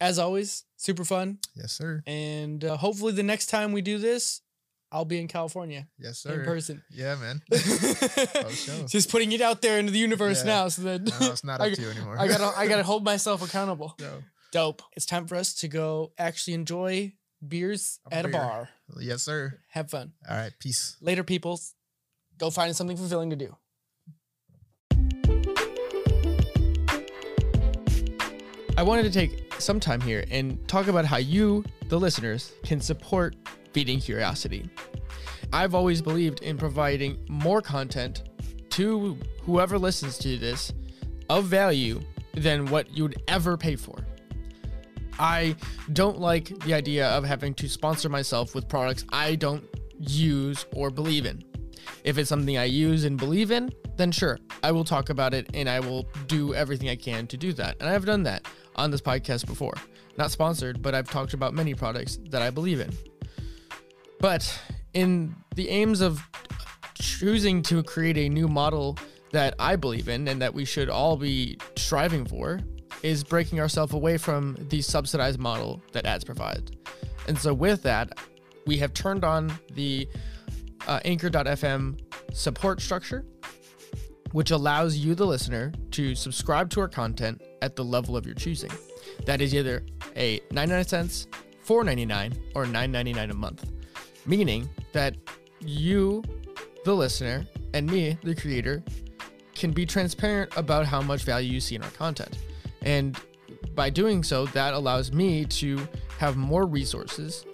[0.01, 1.39] as always, super fun.
[1.57, 4.43] yes sir, And uh, hopefully the next time we do this,
[4.93, 6.41] I'll be in California yes sir.
[6.41, 6.83] in person.
[6.91, 7.43] Yeah, man.
[8.51, 8.87] sure.
[8.89, 10.53] Just putting it out there into the universe Yeah.
[10.53, 12.19] now so that No, it's not I, up to you anymore.
[12.19, 13.95] I gotta I gotta hold myself accountable.
[14.01, 14.23] No.
[14.53, 14.83] Dope.
[14.97, 17.13] It's time for us to go actually enjoy
[17.47, 18.69] beers A at a bar.
[18.99, 19.61] Yes sir.
[19.69, 20.13] Have fun.
[20.29, 20.97] All right, peace.
[21.01, 21.75] Later, peoples.
[22.39, 23.55] Go find something fulfilling to do.
[28.81, 32.81] I wanted to take some time here and talk about how you, the listeners, can
[32.81, 33.36] support
[33.74, 34.70] Feeding Curiosity.
[35.52, 38.23] I've always believed in providing more content
[38.70, 40.73] to whoever listens to this
[41.28, 42.01] of value
[42.32, 43.98] than what you'd ever pay for.
[45.19, 45.57] I
[45.93, 49.62] don't like the idea of having to sponsor myself with products I don't
[49.98, 51.44] use or believe in.
[52.02, 55.51] If it's something I use and believe in, then sure, I will talk about it
[55.52, 57.77] and I will do everything I can to do that.
[57.81, 58.47] And I've done that
[58.81, 59.74] on this podcast before.
[60.16, 62.90] Not sponsored, but I've talked about many products that I believe in.
[64.19, 64.61] But
[64.94, 66.20] in the aims of
[66.94, 68.98] choosing to create a new model
[69.32, 72.61] that I believe in and that we should all be striving for
[73.02, 76.77] is breaking ourselves away from the subsidized model that ads provide.
[77.28, 78.19] And so with that,
[78.66, 80.09] we have turned on the
[80.86, 82.01] uh, anchor.fm
[82.32, 83.24] support structure,
[84.32, 88.35] which allows you, the listener, to subscribe to our content at the level of your
[88.35, 88.70] choosing.
[89.27, 89.85] That is either
[90.16, 91.27] a 99 cents,
[91.66, 93.70] 4.99, or 9.99 a month,
[94.27, 95.16] meaning that
[95.61, 96.23] you,
[96.85, 98.82] the listener, and me, the creator,
[99.55, 102.39] can be transparent about how much value you see in our content.
[102.82, 103.19] And
[103.74, 105.86] by doing so, that allows me to
[106.19, 107.44] have more resources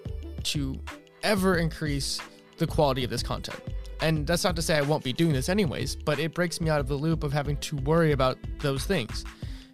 [0.43, 0.79] to
[1.23, 2.19] ever increase
[2.57, 3.59] the quality of this content.
[4.01, 6.69] And that's not to say I won't be doing this anyways, but it breaks me
[6.69, 9.25] out of the loop of having to worry about those things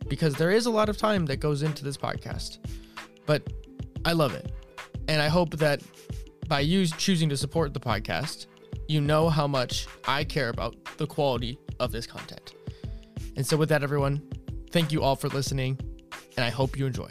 [0.08, 2.60] because there is a lot of time that goes into this podcast.
[3.26, 3.44] But
[4.06, 4.52] I love it.
[5.08, 5.82] And I hope that
[6.48, 8.48] by you choosing to support the podcast,
[8.88, 12.54] you know how much I care about the quality of this content.
[13.36, 14.22] And so, with that, everyone,
[14.72, 15.80] thank you all for listening,
[16.38, 17.10] and I hope you enjoy.